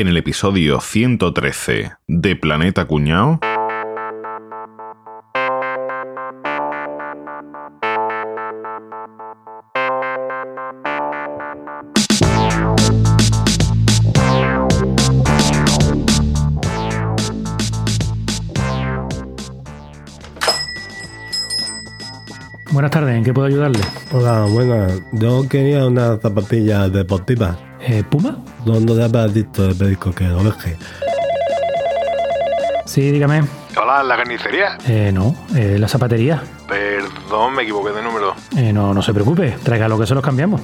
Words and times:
en 0.00 0.08
el 0.08 0.16
episodio 0.16 0.80
113 0.80 1.92
de 2.08 2.36
Planeta 2.36 2.86
Cuñao. 2.86 3.38
Buenas 22.70 22.90
tardes, 22.90 23.14
¿en 23.14 23.24
qué 23.24 23.34
puedo 23.34 23.46
ayudarle? 23.46 23.80
Hola, 24.12 24.46
buenas. 24.50 25.02
Yo 25.12 25.46
quería 25.50 25.84
una 25.84 26.16
zapatilla 26.16 26.88
deportiva. 26.88 27.58
Eh, 27.84 28.04
¿Puma? 28.08 28.36
¿Dónde 28.64 29.08
te 29.08 29.18
has 29.18 29.34
dicho 29.34 29.66
el 29.66 29.76
médico 29.76 30.12
que 30.12 30.24
lo 30.24 30.44
deje? 30.44 30.76
Sí, 32.86 33.10
dígame. 33.10 33.42
Hola, 33.80 34.02
¿la 34.04 34.16
carnicería? 34.16 34.78
Eh, 34.86 35.10
no, 35.12 35.34
eh, 35.56 35.78
la 35.78 35.88
zapatería. 35.88 36.42
Perdón, 36.68 37.54
me 37.54 37.62
equivoqué 37.62 37.90
de 37.90 38.02
número. 38.02 38.34
Eh, 38.56 38.72
no, 38.72 38.94
no 38.94 39.02
se 39.02 39.12
preocupe, 39.12 39.56
traiga 39.64 39.88
lo 39.88 39.98
que 39.98 40.06
se 40.06 40.14
los 40.14 40.22
cambiamos. 40.22 40.60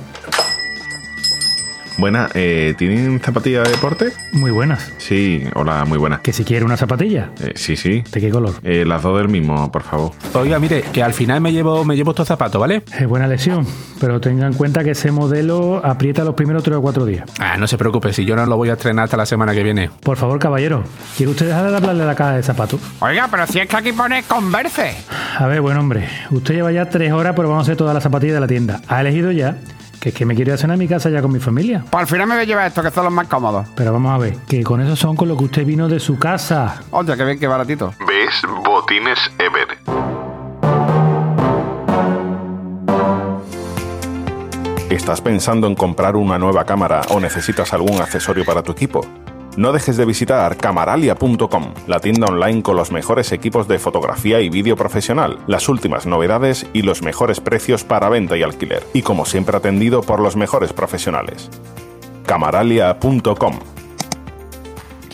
Buenas, 1.99 2.31
eh, 2.35 2.75
¿tienen 2.79 3.21
zapatillas 3.21 3.65
de 3.65 3.73
deporte? 3.73 4.13
Muy 4.31 4.53
buenas. 4.53 4.93
Sí, 4.99 5.43
hola, 5.57 5.85
muy 5.85 5.99
buenas. 5.99 6.21
Que 6.21 6.33
si 6.33 6.45
quiere 6.45 6.65
una 6.65 6.77
zapatilla, 6.77 7.31
Eh, 7.41 7.55
sí, 7.57 7.75
sí. 7.75 8.05
¿de 8.13 8.21
qué 8.21 8.31
color? 8.31 8.55
Eh, 8.63 8.85
las 8.87 9.03
dos 9.03 9.19
del 9.19 9.29
mismo, 9.29 9.73
por 9.73 9.83
favor. 9.83 10.13
Oiga, 10.35 10.61
mire, 10.61 10.83
que 10.93 11.03
al 11.03 11.13
final 11.13 11.41
me 11.41 11.53
llevo, 11.53 11.85
me 11.85 11.97
llevo 11.97 12.13
estos 12.13 12.29
zapatos, 12.29 12.61
¿vale? 12.61 12.85
Es 12.97 13.07
buena 13.09 13.27
lesión, 13.27 13.67
pero 14.01 14.21
tenga 14.21 14.47
en 14.47 14.53
cuenta 14.55 14.85
que 14.85 14.93
ese 14.93 15.11
modelo 15.11 15.85
aprieta 15.85 16.23
los 16.23 16.35
primeros 16.37 16.63
tres 16.63 16.77
o 16.77 16.83
cuatro 16.83 17.05
días. 17.05 17.29
Ah, 17.41 17.57
no 17.59 17.67
se 17.67 17.77
preocupe, 17.77 18.13
si 18.13 18.25
yo 18.25 18.37
no 18.37 18.47
lo 18.47 18.57
voy 18.57 18.69
a 18.71 18.75
estrenar 18.75 19.07
hasta 19.07 19.17
la 19.17 19.27
semana 19.27 19.53
que 19.53 19.65
viene. 19.65 19.91
Por 20.05 20.17
favor, 20.17 20.39
caballero, 20.39 20.85
¿quiere 21.17 21.33
usted 21.33 21.47
dejar 21.47 21.69
de 21.69 21.77
hablarle 21.79 22.05
a 22.05 22.07
la 22.07 22.15
caja 22.15 22.37
de 22.37 22.45
zapatos? 22.45 22.81
Oiga, 23.01 23.27
pero 23.29 23.45
si 23.49 23.59
es 23.59 23.67
que 23.67 23.77
aquí 23.77 23.91
pone 23.91 24.23
Converse. 24.23 24.95
A 25.37 25.47
ver, 25.49 25.61
buen 25.61 25.77
hombre, 25.77 26.07
usted 26.31 26.55
lleva 26.55 26.71
ya 26.71 26.89
tres 26.89 27.11
horas, 27.11 27.33
pero 27.35 27.49
vamos 27.49 27.63
a 27.63 27.67
hacer 27.67 27.77
todas 27.77 27.93
las 27.95 28.05
zapatillas 28.05 28.35
de 28.35 28.41
la 28.41 28.47
tienda. 28.47 28.81
¿Ha 28.87 29.01
elegido 29.01 29.33
ya? 29.33 29.57
Que 30.01 30.11
es 30.11 30.15
que 30.15 30.25
me 30.25 30.35
quiero 30.35 30.55
ir 30.55 30.71
a 30.71 30.77
mi 30.77 30.87
casa 30.87 31.11
ya 31.11 31.21
con 31.21 31.33
mi 31.33 31.41
familia. 31.41 31.85
Pues 31.91 32.03
al 32.03 32.07
final 32.07 32.27
me 32.27 32.35
voy 32.35 32.43
a 32.43 32.47
llevar 32.47 32.67
esto, 32.67 32.83
que 32.83 32.91
son 32.91 33.05
los 33.05 33.13
más 33.13 33.27
cómodos. 33.27 33.67
Pero 33.75 33.93
vamos 33.93 34.13
a 34.13 34.19
ver, 34.19 34.37
que 34.49 34.63
con 34.63 34.81
esos 34.81 34.99
son 34.99 35.17
con 35.17 35.29
lo 35.29 35.37
que 35.37 35.45
usted 35.45 35.65
vino 35.65 35.89
de 35.89 35.99
su 35.99 36.19
casa. 36.19 36.83
Oye, 36.91 37.17
que 37.17 37.25
bien, 37.25 37.39
qué 37.39 37.47
baratito. 37.47 37.93
¿Ves? 38.07 38.43
Botines 38.65 39.19
Ever. 39.39 39.79
¿Estás 44.91 45.21
pensando 45.21 45.67
en 45.67 45.75
comprar 45.75 46.17
una 46.17 46.39
nueva 46.39 46.65
cámara 46.65 47.03
o 47.11 47.21
necesitas 47.21 47.73
algún 47.75 48.01
accesorio 48.01 48.45
para 48.45 48.63
tu 48.63 48.73
equipo? 48.73 49.07
No 49.59 49.73
dejes 49.73 49.97
de 49.97 50.05
visitar 50.05 50.57
camaralia.com, 50.57 51.75
la 51.89 51.99
tienda 51.99 52.29
online 52.29 52.63
con 52.63 52.77
los 52.77 52.93
mejores 52.93 53.33
equipos 53.33 53.67
de 53.67 53.81
fotografía 53.81 54.41
y 54.41 54.51
vídeo 54.51 54.77
profesional, 54.77 55.41
las 55.49 55.69
últimas 55.69 56.07
novedades 56.07 56.65
y 56.73 56.83
los 56.83 57.03
mejores 57.03 57.41
precios 57.41 57.83
para 57.83 58.09
venta 58.09 58.37
y 58.37 58.45
alquiler, 58.45 58.85
y 58.95 59.03
como 59.03 59.25
siempre 59.25 59.57
atendido 59.57 60.03
por 60.03 60.21
los 60.21 60.37
mejores 60.37 60.73
profesionales. 60.73 61.51
camaralia.com 62.25 63.59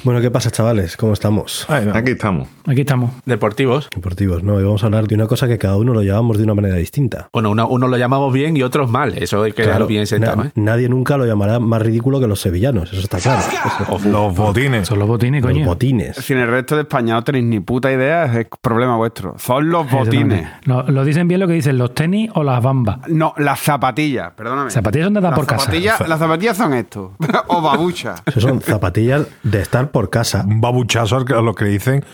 Bueno, 0.03 0.21
¿qué 0.21 0.31
pasa, 0.31 0.51
chavales? 0.51 0.99
¿Cómo 0.99 1.15
estamos? 1.15 1.65
Aquí 1.71 2.11
estamos. 2.11 2.47
Aquí 2.67 2.81
estamos. 2.81 3.11
Deportivos. 3.27 3.89
Deportivos, 3.95 4.43
¿no? 4.43 4.59
Y 4.61 4.65
vamos 4.65 4.83
a 4.83 4.87
hablar 4.87 5.07
de 5.07 5.15
una 5.15 5.27
cosa 5.27 5.47
que 5.47 5.59
cada 5.59 5.77
uno 5.77 5.93
lo 5.93 6.03
llevamos 6.03 6.39
de 6.39 6.45
una 6.45 6.55
manera 6.55 6.77
distinta. 6.77 7.29
Bueno, 7.33 7.51
uno, 7.51 7.69
uno 7.69 7.89
lo 7.89 7.97
llamamos 7.99 8.33
bien 8.33 8.57
y 8.57 8.63
otros 8.63 8.89
mal. 8.91 9.17
Eso 9.19 9.43
hay 9.43 9.53
que 9.53 9.63
dejarlo 9.63 9.87
bien 9.87 10.07
sentado, 10.07 10.37
na- 10.37 10.47
¿eh? 10.49 10.53
nadie 10.55 10.89
nunca 10.89 11.17
lo 11.17 11.27
llamará 11.27 11.59
más 11.61 11.83
ridículo 11.83 12.21
que 12.21 12.27
los 12.27 12.41
sevillanos, 12.41 12.91
eso 12.93 13.01
está 13.03 13.19
claro. 13.19 13.43
Eso- 13.43 14.09
Los 14.09 14.35
botines. 14.35 14.89
Son 14.89 14.99
los 14.99 15.07
botines, 15.09 15.43
los 15.43 15.53
coño. 15.53 15.65
botines. 15.67 16.17
Si 16.17 16.33
en 16.33 16.39
el 16.41 16.49
resto 16.49 16.75
de 16.77 16.83
España 16.83 17.15
no 17.15 17.23
tenéis 17.25 17.45
ni 17.45 17.61
puta 17.61 17.93
idea, 17.93 18.25
es 18.41 18.47
problema 18.61 18.97
vuestro. 18.97 19.35
Son 19.39 19.69
los 19.69 19.91
botines. 19.91 20.49
Lo, 20.65 20.83
lo 20.85 21.05
dicen 21.05 21.29
bien 21.29 21.41
lo 21.41 21.47
que 21.47 21.55
dicen, 21.55 21.77
los 21.79 21.95
tenis 21.95 22.31
o 22.35 22.43
las 22.43 22.63
bambas. 22.63 22.99
No, 23.09 23.35
las 23.37 23.61
zapatillas, 23.61 24.33
perdóname. 24.33 24.71
Zapatillas 24.71 25.07
son 25.07 25.15
de 25.15 25.21
Las 25.21 25.35
por 25.35 25.47
casa. 25.47 25.71
Las 26.09 26.19
zapatillas 26.19 26.57
son 26.57 26.73
esto. 26.75 27.13
o 27.49 27.61
babuchas. 27.61 28.23
Eso 28.27 28.41
son 28.41 28.61
zapatillas 28.61 29.27
de 29.43 29.61
estar 29.61 29.91
por 29.91 30.09
casa. 30.11 30.45
Un 30.47 30.61
babuchazo 30.61 31.17
a 31.19 31.43
lo 31.43 31.55
que 31.55 31.67
dicen 31.67 32.05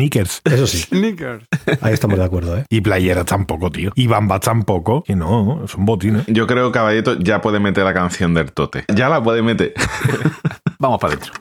sneakers. 0.00 0.40
Eso 0.44 0.66
sí, 0.66 0.78
Sneakers. 0.78 1.44
ahí 1.82 1.92
estamos 1.92 2.18
de 2.18 2.24
acuerdo, 2.24 2.56
¿eh? 2.56 2.64
Y 2.70 2.80
playeras 2.80 3.26
tampoco, 3.26 3.70
tío. 3.70 3.92
Y 3.94 4.06
bambas 4.06 4.40
tampoco. 4.40 5.02
Que 5.02 5.14
no, 5.14 5.64
son 5.66 5.84
botines. 5.84 6.24
Yo 6.26 6.46
creo 6.46 6.70
que 6.70 6.78
Caballito 6.78 7.18
ya 7.18 7.40
puede 7.40 7.60
meter 7.60 7.84
la 7.84 7.92
canción 7.92 8.32
del 8.32 8.52
Tote. 8.52 8.84
Ya 8.94 9.08
la 9.08 9.22
puede 9.22 9.42
meter. 9.42 9.74
Vamos 10.78 10.98
para 10.98 11.14
adentro. 11.14 11.32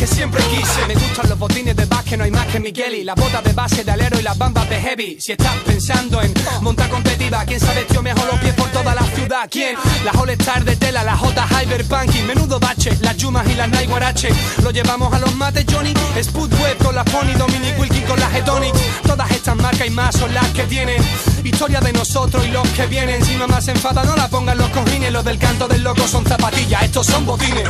Que 0.00 0.06
siempre 0.06 0.42
quise. 0.44 0.86
Me 0.88 0.94
gustan 0.94 1.28
los 1.28 1.38
botines 1.38 1.76
de 1.76 1.84
básquet, 1.84 2.16
no 2.16 2.24
hay 2.24 2.30
más 2.30 2.46
que 2.46 2.58
Migueli 2.58 3.04
Las 3.04 3.16
botas 3.16 3.44
de 3.44 3.52
base 3.52 3.84
de 3.84 3.90
alero 3.90 4.18
y 4.18 4.22
las 4.22 4.36
bambas 4.38 4.66
de 4.70 4.80
heavy. 4.80 5.20
Si 5.20 5.32
estás 5.32 5.54
pensando 5.66 6.22
en 6.22 6.32
montar 6.62 6.88
competitiva 6.88 7.44
¿Quién 7.44 7.60
sabe 7.60 7.84
tío 7.84 8.02
mejor 8.02 8.24
los 8.24 8.40
pies 8.40 8.54
por 8.54 8.68
toda 8.70 8.94
la 8.94 9.02
ciudad? 9.02 9.46
¿Quién? 9.50 9.76
Las 10.02 10.16
All 10.16 10.30
Star 10.30 10.64
de 10.64 10.76
tela, 10.76 11.04
las 11.04 11.18
J 11.18 11.46
Hyperpunky 11.46 12.22
Menudo 12.22 12.58
bache, 12.58 12.96
las 13.02 13.14
Yumas 13.18 13.46
y 13.46 13.54
las 13.54 13.68
Guarache 13.86 14.30
Lo 14.62 14.70
llevamos 14.70 15.12
a 15.12 15.18
los 15.18 15.34
mates 15.34 15.66
Johnny 15.70 15.92
Spudweb 16.22 16.78
con 16.78 16.94
las 16.94 17.04
Pony, 17.04 17.34
Dominic 17.36 17.78
Wilkin 17.78 18.02
con 18.04 18.18
las 18.18 18.34
Etonics 18.34 18.80
Todas 19.06 19.30
estas 19.32 19.56
marcas 19.56 19.86
y 19.86 19.90
más 19.90 20.16
son 20.16 20.32
las 20.32 20.46
que 20.48 20.62
tienen 20.62 21.02
Historia 21.44 21.80
de 21.80 21.92
nosotros 21.92 22.46
y 22.46 22.50
los 22.50 22.66
que 22.70 22.86
vienen. 22.86 23.22
Si 23.22 23.36
mamá 23.36 23.60
se 23.60 23.72
enfada 23.72 24.02
no 24.04 24.16
la 24.16 24.28
pongan 24.28 24.56
los 24.56 24.70
cojines 24.70 25.12
Los 25.12 25.26
del 25.26 25.38
canto 25.38 25.68
del 25.68 25.82
loco 25.82 26.08
son 26.08 26.24
zapatillas, 26.24 26.84
estos 26.84 27.06
son 27.06 27.26
botines 27.26 27.68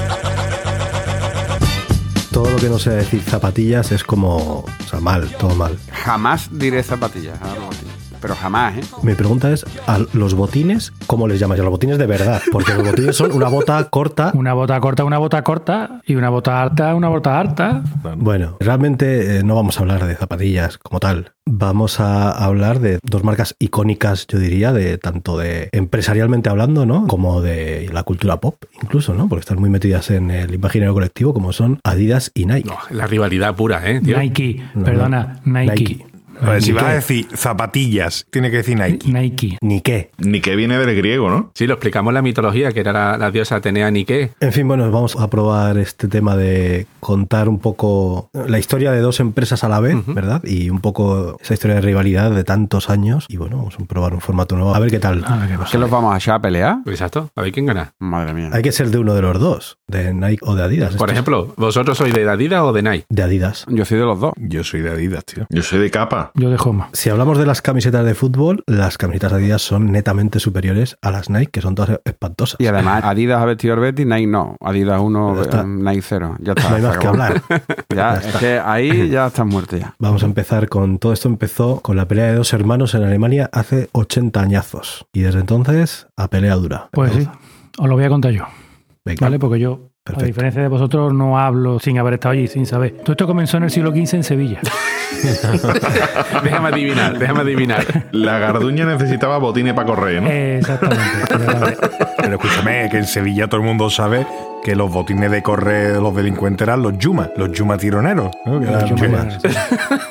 Todo 2.31 2.51
lo 2.51 2.57
que 2.59 2.69
no 2.69 2.79
sea 2.79 2.93
decir 2.93 3.23
zapatillas 3.23 3.91
es 3.93 4.05
como, 4.05 4.61
o 4.61 4.89
sea, 4.89 5.01
mal, 5.01 5.29
todo 5.39 5.55
mal. 5.55 5.77
Jamás 5.91 6.49
diré 6.53 6.83
zapatillas. 6.83 7.39
Pero 8.21 8.35
jamás, 8.35 8.77
¿eh? 8.79 8.81
Mi 9.03 9.15
pregunta 9.15 9.51
es, 9.51 9.65
¿a 9.87 9.99
los 10.13 10.35
botines 10.35 10.93
cómo 11.07 11.27
les 11.27 11.41
llamas? 11.41 11.59
A 11.59 11.63
los 11.63 11.71
botines 11.71 11.99
de 11.99 12.07
verdad, 12.07 12.41
porque 12.53 12.75
los 12.75 12.85
botines 12.91 13.17
son 13.17 13.33
una 13.33 13.49
bota 13.49 13.83
corta. 13.91 14.33
Una 14.41 14.55
bota 14.55 14.81
corta, 14.81 15.05
una 15.05 15.19
bota 15.19 15.43
corta 15.43 16.01
y 16.07 16.15
una 16.15 16.31
bota 16.31 16.63
alta, 16.63 16.95
una 16.95 17.09
bota 17.09 17.39
alta. 17.39 17.83
Bueno, 18.17 18.57
realmente 18.61 19.39
eh, 19.39 19.43
no 19.43 19.55
vamos 19.55 19.79
a 19.79 19.81
hablar 19.81 20.07
de 20.07 20.15
zapatillas 20.15 20.79
como 20.79 21.01
tal. 21.01 21.33
Vamos 21.47 21.99
a 22.01 22.31
hablar 22.31 22.79
de 22.81 22.99
dos 23.03 23.25
marcas 23.25 23.57
icónicas, 23.59 24.27
yo 24.29 24.39
diría, 24.39 24.73
de 24.73 24.99
tanto 24.99 25.37
de 25.37 25.69
empresarialmente 25.73 26.49
hablando, 26.49 26.87
¿no? 26.87 27.07
Como 27.07 27.41
de 27.43 27.91
la 27.93 28.03
cultura 28.05 28.39
pop, 28.41 28.63
incluso, 28.81 29.15
¿no? 29.15 29.29
Porque 29.29 29.41
están 29.41 29.59
muy 29.59 29.69
metidas 29.71 30.11
en 30.11 30.31
el 30.31 30.55
imaginario 30.55 30.95
colectivo, 30.95 31.35
como 31.35 31.53
son 31.53 31.81
Adidas 31.83 32.31
y 32.35 32.47
Nike. 32.47 32.69
No, 32.69 32.79
la 32.91 33.07
rivalidad 33.07 33.55
pura, 33.57 33.91
¿eh, 33.91 34.01
tío? 34.01 34.19
Nike, 34.19 34.63
No, 34.75 34.85
perdona, 34.85 35.41
Nike. 35.45 35.71
Nike. 35.75 36.07
A 36.43 36.51
ver, 36.51 36.63
si 36.63 36.71
Nike. 36.73 36.83
vas 36.83 36.91
a 36.91 36.95
decir 36.95 37.27
zapatillas, 37.35 38.27
tiene 38.31 38.51
que 38.51 38.59
decir 38.59 38.79
Nike. 38.79 39.13
Nike. 39.13 39.59
Ni 39.61 39.81
qué. 39.81 40.11
Ni 40.19 40.41
que 40.41 40.57
viene 40.57 40.79
del 40.79 40.97
griego, 40.97 41.29
¿no? 41.31 41.51
Sí, 41.55 41.67
lo 41.67 41.75
explicamos 41.75 42.11
en 42.11 42.15
la 42.15 42.23
mitología, 42.23 42.73
que 42.73 42.81
era 42.81 42.93
la, 42.93 43.19
la 43.19 43.31
diosa 43.31 43.57
Atenea 43.57 43.91
Nike. 43.91 44.33
En 44.41 44.53
fin, 44.53 44.67
bueno, 44.67 44.91
vamos 44.91 45.17
a 45.17 45.29
probar 45.29 45.77
este 45.79 46.09
tema 46.09 46.37
de 46.37 46.87
contar 47.01 47.49
un 47.49 47.59
poco 47.59 48.31
la 48.33 48.59
historia 48.59 48.93
de 48.93 49.01
dos 49.01 49.21
empresas 49.21 49.65
a 49.65 49.69
la 49.69 49.81
vez, 49.81 49.97
¿verdad? 50.07 50.43
Y 50.45 50.71
un 50.71 50.81
poco 50.81 51.37
esa 51.41 51.55
historia 51.55 51.77
de 51.77 51.83
rivalidad 51.83 52.31
de 52.31 52.45
tantos 52.45 52.89
años. 52.91 53.27
Y 53.29 53.37
bueno, 53.37 53.57
vamos 53.59 53.77
a 53.81 53.85
probar 53.85 54.15
un 54.15 54.21
formato 54.21 54.57
nuevo. 54.57 54.75
A 54.75 54.79
ver 54.79 54.91
qué 54.91 54.99
tal. 54.99 55.25
A 55.27 55.37
ver 55.37 55.49
qué 55.51 55.59
pasa. 55.59 55.73
¿Qué 55.73 55.79
los 55.79 55.91
vamos 55.91 56.15
a 56.15 56.19
echar 56.19 56.37
a 56.37 56.41
pelear? 56.41 56.79
Exacto. 56.87 57.31
A 57.37 57.43
ver 57.43 57.53
quién 57.53 57.67
gana. 57.67 57.93
Madre 57.99 58.33
mía. 58.35 58.51
Hay 58.53 58.63
que 58.63 58.73
ser 58.73 58.91
de 58.91 58.99
uno 58.99 59.15
de 59.15 59.23
los 59.23 59.39
dos, 59.39 59.79
de 59.89 60.15
Nike 60.15 60.39
o 60.43 60.55
de 60.55 60.63
Adidas. 60.63 60.95
Por 60.97 61.09
Estos- 61.09 61.13
ejemplo, 61.13 61.55
¿vosotros 61.57 61.99
sois 61.99 62.15
de 62.15 62.29
Adidas 62.29 62.63
o 62.63 62.73
de 62.73 62.83
Nike? 62.83 63.05
De 63.09 63.23
Adidas. 63.23 63.67
Yo 63.69 63.85
soy 63.85 63.99
de 63.99 64.05
los 64.05 64.21
dos. 64.21 64.33
Yo 64.37 64.65
soy 64.65 64.81
de 64.81 64.91
Adidas, 64.91 65.25
tío. 65.25 65.47
Yo 65.51 65.63
soy 65.63 65.79
de 65.81 65.91
capa. 65.91 66.30
Yo 66.35 66.51
de 66.51 66.57
Joma. 66.59 66.89
Si 66.93 67.11
hablamos 67.11 67.39
de 67.39 67.47
las 67.47 67.63
camisetas 67.63 68.05
de 68.05 68.15
fútbol, 68.15 68.63
las 68.67 68.99
camisetas 68.99 69.33
de 69.33 69.39
Adidas 69.39 69.63
son 69.63 69.93
netamente 69.93 70.41
superiores 70.41 70.97
a 71.03 71.11
las 71.11 71.31
Nike, 71.31 71.51
que 71.51 71.61
son 71.61 71.75
todas 71.75 72.01
espantosas. 72.05 72.57
Y 72.61 72.67
además, 72.67 73.05
Adidas 73.05 73.41
ha 73.43 73.45
vestido 73.45 73.75
el 73.75 73.81
Betis, 73.81 74.07
Nike 74.07 74.27
no. 74.27 74.57
Adidas 74.61 75.01
1, 75.01 75.37
Ya 75.37 75.43
está. 75.43 75.65
Nike 75.65 76.03
0. 76.03 76.37
Ya 76.41 76.53
está. 76.53 76.71
no 76.71 76.77
hay 76.77 76.83
más 76.83 76.99
que 76.99 77.07
hablar. 77.07 77.43
Ya, 77.95 78.15
es 78.15 78.37
que 78.37 78.59
ahí 78.59 79.09
ya 79.11 79.27
estás 79.27 79.45
muerto 79.45 79.77
ya. 79.77 79.95
Vamos 79.99 80.23
a 80.23 80.27
empezar 80.27 80.69
con 80.69 80.99
todo 80.99 81.13
esto 81.13 81.29
empezó 81.29 81.81
con 81.81 81.97
la 81.97 82.07
pelea 82.07 82.27
de 82.27 82.35
dos 82.35 82.53
hermanos 82.53 82.95
en 82.95 83.03
Alemania 83.03 83.51
hace 83.53 83.89
80 83.93 84.41
añazos 84.41 85.07
y 85.13 85.21
desde 85.21 85.41
entonces 85.41 86.07
a 86.17 86.29
pelea 86.29 86.55
dura. 86.55 86.89
Pues 86.93 87.13
sí, 87.13 87.29
os 87.79 87.89
lo 87.89 87.95
voy 87.95 88.05
a 88.05 88.09
contar 88.09 88.33
yo. 88.33 88.45
Venga. 89.05 89.19
¿Vale? 89.27 89.39
Porque 89.39 89.59
yo, 89.59 89.90
Perfecto. 90.03 90.25
a 90.25 90.27
diferencia 90.27 90.63
de 90.63 90.69
vosotros, 90.69 91.13
no 91.13 91.39
hablo 91.39 91.79
sin 91.79 91.99
haber 91.99 92.15
estado 92.15 92.33
allí, 92.33 92.49
sin 92.49 92.65
saber. 92.65 92.93
Todo 93.03 93.13
esto 93.13 93.27
comenzó 93.27 93.59
en 93.59 93.65
el 93.65 93.71
siglo 93.71 93.91
XV 93.91 94.15
en 94.15 94.25
Sevilla. 94.25 94.61
déjame 96.43 96.69
adivinar, 96.69 97.19
déjame 97.19 97.41
adivinar. 97.41 97.85
La 98.13 98.39
garduña 98.39 98.87
necesitaba 98.87 99.37
botines 99.39 99.75
para 99.75 99.87
correr, 99.87 100.23
¿no? 100.23 100.29
Eh, 100.31 100.59
Exactamente. 100.59 101.03
exactamente. 101.23 101.89
Pero 102.17 102.37
escúchame, 102.37 102.89
que 102.91 102.97
en 102.97 103.05
Sevilla 103.05 103.47
todo 103.47 103.61
el 103.61 103.67
mundo 103.67 103.91
sabe 103.91 104.27
que 104.63 104.77
los 104.77 104.93
botines 104.93 105.31
de 105.31 105.43
correr 105.43 105.95
de 105.95 106.01
los 106.01 106.15
delincuentes 106.15 106.67
eran 106.67 106.83
los 106.83 106.99
Yuma, 106.99 107.31
los 107.37 107.51
Yuma 107.53 107.79
tironeros. 107.79 108.31
¿no? 108.45 108.61
Eran 108.63 108.81
Los 108.81 108.91
Yuma, 108.91 109.07
Yuma. 109.07 109.31
sí. 109.31 109.49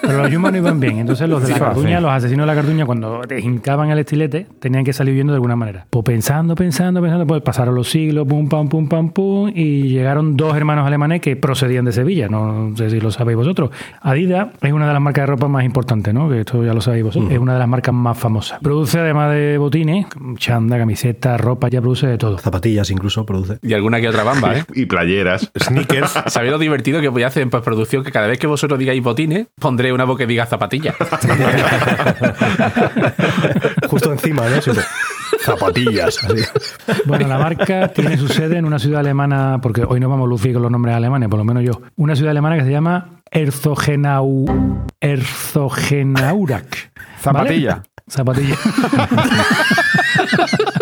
Pero 0.02 0.18
los 0.24 0.32
Yuma 0.32 0.52
no 0.52 0.58
iban 0.58 0.80
bien. 0.80 1.00
Entonces 1.00 1.30
los 1.30 1.44
de 1.44 1.50
la 1.50 1.60
Carduña, 1.60 1.98
sí. 1.98 2.04
los 2.04 2.12
asesinos 2.12 2.44
de 2.44 2.48
la 2.48 2.56
Carduña, 2.56 2.86
cuando 2.86 3.22
te 3.22 3.40
hincaban 3.40 3.92
el 3.92 4.00
estilete, 4.00 4.48
tenían 4.60 4.84
que 4.84 4.94
salir 4.94 5.14
huyendo 5.14 5.34
de 5.34 5.38
alguna 5.38 5.56
manera. 5.56 5.86
Pues 5.90 6.04
pensando, 6.04 6.56
pensando, 6.56 7.02
pensando, 7.02 7.28
pues 7.28 7.42
pasaron 7.42 7.76
los 7.76 7.90
siglos, 7.90 8.28
pum, 8.28 8.50
pam, 8.50 8.70
pum, 8.70 8.88
pam, 8.88 9.10
pum, 9.12 9.52
y 9.54 9.90
llegaron 9.90 10.36
dos 10.36 10.56
hermanos 10.56 10.88
alemanes 10.88 11.22
que 11.22 11.36
procedían 11.36 11.86
de 11.86 11.92
Sevilla. 11.92 12.28
No 12.28 12.74
sé 12.76 12.90
si 12.90 13.00
lo 13.00 13.12
sabéis 13.12 13.38
vosotros. 13.38 13.70
Adidas 14.02 14.48
es 14.62 14.74
una 14.74 14.88
de 14.88 14.94
las 14.94 15.02
marcas 15.02 15.24
de 15.24 15.28
ropa 15.28 15.48
más 15.48 15.64
importantes, 15.64 16.14
¿no? 16.14 16.30
Que 16.30 16.40
esto 16.42 16.64
ya 16.64 16.74
lo 16.74 16.82
sabéis 16.82 17.04
vosotros. 17.04 17.32
Es 17.32 17.40
una 17.40 17.54
de 17.54 17.60
las 17.60 17.68
marcas 17.68 17.94
más 17.94 18.18
famosas. 18.18 18.60
Produce 18.62 19.00
además 19.00 19.32
de 19.32 19.58
botines, 19.58 20.08
chanda, 20.38 20.78
camiseta, 20.78 21.38
ropa, 21.38 21.70
ya 21.70 21.82
produce 21.82 22.08
de 22.08 22.18
todo. 22.18 22.38
Zapatillas 22.38 22.90
incluso 22.90 23.26
produce. 23.26 23.60
Y 23.62 23.74
alguna 23.74 24.00
que 24.02 24.08
otra 24.10 24.24
¿eh? 24.56 24.64
Y 24.74 24.86
playeras. 24.86 25.52
Sneakers. 25.58 26.12
¿Sabéis 26.28 26.52
lo 26.52 26.60
divertido 26.60 27.02
que 27.02 27.10
voy 27.10 27.24
a 27.24 27.28
hacer 27.28 27.44
en 27.44 27.50
postproducción? 27.50 28.04
Que 28.04 28.12
cada 28.12 28.28
vez 28.28 28.40
que 28.40 28.48
vosotros 28.48 28.80
digáis 28.80 29.02
botines, 29.04 29.48
pondré 29.60 29.92
una 29.94 30.06
voz 30.06 30.18
que 30.18 30.28
diga 30.28 30.46
zapatilla. 30.46 30.96
Justo 33.88 34.12
encima, 34.12 34.48
¿no? 34.48 34.62
Siempre, 34.62 34.84
Zapatillas. 35.40 36.24
así. 36.24 36.44
Bueno, 37.06 37.28
la 37.28 37.38
marca 37.38 37.90
tiene 37.90 38.18
su 38.18 38.28
sede 38.28 38.58
en 38.58 38.66
una 38.66 38.80
ciudad 38.80 39.00
alemana, 39.00 39.60
porque 39.62 39.84
hoy 39.88 40.00
no 40.00 40.10
vamos 40.10 40.28
lucir 40.28 40.54
con 40.54 40.62
los 40.62 40.72
nombres 40.72 40.96
alemanes, 40.96 41.30
por 41.30 41.40
lo 41.40 41.46
menos 41.46 41.64
yo. 41.64 41.82
Una 41.96 42.16
ciudad 42.16 42.32
alemana 42.32 42.58
que 42.58 42.64
se 42.64 42.72
llama 42.72 43.22
Herzogenau, 43.32 44.46
Herzogenaurach. 45.00 46.90
Zapatilla. 47.22 47.84
Zapatilla. 48.10 48.56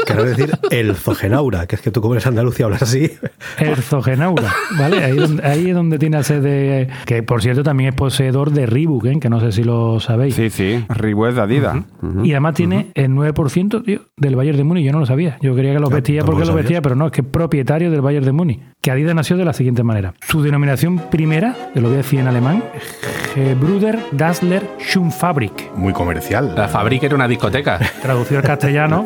Quiero 0.06 0.24
decir 0.24 0.51
el 0.72 0.95
Zogenaura, 0.95 1.68
que 1.68 1.75
es 1.75 1.81
que 1.81 1.92
tú 1.92 2.01
como 2.01 2.13
eres 2.13 2.25
andaluz 2.28 2.60
y 2.60 2.63
hablas 2.63 2.81
así. 2.81 3.12
Herzogenaurach, 3.57 4.51
¿vale? 4.78 5.04
Ahí, 5.04 5.16
donde- 5.18 5.44
ahí 5.45 5.69
es 5.69 5.75
donde 5.75 6.00
tiene 6.00 6.18
la 6.18 6.24
sede, 6.24 6.88
que 7.06 7.24
por 7.24 7.42
cierto 7.42 7.63
también 7.63 7.89
es 7.89 7.95
poseedor 7.95 8.51
de 8.51 8.66
Reebok, 8.66 9.06
¿eh? 9.06 9.19
que 9.19 9.30
no 9.30 9.39
sé 9.39 9.51
si 9.51 9.63
lo 9.63 10.00
sabéis. 10.00 10.36
Sí, 10.36 10.50
sí. 10.50 10.86
Reebok 10.89 11.31
de 11.34 11.42
Adidas. 11.42 11.78
Y 12.24 12.31
además 12.31 12.56
tiene 12.56 12.92
el 12.94 13.12
9% 13.12 13.84
tío, 13.84 14.01
del 14.16 14.36
Bayern 14.36 14.57
de 14.57 14.63
Múnich. 14.63 14.86
Yo 14.86 14.92
no 14.92 15.00
lo 15.00 15.06
sabía. 15.06 15.38
Yo 15.42 15.56
creía 15.56 15.74
que 15.74 15.80
los 15.80 15.90
vestía 15.90 16.22
¿cómo 16.22 16.31
porque 16.31 16.45
lo 16.45 16.48
los 16.48 16.56
vestía, 16.56 16.78
sabías? 16.78 16.83
pero 16.83 16.95
no, 16.95 17.06
es 17.07 17.12
que 17.12 17.22
es 17.22 17.28
propietario 17.28 17.92
del 17.92 18.01
Bayern 18.01 18.25
de 18.25 18.31
Múnich. 18.31 18.60
Que 18.81 18.92
Adidas 18.92 19.16
nació 19.16 19.38
de 19.38 19.45
la 19.45 19.54
siguiente 19.54 19.83
manera. 19.83 20.13
Su 20.28 20.42
denominación 20.42 21.00
primera, 21.10 21.56
que 21.74 21.81
lo 21.81 21.88
voy 21.90 21.95
a 21.95 21.98
decir 21.98 22.19
en 22.19 22.28
alemán, 22.28 22.63
Gebruder 23.33 24.00
Dassler 24.12 24.63
Schuhfabrik. 24.80 25.72
Muy 25.75 25.94
comercial. 25.94 26.54
La 26.56 26.68
fábrica 26.68 27.06
era 27.07 27.16
una 27.16 27.28
discoteca. 27.28 27.80
Traducido 28.01 28.40
al 28.40 28.45
castellano, 28.45 29.06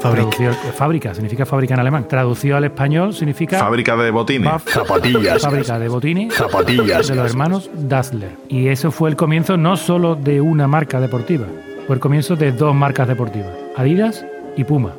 Fábrica, 0.75 1.13
significa 1.13 1.45
fábrica 1.45 1.73
en 1.73 1.79
alemán. 1.79 2.05
Traducido 2.07 2.57
al 2.57 2.63
español 2.65 3.13
significa 3.13 3.59
Fábrica 3.59 3.95
de 3.95 4.11
botines. 4.11 4.51
Zapatillas. 4.65 5.41
fábrica 5.41 5.79
de 5.79 5.87
botines 5.87 6.33
Zapatillas. 6.33 7.07
de 7.07 7.15
los 7.15 7.29
hermanos 7.31 7.69
Dassler. 7.73 8.31
Y 8.49 8.67
eso 8.67 8.91
fue 8.91 9.09
el 9.09 9.15
comienzo 9.15 9.57
no 9.57 9.77
solo 9.77 10.15
de 10.15 10.41
una 10.41 10.67
marca 10.67 10.99
deportiva, 10.99 11.45
fue 11.87 11.95
el 11.95 11.99
comienzo 11.99 12.35
de 12.35 12.51
dos 12.51 12.75
marcas 12.75 13.07
deportivas, 13.07 13.51
Adidas 13.75 14.25
y 14.57 14.63
Puma. 14.63 14.93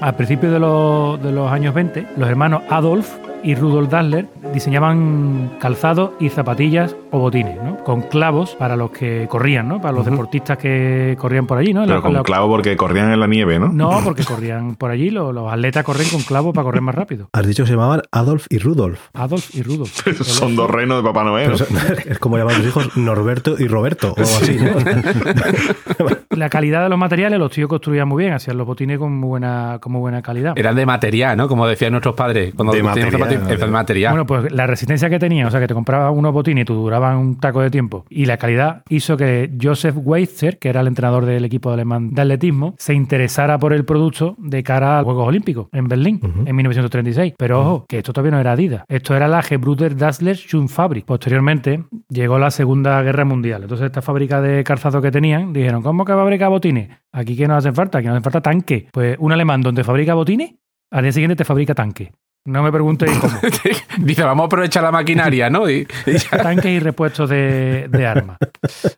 Al 0.00 0.14
principio 0.16 0.50
de 0.50 0.58
los, 0.58 1.22
de 1.22 1.32
los 1.32 1.50
años 1.50 1.74
20, 1.74 2.06
los 2.16 2.28
hermanos 2.28 2.62
Adolf 2.70 3.08
y 3.44 3.54
Rudolf 3.54 3.90
Dassler 3.90 4.26
diseñaban 4.52 5.50
calzado 5.60 6.14
y 6.18 6.30
zapatillas 6.30 6.96
o 7.10 7.18
botines, 7.18 7.62
¿no? 7.62 7.76
Con 7.84 8.02
clavos 8.02 8.54
para 8.56 8.74
los 8.76 8.90
que 8.90 9.26
corrían, 9.28 9.68
¿no? 9.68 9.80
Para 9.80 9.92
los 9.94 10.04
deportistas 10.06 10.58
que 10.58 11.16
corrían 11.18 11.46
por 11.46 11.58
allí, 11.58 11.72
¿no? 11.74 11.82
Pero 11.82 11.96
La- 11.96 12.00
con 12.02 12.12
la- 12.14 12.22
clavo 12.22 12.48
porque 12.48 12.76
corrían 12.76 13.12
en 13.12 13.20
la 13.20 13.26
nieve, 13.26 13.58
¿no? 13.58 13.68
No, 13.68 14.00
porque 14.02 14.24
corrían 14.24 14.74
por 14.76 14.90
allí, 14.90 15.10
los, 15.10 15.34
los 15.34 15.52
atletas 15.52 15.84
corren 15.84 16.08
con 16.08 16.22
clavos 16.22 16.54
para 16.54 16.64
correr 16.64 16.80
más 16.82 16.94
rápido. 16.94 17.28
Has 17.32 17.46
dicho 17.46 17.62
que 17.64 17.68
se 17.68 17.74
llamaban 17.74 18.02
Adolf 18.10 18.46
y 18.50 18.58
Rudolf. 18.58 19.00
Adolf 19.12 19.54
y 19.54 19.62
Rudolf. 19.62 19.90
Son 20.22 20.56
dos 20.56 20.70
reinos 20.70 20.98
de 21.02 21.02
Papá 21.08 21.24
Noel. 21.24 21.56
Son- 21.58 21.66
es 22.06 22.18
como 22.18 22.38
llaman 22.38 22.58
los 22.58 22.66
hijos 22.66 22.96
Norberto 22.96 23.56
y 23.58 23.66
Roberto, 23.68 24.14
o 24.16 24.16
algo 24.16 24.36
así, 24.40 24.56
¿no? 24.56 26.06
La 26.36 26.48
calidad 26.48 26.82
de 26.82 26.88
los 26.88 26.98
materiales, 26.98 27.38
los 27.38 27.52
tíos 27.52 27.68
construían 27.68 28.08
muy 28.08 28.24
bien, 28.24 28.34
hacían 28.34 28.56
los 28.56 28.66
botines 28.66 28.98
con 28.98 29.14
muy 29.16 29.28
buena, 29.28 29.78
con 29.80 29.92
muy 29.92 30.00
buena 30.00 30.22
calidad. 30.22 30.54
Eran 30.56 30.74
de 30.76 30.86
material, 30.86 31.36
¿no? 31.36 31.48
Como 31.48 31.66
decían 31.66 31.92
nuestros 31.92 32.14
padres. 32.14 32.54
Cuando 32.54 32.72
De 32.72 32.78
teníamos 32.78 32.98
material, 33.38 33.60
de 33.60 33.66
material. 33.66 34.12
Bueno, 34.12 34.26
pues 34.26 34.52
la 34.52 34.66
resistencia 34.66 35.10
que 35.10 35.18
tenían, 35.18 35.46
o 35.46 35.50
sea, 35.50 35.60
que 35.60 35.66
te 35.66 35.74
comprabas 35.74 36.12
unos 36.14 36.32
botines 36.32 36.62
y 36.62 36.64
te 36.64 36.72
duraban 36.72 37.16
un 37.18 37.40
taco 37.40 37.60
de 37.60 37.70
tiempo, 37.70 38.04
y 38.08 38.26
la 38.26 38.36
calidad 38.36 38.82
hizo 38.88 39.16
que 39.16 39.50
Joseph 39.60 39.96
Weitzer, 39.96 40.58
que 40.58 40.68
era 40.68 40.80
el 40.80 40.86
entrenador 40.86 41.24
del 41.26 41.44
equipo 41.44 41.70
alemán 41.70 42.10
de 42.14 42.22
atletismo, 42.22 42.74
se 42.78 42.94
interesara 42.94 43.58
por 43.58 43.72
el 43.72 43.84
producto 43.84 44.34
de 44.38 44.62
cara 44.62 44.94
a 44.94 45.02
los 45.02 45.04
Juegos 45.04 45.28
Olímpicos 45.28 45.68
en 45.72 45.88
Berlín 45.88 46.20
en 46.44 46.56
1936. 46.56 47.34
Pero 47.36 47.60
ojo, 47.60 47.86
que 47.88 47.98
esto 47.98 48.12
todavía 48.12 48.32
no 48.32 48.40
era 48.40 48.52
Adidas. 48.52 48.84
Esto 48.88 49.14
era 49.14 49.28
la 49.28 49.42
Gebruder 49.42 49.96
Dassler 49.96 50.36
Schuhfabrik. 50.36 51.04
Posteriormente 51.04 51.84
llegó 52.08 52.38
la 52.38 52.50
Segunda 52.50 53.02
Guerra 53.02 53.24
Mundial. 53.24 53.62
Entonces, 53.62 53.86
esta 53.86 54.02
fábrica 54.02 54.40
de 54.40 54.64
calzado 54.64 55.02
que 55.02 55.10
tenían, 55.10 55.52
dijeron, 55.52 55.82
¿cómo 55.82 56.04
que 56.04 56.12
fabrica 56.12 56.48
botines? 56.48 56.90
Aquí 57.12 57.36
que 57.36 57.46
nos 57.46 57.58
hacen 57.58 57.74
falta, 57.74 57.98
aquí 57.98 58.06
nos 58.06 58.14
hacen 58.14 58.24
falta 58.24 58.40
tanque. 58.40 58.88
Pues 58.92 59.16
un 59.18 59.32
alemán 59.32 59.60
donde 59.60 59.84
fabrica 59.84 60.14
botines, 60.14 60.54
al 60.90 61.02
día 61.02 61.12
siguiente 61.12 61.36
te 61.36 61.44
fabrica 61.44 61.74
tanque. 61.74 62.12
No 62.46 62.62
me 62.62 62.70
preguntéis 62.70 63.16
cómo. 63.18 63.32
Dice, 63.98 64.22
vamos 64.22 64.44
a 64.44 64.46
aprovechar 64.46 64.82
la 64.82 64.92
maquinaria, 64.92 65.48
¿no? 65.48 65.68
Y, 65.70 65.86
y 66.06 66.36
tanques 66.36 66.72
y 66.72 66.78
repuestos 66.78 67.30
de, 67.30 67.88
de 67.88 68.06
armas. 68.06 68.36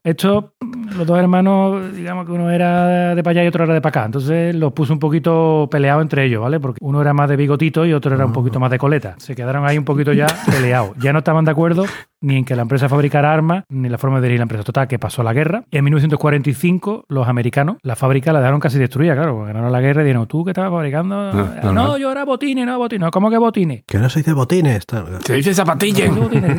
Esto, 0.03 0.55
los 0.97 1.07
dos 1.07 1.17
hermanos, 1.17 1.95
digamos 1.95 2.27
que 2.27 2.33
uno 2.33 2.51
era 2.51 3.15
de 3.15 3.23
para 3.23 3.33
allá 3.33 3.45
y 3.45 3.47
otro 3.47 3.63
era 3.63 3.75
de 3.75 3.81
para 3.81 3.91
acá. 3.91 4.07
Entonces 4.07 4.53
los 4.57 4.73
puso 4.73 4.93
un 4.93 4.99
poquito 4.99 5.69
peleados 5.71 6.03
entre 6.03 6.25
ellos, 6.25 6.43
¿vale? 6.43 6.59
Porque 6.59 6.79
uno 6.81 7.01
era 7.01 7.13
más 7.13 7.29
de 7.29 7.37
bigotito 7.37 7.87
y 7.87 7.93
otro 7.93 8.17
era 8.17 8.27
un 8.27 8.33
poquito 8.33 8.59
más 8.59 8.71
de 8.71 8.79
coleta. 8.79 9.15
Se 9.19 9.37
quedaron 9.37 9.65
ahí 9.65 9.79
un 9.79 9.85
poquito 9.85 10.13
ya 10.13 10.27
peleados. 10.51 10.97
Ya 10.99 11.13
no 11.13 11.21
estaban 11.21 11.45
de 11.45 11.53
acuerdo 11.53 11.85
ni 12.21 12.37
en 12.37 12.45
que 12.45 12.57
la 12.57 12.63
empresa 12.63 12.89
fabricara 12.89 13.33
armas, 13.33 13.65
ni 13.69 13.89
la 13.89 13.99
forma 13.99 14.17
de 14.17 14.23
dirigir 14.23 14.41
la 14.41 14.45
empresa. 14.45 14.65
Total, 14.65 14.89
que 14.89 14.99
pasó 14.99 15.23
la 15.23 15.33
guerra. 15.33 15.65
Y 15.71 15.79
en 15.79 15.85
1945, 15.85 17.05
los 17.09 17.29
americanos, 17.29 17.77
la 17.83 17.97
fábrica 17.97 18.33
la 18.33 18.41
dejaron 18.41 18.61
casi 18.61 18.79
destruida, 18.79 19.15
claro. 19.15 19.35
porque 19.37 19.53
Ganaron 19.53 19.73
la 19.73 19.81
guerra 19.81 20.03
y 20.03 20.07
dijeron, 20.07 20.27
¿tú 20.27 20.45
qué 20.45 20.51
estabas 20.51 20.71
fabricando? 20.71 21.33
No, 21.33 21.33
No, 21.33 21.55
no, 21.63 21.73
no. 21.73 21.99
yo 21.99 22.11
era 22.11 22.25
botines, 22.25 22.67
no 22.67 22.79
botines. 22.79 23.11
¿Cómo 23.11 23.31
que 23.31 23.39
botines? 23.39 23.85
Que 23.87 23.99
no 23.99 24.09
se 24.09 24.21
dice 24.21 24.33
botines. 24.33 24.85
Se 25.25 25.35
dice 25.35 25.55
zapatillas, 25.55 26.11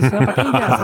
zapatillas. 0.10 0.82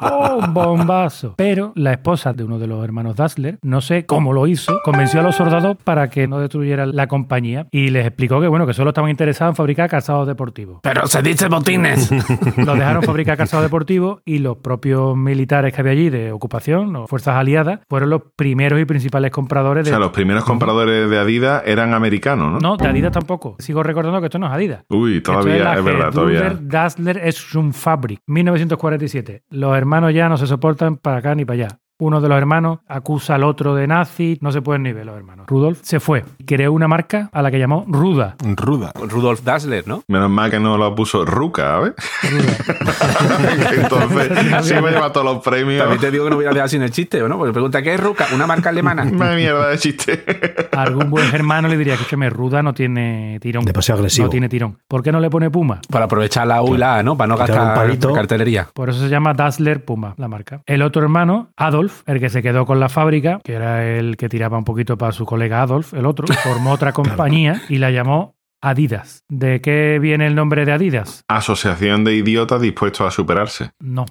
¡Pum! 0.00 0.52
bombazo. 0.54 1.34
Pero 1.36 1.72
la 1.76 1.92
esposa 1.92 2.32
de 2.32 2.44
uno 2.44 2.58
de 2.58 2.66
los 2.66 2.82
hermanos 2.84 3.16
Dassler, 3.16 3.58
no 3.62 3.80
sé 3.80 4.06
cómo 4.06 4.32
lo 4.32 4.46
hizo, 4.46 4.80
convenció 4.84 5.20
a 5.20 5.22
los 5.22 5.36
soldados 5.36 5.76
para 5.82 6.08
que 6.08 6.26
no 6.26 6.38
destruyeran 6.38 6.94
la 6.94 7.06
compañía 7.06 7.66
y 7.70 7.90
les 7.90 8.06
explicó 8.06 8.40
que 8.40 8.48
bueno, 8.48 8.66
que 8.66 8.74
solo 8.74 8.90
estaban 8.90 9.10
interesados 9.10 9.52
en 9.52 9.56
fabricar 9.56 9.88
calzados 9.88 10.26
deportivos. 10.26 10.80
Pero 10.82 11.06
se 11.06 11.22
dice 11.22 11.48
botines. 11.48 12.10
Los 12.56 12.78
dejaron 12.78 13.02
fabricar 13.02 13.36
calzados 13.36 13.64
deportivos 13.64 14.07
y 14.24 14.38
los 14.38 14.58
propios 14.58 15.16
militares 15.16 15.72
que 15.74 15.80
había 15.80 15.92
allí 15.92 16.10
de 16.10 16.32
ocupación, 16.32 16.94
o 16.96 17.06
fuerzas 17.06 17.36
aliadas, 17.36 17.80
fueron 17.88 18.10
los 18.10 18.22
primeros 18.36 18.80
y 18.80 18.84
principales 18.84 19.30
compradores 19.30 19.82
O 19.82 19.84
de... 19.84 19.90
sea, 19.90 19.98
los 19.98 20.12
primeros 20.12 20.44
compradores 20.44 21.08
de 21.10 21.18
Adidas 21.18 21.62
eran 21.66 21.94
americanos, 21.94 22.52
¿no? 22.52 22.58
No, 22.58 22.76
de 22.76 22.88
Adidas 22.88 23.12
tampoco. 23.12 23.56
Sigo 23.58 23.82
recordando 23.82 24.20
que 24.20 24.26
esto 24.26 24.38
no 24.38 24.46
es 24.46 24.52
Adidas. 24.52 24.84
Uy, 24.88 25.20
todavía, 25.20 25.56
es, 25.56 25.64
la 25.64 25.80
verdad, 25.80 26.12
todavía. 26.12 26.58
Dassler 26.60 27.18
es 27.18 27.54
un 27.54 27.72
Fabrik, 27.72 28.20
1947. 28.26 29.42
Los 29.50 29.76
hermanos 29.76 30.12
ya 30.14 30.28
no 30.28 30.36
se 30.36 30.46
soportan 30.46 30.96
para 30.96 31.18
acá 31.18 31.34
ni 31.34 31.44
para 31.44 31.64
allá. 31.64 31.78
Uno 32.00 32.20
de 32.20 32.28
los 32.28 32.38
hermanos 32.38 32.78
acusa 32.86 33.34
al 33.34 33.42
otro 33.42 33.74
de 33.74 33.88
nazi, 33.88 34.38
no 34.40 34.52
se 34.52 34.62
pueden 34.62 34.84
ni 34.84 34.92
ver 34.92 35.04
los 35.04 35.16
hermanos. 35.16 35.46
Rudolf 35.48 35.80
se 35.82 35.98
fue, 35.98 36.24
creó 36.46 36.72
una 36.72 36.86
marca 36.86 37.28
a 37.32 37.42
la 37.42 37.50
que 37.50 37.58
llamó 37.58 37.84
Ruda. 37.88 38.36
Ruda. 38.40 38.92
Rudolf 38.94 39.42
Dassler, 39.42 39.86
¿no? 39.88 40.04
Menos 40.06 40.30
mal 40.30 40.48
que 40.48 40.60
no 40.60 40.78
lo 40.78 40.94
puso 40.94 41.24
Ruca, 41.24 41.62
¿sabes? 41.62 41.94
Entonces, 43.72 44.32
sí 44.62 44.74
me 44.74 44.90
lleva 44.90 45.12
todos 45.12 45.26
los 45.26 45.42
premios. 45.42 45.80
También 45.80 46.00
te 46.00 46.10
digo 46.10 46.24
que 46.24 46.30
no 46.30 46.36
voy 46.36 46.44
a 46.46 46.50
dejar 46.50 46.68
sin 46.68 46.82
el 46.82 46.90
chiste, 46.90 47.20
¿no? 47.28 47.36
Porque 47.36 47.52
pregunta, 47.52 47.82
¿qué 47.82 47.94
es 47.94 48.00
Ruca? 48.00 48.26
Una 48.32 48.46
marca 48.46 48.68
alemana. 48.68 49.02
Una 49.12 49.34
mierda 49.34 49.68
de 49.68 49.78
chiste. 49.78 50.24
A 50.72 50.82
algún 50.82 51.10
buen 51.10 51.26
germano 51.26 51.66
le 51.68 51.76
diría 51.76 51.96
que 51.96 52.02
es 52.02 52.08
que 52.08 52.16
me 52.16 52.30
Ruda 52.30 52.62
no 52.62 52.74
tiene 52.74 53.38
tirón. 53.40 53.64
Demasiado 53.64 53.98
agresivo. 53.98 54.26
No 54.26 54.30
tiene 54.30 54.48
tirón. 54.48 54.78
¿Por 54.86 55.02
qué 55.02 55.10
no 55.10 55.18
le 55.20 55.30
pone 55.30 55.50
Puma? 55.50 55.80
Para 55.90 56.04
aprovechar 56.04 56.46
la 56.46 56.62
U 56.62 56.74
y 56.74 56.78
la 56.78 56.98
A, 56.98 57.02
¿no? 57.02 57.16
Para 57.16 57.28
no 57.28 57.34
un 57.34 57.40
gastar 57.40 57.74
palito. 57.74 58.12
cartelería. 58.12 58.68
Por 58.72 58.90
eso 58.90 59.00
se 59.00 59.08
llama 59.08 59.34
Dassler 59.34 59.84
Puma, 59.84 60.14
la 60.16 60.28
marca. 60.28 60.60
El 60.66 60.82
otro 60.82 61.02
hermano, 61.02 61.48
Adolf, 61.56 61.87
el 62.06 62.20
que 62.20 62.28
se 62.28 62.42
quedó 62.42 62.66
con 62.66 62.80
la 62.80 62.88
fábrica, 62.88 63.40
que 63.44 63.54
era 63.54 63.86
el 63.86 64.16
que 64.16 64.28
tiraba 64.28 64.58
un 64.58 64.64
poquito 64.64 64.96
para 64.98 65.12
su 65.12 65.24
colega 65.24 65.62
Adolf, 65.62 65.94
el 65.94 66.06
otro, 66.06 66.26
formó 66.42 66.72
otra 66.72 66.92
compañía 66.92 67.62
y 67.68 67.78
la 67.78 67.90
llamó 67.90 68.38
Adidas. 68.60 69.22
¿De 69.28 69.60
qué 69.60 69.98
viene 70.00 70.26
el 70.26 70.34
nombre 70.34 70.64
de 70.64 70.72
Adidas? 70.72 71.22
Asociación 71.28 72.02
de 72.02 72.16
idiotas 72.16 72.60
dispuestos 72.60 73.06
a 73.06 73.10
superarse. 73.12 73.70
No. 73.78 74.04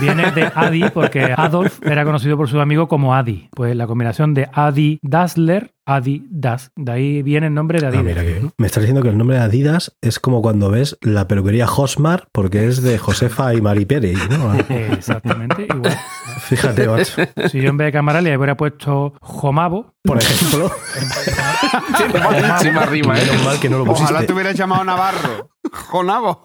Viene 0.00 0.30
de 0.30 0.50
Adi 0.54 0.84
porque 0.94 1.34
Adolf 1.36 1.78
era 1.82 2.04
conocido 2.04 2.38
por 2.38 2.48
sus 2.48 2.60
amigos 2.60 2.88
como 2.88 3.14
Adi. 3.14 3.48
Pues 3.54 3.76
la 3.76 3.86
combinación 3.86 4.32
de 4.32 4.48
Adi 4.52 4.98
Dassler, 5.02 5.74
Adi 5.86 6.24
Das. 6.30 6.70
De 6.76 6.92
ahí 6.92 7.22
viene 7.22 7.48
el 7.48 7.54
nombre 7.54 7.80
de 7.80 7.86
Ah, 7.86 7.88
Adidas. 7.88 8.04
mira 8.04 8.22
que 8.22 8.48
Me 8.56 8.66
estás 8.66 8.82
diciendo 8.82 9.02
que 9.02 9.08
el 9.08 9.18
nombre 9.18 9.36
de 9.36 9.42
Adidas 9.42 9.96
es 10.00 10.20
como 10.20 10.40
cuando 10.42 10.70
ves 10.70 10.96
la 11.00 11.26
peluquería 11.28 11.66
Hosmar 11.66 12.28
porque 12.32 12.66
es 12.68 12.82
de 12.82 12.98
Josefa 12.98 13.52
y 13.54 13.60
Mari 13.60 13.84
Pérez, 13.84 14.18
¿no? 14.30 14.54
Exactamente 14.68 15.66
igual. 15.68 15.96
Fíjate, 16.42 16.86
macho. 16.88 17.22
Si 17.50 17.60
yo 17.60 17.70
en 17.70 17.76
vez 17.76 17.86
de 17.86 17.92
Camaralia 17.92 18.36
hubiera 18.36 18.56
puesto 18.56 19.14
Jomabo, 19.20 19.94
Por 20.04 20.18
ejemplo, 20.18 20.70
Tiene 21.96 22.24
buenísima 22.26 22.86
rima, 22.86 23.18
¿eh? 23.18 23.24
menos 23.26 23.44
mal 23.44 23.60
que 23.60 23.68
no 23.68 23.78
lo 23.78 23.84
pusiste. 23.84 24.12
Ojalá 24.12 24.26
te 24.26 24.32
hubieras 24.32 24.54
llamado 24.56 24.84
Navarro. 24.84 25.50
Jonavo. 25.70 26.42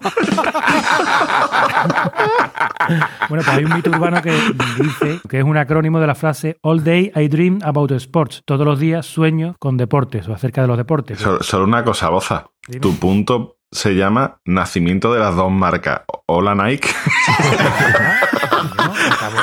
bueno, 3.28 3.44
pues 3.44 3.48
hay 3.48 3.64
un 3.64 3.74
mito 3.74 3.90
urbano 3.90 4.22
que 4.22 4.30
dice 4.78 5.20
que 5.28 5.38
es 5.38 5.44
un 5.44 5.56
acrónimo 5.56 6.00
de 6.00 6.06
la 6.06 6.14
frase 6.14 6.58
All 6.62 6.82
day 6.84 7.10
I 7.14 7.28
dream 7.28 7.58
about 7.62 7.90
sports. 7.92 8.42
Todos 8.44 8.64
los 8.66 8.78
días 8.78 9.06
sueño 9.06 9.56
con 9.58 9.76
deportes 9.76 10.28
o 10.28 10.34
acerca 10.34 10.62
de 10.62 10.68
los 10.68 10.76
deportes. 10.76 11.18
Solo, 11.18 11.42
solo 11.42 11.64
una 11.64 11.84
cosa, 11.84 12.08
Boza. 12.10 12.46
Dime. 12.66 12.80
Tu 12.80 12.96
punto 12.98 13.56
se 13.70 13.94
llama 13.94 14.40
Nacimiento 14.44 15.12
de 15.12 15.20
las 15.20 15.34
dos 15.36 15.50
marcas. 15.50 16.02
Hola 16.26 16.54
Nike. 16.54 16.88
¿no? 18.76 18.92
Acabo, 19.12 19.38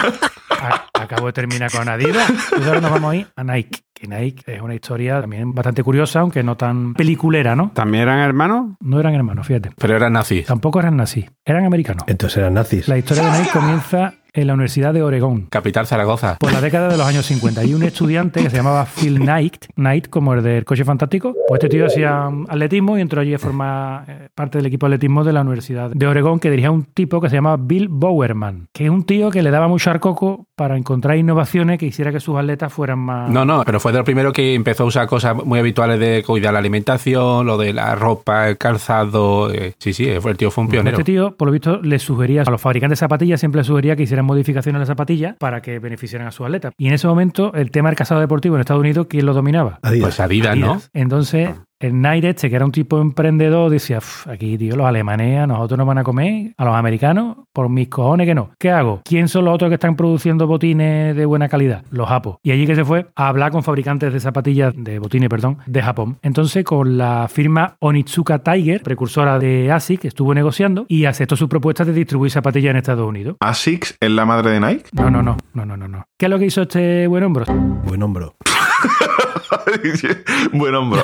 a- 0.62 0.86
acabo 1.02 1.28
de 1.28 1.34
terminar 1.34 1.72
con 1.72 1.88
Adidas. 1.90 2.32
Y 2.60 2.64
ahora 2.68 2.82
nos 2.82 2.92
vamos 2.92 3.12
a 3.12 3.16
ir 3.18 3.28
a 3.36 3.44
Nike. 3.44 3.82
Que 4.06 4.16
Nike 4.22 4.56
es 4.56 4.62
una 4.62 4.76
historia 4.76 5.20
también 5.22 5.54
bastante 5.54 5.84
curiosa, 5.84 6.20
aunque 6.20 6.44
no 6.44 6.56
tan 6.56 6.94
peliculera, 6.94 7.56
¿no? 7.56 7.72
¿También 7.74 8.04
eran 8.04 8.20
hermanos? 8.20 8.76
No 8.80 9.00
eran 9.00 9.16
hermanos, 9.16 9.48
fíjate. 9.48 9.72
Pero 9.78 9.96
eran 9.96 10.14
nazis. 10.14 10.46
Tampoco 10.46 10.80
eran 10.80 10.96
nazis, 10.96 11.26
eran 11.44 11.66
americanos. 11.66 12.04
Entonces 12.08 12.38
eran 12.38 12.54
nazis. 12.54 12.88
La 12.88 12.98
historia 12.98 13.24
de 13.24 13.40
Nike 13.40 13.52
comienza 13.52 14.14
en 14.36 14.48
la 14.48 14.54
Universidad 14.54 14.94
de 14.94 15.02
Oregón. 15.02 15.48
Capital 15.50 15.88
Zaragoza. 15.88 16.38
Por 16.40 16.52
la 16.52 16.62
década 16.62 16.90
de 16.90 16.98
los 16.98 17.08
años 17.08 17.26
50. 17.26 17.64
Y 17.64 17.74
un 17.74 17.84
estudiante 17.84 18.44
que 18.44 18.50
se 18.50 18.58
llamaba 18.58 18.86
Phil 18.86 19.20
Knight, 19.20 19.66
Knight 19.76 20.10
como 20.10 20.34
el 20.34 20.44
del 20.44 20.66
coche 20.66 20.84
fantástico, 20.84 21.34
pues 21.48 21.60
este 21.60 21.70
tío 21.70 21.86
hacía 21.86 22.28
atletismo 22.48 22.98
y 22.98 23.02
entró 23.02 23.22
allí 23.22 23.34
a 23.34 23.40
formar 23.40 24.04
eh, 24.08 24.30
parte 24.36 24.58
del 24.58 24.68
equipo 24.68 24.88
de 24.88 24.96
atletismo 24.96 25.24
de 25.24 25.34
la 25.34 25.42
Universidad 25.42 25.92
de 25.92 26.08
Oregón 26.08 26.40
que 26.40 26.50
dirigía 26.50 26.72
un 26.72 26.84
tipo 26.84 27.22
que 27.22 27.30
se 27.30 27.36
llamaba 27.36 27.58
Bill 27.58 27.88
Bowerman, 27.90 28.68
que 28.74 28.86
es 28.86 28.90
un 28.90 29.06
tío 29.06 29.32
que 29.32 29.42
le 29.42 29.52
daba 29.52 29.68
mucho 29.68 29.90
al 29.92 30.00
coco 30.00 30.48
para 30.56 30.78
encontrar 30.78 31.18
innovaciones 31.18 31.80
que 31.80 31.86
hiciera 31.86 32.12
que 32.12 32.20
sus 32.20 32.38
atletas 32.38 32.72
fueran 32.72 33.00
más... 33.00 33.30
No, 33.30 33.46
no, 33.46 33.64
pero 33.66 33.80
fue 33.80 33.92
de 33.92 34.00
lo 34.00 34.04
primero 34.04 34.32
que 34.34 34.54
empezó 34.54 34.84
a 34.84 34.88
usar 34.88 35.08
cosas 35.08 35.36
muy 35.44 35.60
habituales 35.60 36.00
de 36.00 36.24
cuidar 36.26 36.54
la 36.54 36.60
alimentación, 36.60 37.46
lo 37.46 37.58
de 37.58 37.74
la 37.74 37.96
ropa, 37.96 38.50
el 38.50 38.58
calzado. 38.58 39.52
eh, 39.52 39.74
sí, 39.80 39.94
sí, 39.94 40.08
el 40.08 40.38
tío 40.38 40.52
fue 40.52 40.64
un 40.64 40.70
pionero. 40.70 40.98
Este 40.98 41.12
tío, 41.12 41.36
por 41.36 41.48
lo 41.48 41.52
visto, 41.52 41.82
le 41.82 42.00
sugería 42.00 42.44
a 42.44 42.52
los 42.52 42.62
fabricantes 42.62 43.00
de 43.00 43.02
zapatillas, 43.02 43.40
siempre 43.40 43.60
les 43.60 43.68
sugería 43.68 43.96
que 43.96 44.04
hicieran 44.04 44.25
modificaciones 44.26 44.78
a 44.78 44.80
las 44.80 44.88
zapatillas 44.88 45.36
para 45.40 45.62
que 45.62 45.80
beneficiaran 45.80 46.28
a 46.28 46.32
sus 46.32 46.46
atletas. 46.46 46.74
Y 46.78 46.88
en 46.88 46.94
ese 46.94 47.08
momento, 47.08 47.54
el 47.54 47.72
tema 47.72 47.90
del 47.90 47.98
calzado 47.98 48.22
deportivo 48.22 48.56
en 48.56 48.62
Estados 48.62 48.82
Unidos, 48.82 49.08
¿quién 49.10 49.26
lo 49.26 49.34
dominaba? 49.34 49.80
Adidas. 49.82 50.02
Pues 50.02 50.20
Adidas, 50.20 50.58
¿no? 50.58 50.74
Adidas. 50.74 50.90
Entonces, 50.94 51.50
el 51.80 51.92
Knight 51.92 52.24
este, 52.24 52.50
que 52.50 52.56
era 52.56 52.66
un 52.66 52.72
tipo 52.72 53.00
emprendedor, 53.02 53.70
decía, 53.70 53.98
"Uf, 54.00 54.28
aquí, 54.28 54.58
tío, 54.58 54.76
los 54.76 54.86
alemanes 54.86 55.40
a 55.40 55.48
nosotros 55.48 55.78
nos 55.78 55.88
van 55.88 55.98
a 55.98 56.04
comer, 56.04 56.54
a 56.58 56.66
los 56.66 56.76
americanos, 56.76 57.38
por 57.54 57.70
mis 57.70 57.88
cojones 57.90 58.28
que 58.28 58.36
no. 58.36 58.52
¿Qué 58.60 58.72
hago? 58.72 59.02
¿Quién 59.06 59.28
son 59.28 59.46
los 59.46 59.56
otros 59.56 59.70
que 59.70 59.76
están 59.76 59.96
produciendo 59.96 60.48
botines 60.48 61.16
de 61.16 61.26
buena 61.26 61.48
calidad? 61.50 61.84
Los 61.90 62.08
japos. 62.10 62.38
Y 62.44 62.52
allí 62.52 62.66
que 62.68 62.76
se 62.76 62.86
fue 62.86 63.08
a 63.16 63.28
hablar 63.28 63.52
con 63.52 63.64
fabricantes 63.64 64.12
de 64.14 64.20
zapatillas, 64.20 64.74
de 64.76 65.00
botines, 65.00 65.30
perdón, 65.30 65.58
de 65.66 65.82
Japón. 65.82 66.18
Entonces, 66.22 66.64
con 66.64 66.98
la 66.98 67.28
firma 67.30 67.76
Onitsuka 67.80 68.40
Tiger, 68.40 68.82
precursora 68.82 69.40
de 69.40 69.72
ASIC, 69.72 70.06
estuvo 70.06 70.34
negociando 70.34 70.86
y 70.88 71.06
aceptó 71.06 71.36
su 71.36 71.48
propuesta 71.50 71.86
de 71.86 71.94
distribuir 71.94 72.32
zapatillas 72.32 72.72
en 72.72 72.78
Estados 72.78 73.08
Unidos. 73.08 73.38
¿Asics 73.40 73.98
es 74.00 74.12
la 74.12 74.26
madre 74.26 74.52
de 74.52 74.60
Nike? 74.60 74.84
No, 74.94 75.10
no, 75.10 75.22
no, 75.22 75.38
no, 75.54 75.66
no, 75.66 75.78
no, 75.78 75.88
no. 75.88 76.04
¿Qué 76.18 76.26
es 76.26 76.30
lo 76.30 76.40
que 76.40 76.46
hizo 76.46 76.64
este 76.64 77.08
buen 77.08 77.24
hombro? 77.24 77.46
Buen 77.86 78.02
hombro. 78.04 78.36
buen 80.54 80.76
hombro. 80.76 81.02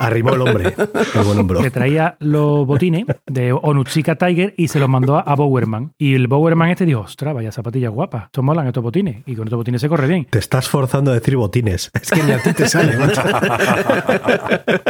Arrimó 0.00 0.34
el 0.34 0.40
hombre. 0.42 0.74
El 1.14 1.22
buen 1.24 1.38
hombro. 1.38 1.60
que 1.60 1.70
traía 1.70 2.16
los 2.20 2.66
botines 2.66 3.06
de 3.26 3.52
Onutsuka 3.52 4.16
Tiger 4.16 4.54
y 4.56 4.68
se 4.68 4.78
los 4.78 4.88
mandó 4.88 5.16
a, 5.16 5.34
Bowerman. 5.34 5.92
Y 5.98 6.14
el 6.14 6.28
Bowerman 6.28 6.70
este 6.70 6.86
dijo, 6.86 7.00
ostras, 7.00 7.34
vaya 7.34 7.52
zapatillas 7.52 7.90
guapas, 7.92 8.24
estos 8.26 8.44
molan 8.44 8.66
estos 8.66 8.82
botines. 8.82 9.22
Y 9.26 9.34
con 9.34 9.46
estos 9.46 9.56
botines 9.56 9.80
se 9.80 9.88
corre 9.88 10.06
bien. 10.06 10.26
Te 10.30 10.38
estás 10.38 10.68
forzando 10.68 11.10
a 11.10 11.14
decir 11.14 11.36
botines. 11.36 11.90
Es 11.92 12.10
que 12.10 12.22
ni 12.22 12.32
a 12.32 12.42
ti 12.42 12.52
te 12.52 12.68
sale, 12.68 12.96
macho. 12.98 13.22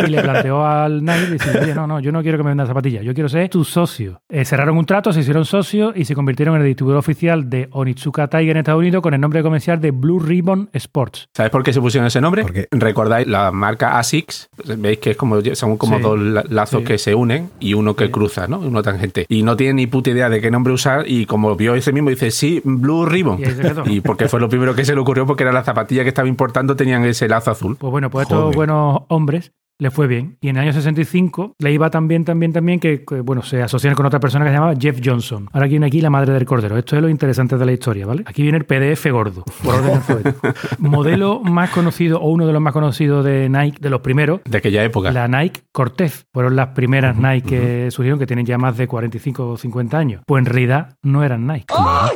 Y 0.07 0.11
le 0.11 0.23
planteó 0.23 0.65
al 0.65 1.05
Nike 1.05 1.31
diciendo, 1.33 1.61
oye, 1.63 1.75
no, 1.75 1.87
no, 1.87 2.01
yo 2.01 2.13
no 2.13 2.23
quiero 2.23 2.39
que 2.39 2.45
me 2.45 2.51
vendas 2.51 2.69
zapatillas, 2.69 3.05
yo 3.05 3.15
quiero 3.15 3.29
ser 3.29 3.49
tu 3.49 3.65
socio. 3.65 4.21
Eh, 4.29 4.45
cerraron 4.45 4.77
un 4.77 4.87
trato, 4.87 5.13
se 5.13 5.21
hicieron 5.21 5.45
socios 5.45 5.95
y 5.97 6.05
se 6.05 6.15
convirtieron 6.15 6.57
en 6.57 6.63
el 6.63 6.69
distribuidor 6.69 6.99
oficial 6.99 7.49
de 7.49 7.69
Onitsuka 7.73 8.29
Tiger 8.29 8.51
en 8.51 8.57
Estados 8.59 8.81
Unidos 8.81 9.03
con 9.03 9.15
el 9.15 9.21
nombre 9.21 9.43
comercial 9.43 9.81
de 9.81 9.91
Blue 9.91 10.19
Ribbon 10.19 10.71
Sports. 10.73 11.29
¿Sabes 11.35 11.51
por 11.51 11.63
qué 11.63 11.73
se 11.73 11.81
pusieron 11.81 12.07
ese 12.07 12.21
nombre? 12.21 12.44
¿Por 12.45 12.53
qué? 12.53 12.69
¿Recordáis 12.71 13.27
la 13.27 13.51
marca 13.53 13.99
ASICS? 13.99 14.49
Veis 14.77 14.99
que 14.99 15.13
es 15.13 15.17
como, 15.17 15.41
son 15.55 15.79
como 15.79 15.97
Sí. 15.97 16.03
dos 16.03 16.19
la- 16.21 16.45
lazos 16.51 16.81
Sí. 16.81 16.87
que 16.87 16.99
se 16.99 17.15
unen 17.15 17.49
y 17.59 17.73
uno 17.73 17.97
que 17.97 18.11
cruza, 18.11 18.47
¿no? 18.49 18.59
Uno 18.59 18.83
tangente. 18.83 19.25
Y 19.31 19.43
no 19.43 19.57
tiene 19.57 19.73
ni 19.73 19.87
puta 19.87 20.11
idea 20.11 20.29
de 20.29 20.43
qué 20.43 20.51
nombre 20.51 20.75
usar 20.75 21.05
y 21.09 21.25
como 21.25 21.57
vio 21.57 21.75
ese 21.75 21.91
mismo 21.93 22.11
dice, 22.11 22.31
sí, 22.31 22.61
Blue 22.63 23.07
Ribbon. 23.07 23.39
Y 23.87 24.01
porque 24.03 24.29
fue 24.29 24.41
lo 24.41 24.51
primero 24.51 24.75
que 24.75 24.85
se 24.85 24.95
le 24.95 25.01
ocurrió 25.01 25.25
porque 25.27 25.43
era 25.45 25.53
la 25.53 25.65
zapatilla 25.65 26.03
que 26.03 26.11
estaba 26.11 26.29
importando 26.29 26.77
tenían 26.77 27.03
ese 27.07 27.29
lazo 27.29 27.51
azul. 27.51 27.77
Pues 27.79 27.91
bueno, 27.91 28.11
pues 28.11 28.25
estos 28.25 28.39
Joder. 28.43 28.57
buenos 28.57 29.01
hombres 29.09 29.53
le 29.79 29.91
fue 29.91 30.07
bien. 30.07 30.39
Y 30.41 30.49
en 30.49 30.57
el 30.57 30.63
año 30.63 30.73
65 30.73 31.57
le 31.59 31.73
iba 31.73 31.91
bien, 32.03 32.25
tan 32.25 32.39
bien 32.39 32.81
que, 32.81 33.05
que, 33.05 33.21
bueno, 33.21 33.43
se 33.43 33.63
asociaron 33.63 33.97
con 33.97 34.07
otra 34.07 34.21
persona 34.21 34.45
que 34.45 34.51
se 34.51 34.55
llamaba 34.55 34.75
Jeff 34.79 35.01
Johnson. 35.05 35.49
Ahora 35.53 35.67
viene 35.67 35.87
aquí 35.87 36.01
la 36.01 36.11
madre 36.11 36.33
del 36.33 36.45
cordero. 36.45 36.77
Esto 36.79 36.97
es 36.97 37.03
lo 37.03 37.09
interesante 37.09 37.57
de 37.57 37.67
la 37.67 37.73
historia, 37.73 38.07
¿vale? 38.07 38.23
Aquí 38.27 38.43
viene 38.43 38.59
el 38.59 38.65
PDF 38.65 39.07
gordo, 39.11 39.45
por 39.63 39.75
orden 39.75 39.97
alfabético. 39.97 40.49
Modelo 40.79 41.41
más 41.41 41.71
conocido 41.71 42.21
o 42.21 42.29
uno 42.29 42.47
de 42.47 42.53
los 42.53 42.63
más 42.63 42.73
conocidos 42.73 43.25
de 43.25 43.49
Nike, 43.49 43.79
de 43.81 43.91
los 43.91 44.01
primeros, 44.01 44.41
De 44.45 44.59
aquella 44.59 44.85
época. 44.85 45.11
la 45.11 45.29
Nike 45.29 45.63
Cortez. 45.73 46.27
Fueron 46.33 46.57
las 46.57 46.69
primeras 46.69 47.17
Nike 47.17 47.49
que 47.49 47.91
surgieron, 47.91 48.19
que 48.19 48.27
tienen 48.27 48.47
ya 48.47 48.59
más 48.59 48.77
de 48.77 48.87
45 48.87 49.49
o 49.51 49.57
50 49.57 49.99
años. 49.99 50.23
Pues 50.27 50.41
en 50.41 50.47
realidad 50.47 50.97
no 51.03 51.25
eran 51.25 51.47
Nike. 51.47 51.67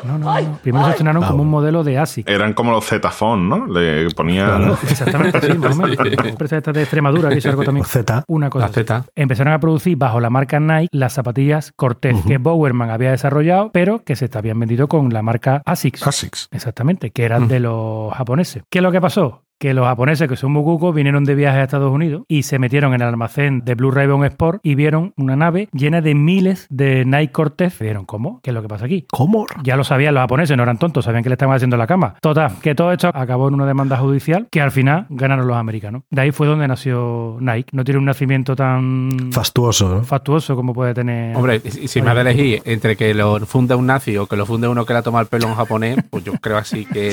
No, 0.05 0.19
no, 0.19 0.19
no. 0.19 0.59
Primero 0.63 0.85
se 0.85 0.91
estrenaron 0.93 1.25
como 1.25 1.43
un 1.43 1.51
modelo 1.51 1.85
de 1.85 1.99
ASIC. 1.99 2.29
Eran 2.29 2.53
como 2.53 2.73
los 2.73 2.85
Z-Phone, 2.85 3.49
¿no? 3.49 3.67
Le 3.67 4.09
ponían... 4.11 4.73
Exactamente, 4.83 5.41
sí, 5.41 5.59
más 5.59 5.79
o 5.79 5.83
menos. 5.83 5.99
La 6.19 6.29
empresa 6.29 6.57
esta 6.57 6.73
de 6.73 6.83
Extremadura 6.83 7.29
que 7.31 7.41
hizo 7.49 7.61
algo 7.61 7.65
también. 7.65 7.83
Por 7.85 7.91
Z. 7.91 8.25
Una 8.29 8.51
cosa. 8.51 8.67
La 8.67 8.73
Z. 8.73 8.97
así. 8.97 9.09
Empezaron 9.17 9.53
a 9.53 9.61
producir 9.61 9.97
bajo 9.97 10.21
la 10.21 10.31
marca 10.31 10.61
Nike 10.61 10.89
las 10.93 11.13
zapatillas 11.13 11.73
Cortez 11.77 12.17
que 12.27 12.39
Bowerman 12.39 12.91
había 12.91 13.11
desarrollado, 13.11 13.71
pero 13.73 14.05
que 14.05 14.17
se 14.17 14.29
habían 14.35 14.59
vendido 14.61 14.89
con 14.89 15.13
la 15.13 15.23
marca 15.23 15.63
ASICS. 15.65 16.07
Asics. 16.07 16.49
Exactamente, 16.53 17.11
que 17.11 17.25
eran 17.25 17.49
de 17.49 17.61
los 17.61 18.13
japoneses. 18.15 18.63
¿Qué 18.71 18.79
es 18.79 18.83
lo 18.83 18.93
que 18.93 19.01
pasó? 19.01 19.43
Que 19.59 19.75
los 19.75 19.87
japoneses, 19.87 20.29
que 20.29 20.37
son 20.37 20.53
muy 20.53 20.63
cucos, 20.63 20.95
vinieron 20.95 21.25
de 21.25 21.35
viaje 21.35 21.59
a 21.59 21.65
Estados 21.65 21.91
Unidos 21.93 22.23
y 22.29 22.45
se 22.45 22.59
metieron 22.61 22.95
en 22.95 23.01
el 23.03 23.09
almacén 23.09 23.65
de 23.65 23.75
Blue 23.75 23.91
Ribbon 23.91 24.25
Sport 24.25 24.61
y 24.63 24.77
vieron 24.77 25.13
una 25.17 25.35
nave 25.35 25.69
llena 25.73 26.01
de 26.01 26.15
miles 26.15 26.67
de 26.71 27.05
Nike 27.05 27.33
Cortez. 27.33 27.77
Vieron, 27.81 28.05
¿cómo? 28.05 28.41
¿Qué 28.43 28.51
es 28.51 28.55
lo 28.55 28.63
que 28.63 28.69
pasa 28.69 28.85
aquí? 28.85 29.07
¿Cómo? 29.11 29.47
Ya 29.65 29.77
lo 29.77 29.83
sabían 29.83 30.15
los 30.15 30.23
japoneses, 30.23 30.57
no 30.57 30.63
eran 30.63 30.79
tontos, 30.79 31.05
sabían 31.05 31.23
que 31.25 31.29
le 31.29 31.35
estaban 31.35 31.57
haciendo 31.57 31.77
la 31.77 31.87
cama. 31.87 32.15
Total, 32.21 32.53
que 32.63 32.75
todo 32.77 32.93
esto 32.93 33.11
acabó 33.13 33.49
en 33.49 33.55
una 33.55 33.67
demanda 33.67 33.97
judicial 33.97 34.47
que 34.51 34.61
al 34.61 34.71
final 34.71 35.07
ganaron 35.11 35.47
los 35.49 35.57
americanos. 35.57 36.03
De 36.11 36.21
ahí 36.21 36.31
fue 36.31 36.47
donde 36.47 36.69
nació 36.69 37.37
Nike. 37.41 37.71
No 37.73 37.83
tiene 37.83 37.99
un 37.99 38.05
nacimiento 38.05 38.55
tan 38.55 39.33
Fastuoso, 39.33 39.89
¿no? 39.89 40.05
fastuoso 40.05 40.55
como 40.55 40.73
puede 40.73 40.95
tener. 40.95 41.37
Hombre, 41.37 41.61
si 41.61 42.01
me 42.01 42.11
ha 42.11 42.15
de 42.15 42.21
elegir 42.21 42.63
entre 42.65 42.95
que 42.97 43.13
lo 43.13 43.41
funda 43.47 43.75
un 43.75 43.87
nazi 43.87 44.17
o 44.19 44.27
que 44.27 44.37
lo 44.37 44.47
funde 44.47 44.69
uno 44.69 44.87
que 44.87 44.93
le 44.93 45.01
ha 45.01 45.03
tomado 45.03 45.23
el 45.23 45.29
pelo 45.29 45.47
a 45.47 45.51
un 45.51 45.57
japonés, 45.57 45.97
pues 46.11 46.23
yo 46.23 46.35
creo 46.35 46.59
así 46.59 46.85
que 46.87 47.13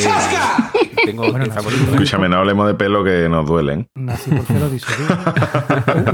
tengo 1.05 1.31
Bueno. 1.31 1.45
Escúchame, 1.45 2.29
no 2.29 2.37
hablemos 2.37 2.67
de 2.67 2.73
pelo 2.73 3.03
que 3.03 3.27
nos 3.29 3.45
duelen. 3.45 3.87
Nací 3.95 4.31
por 4.31 4.71
disodio. 4.71 5.07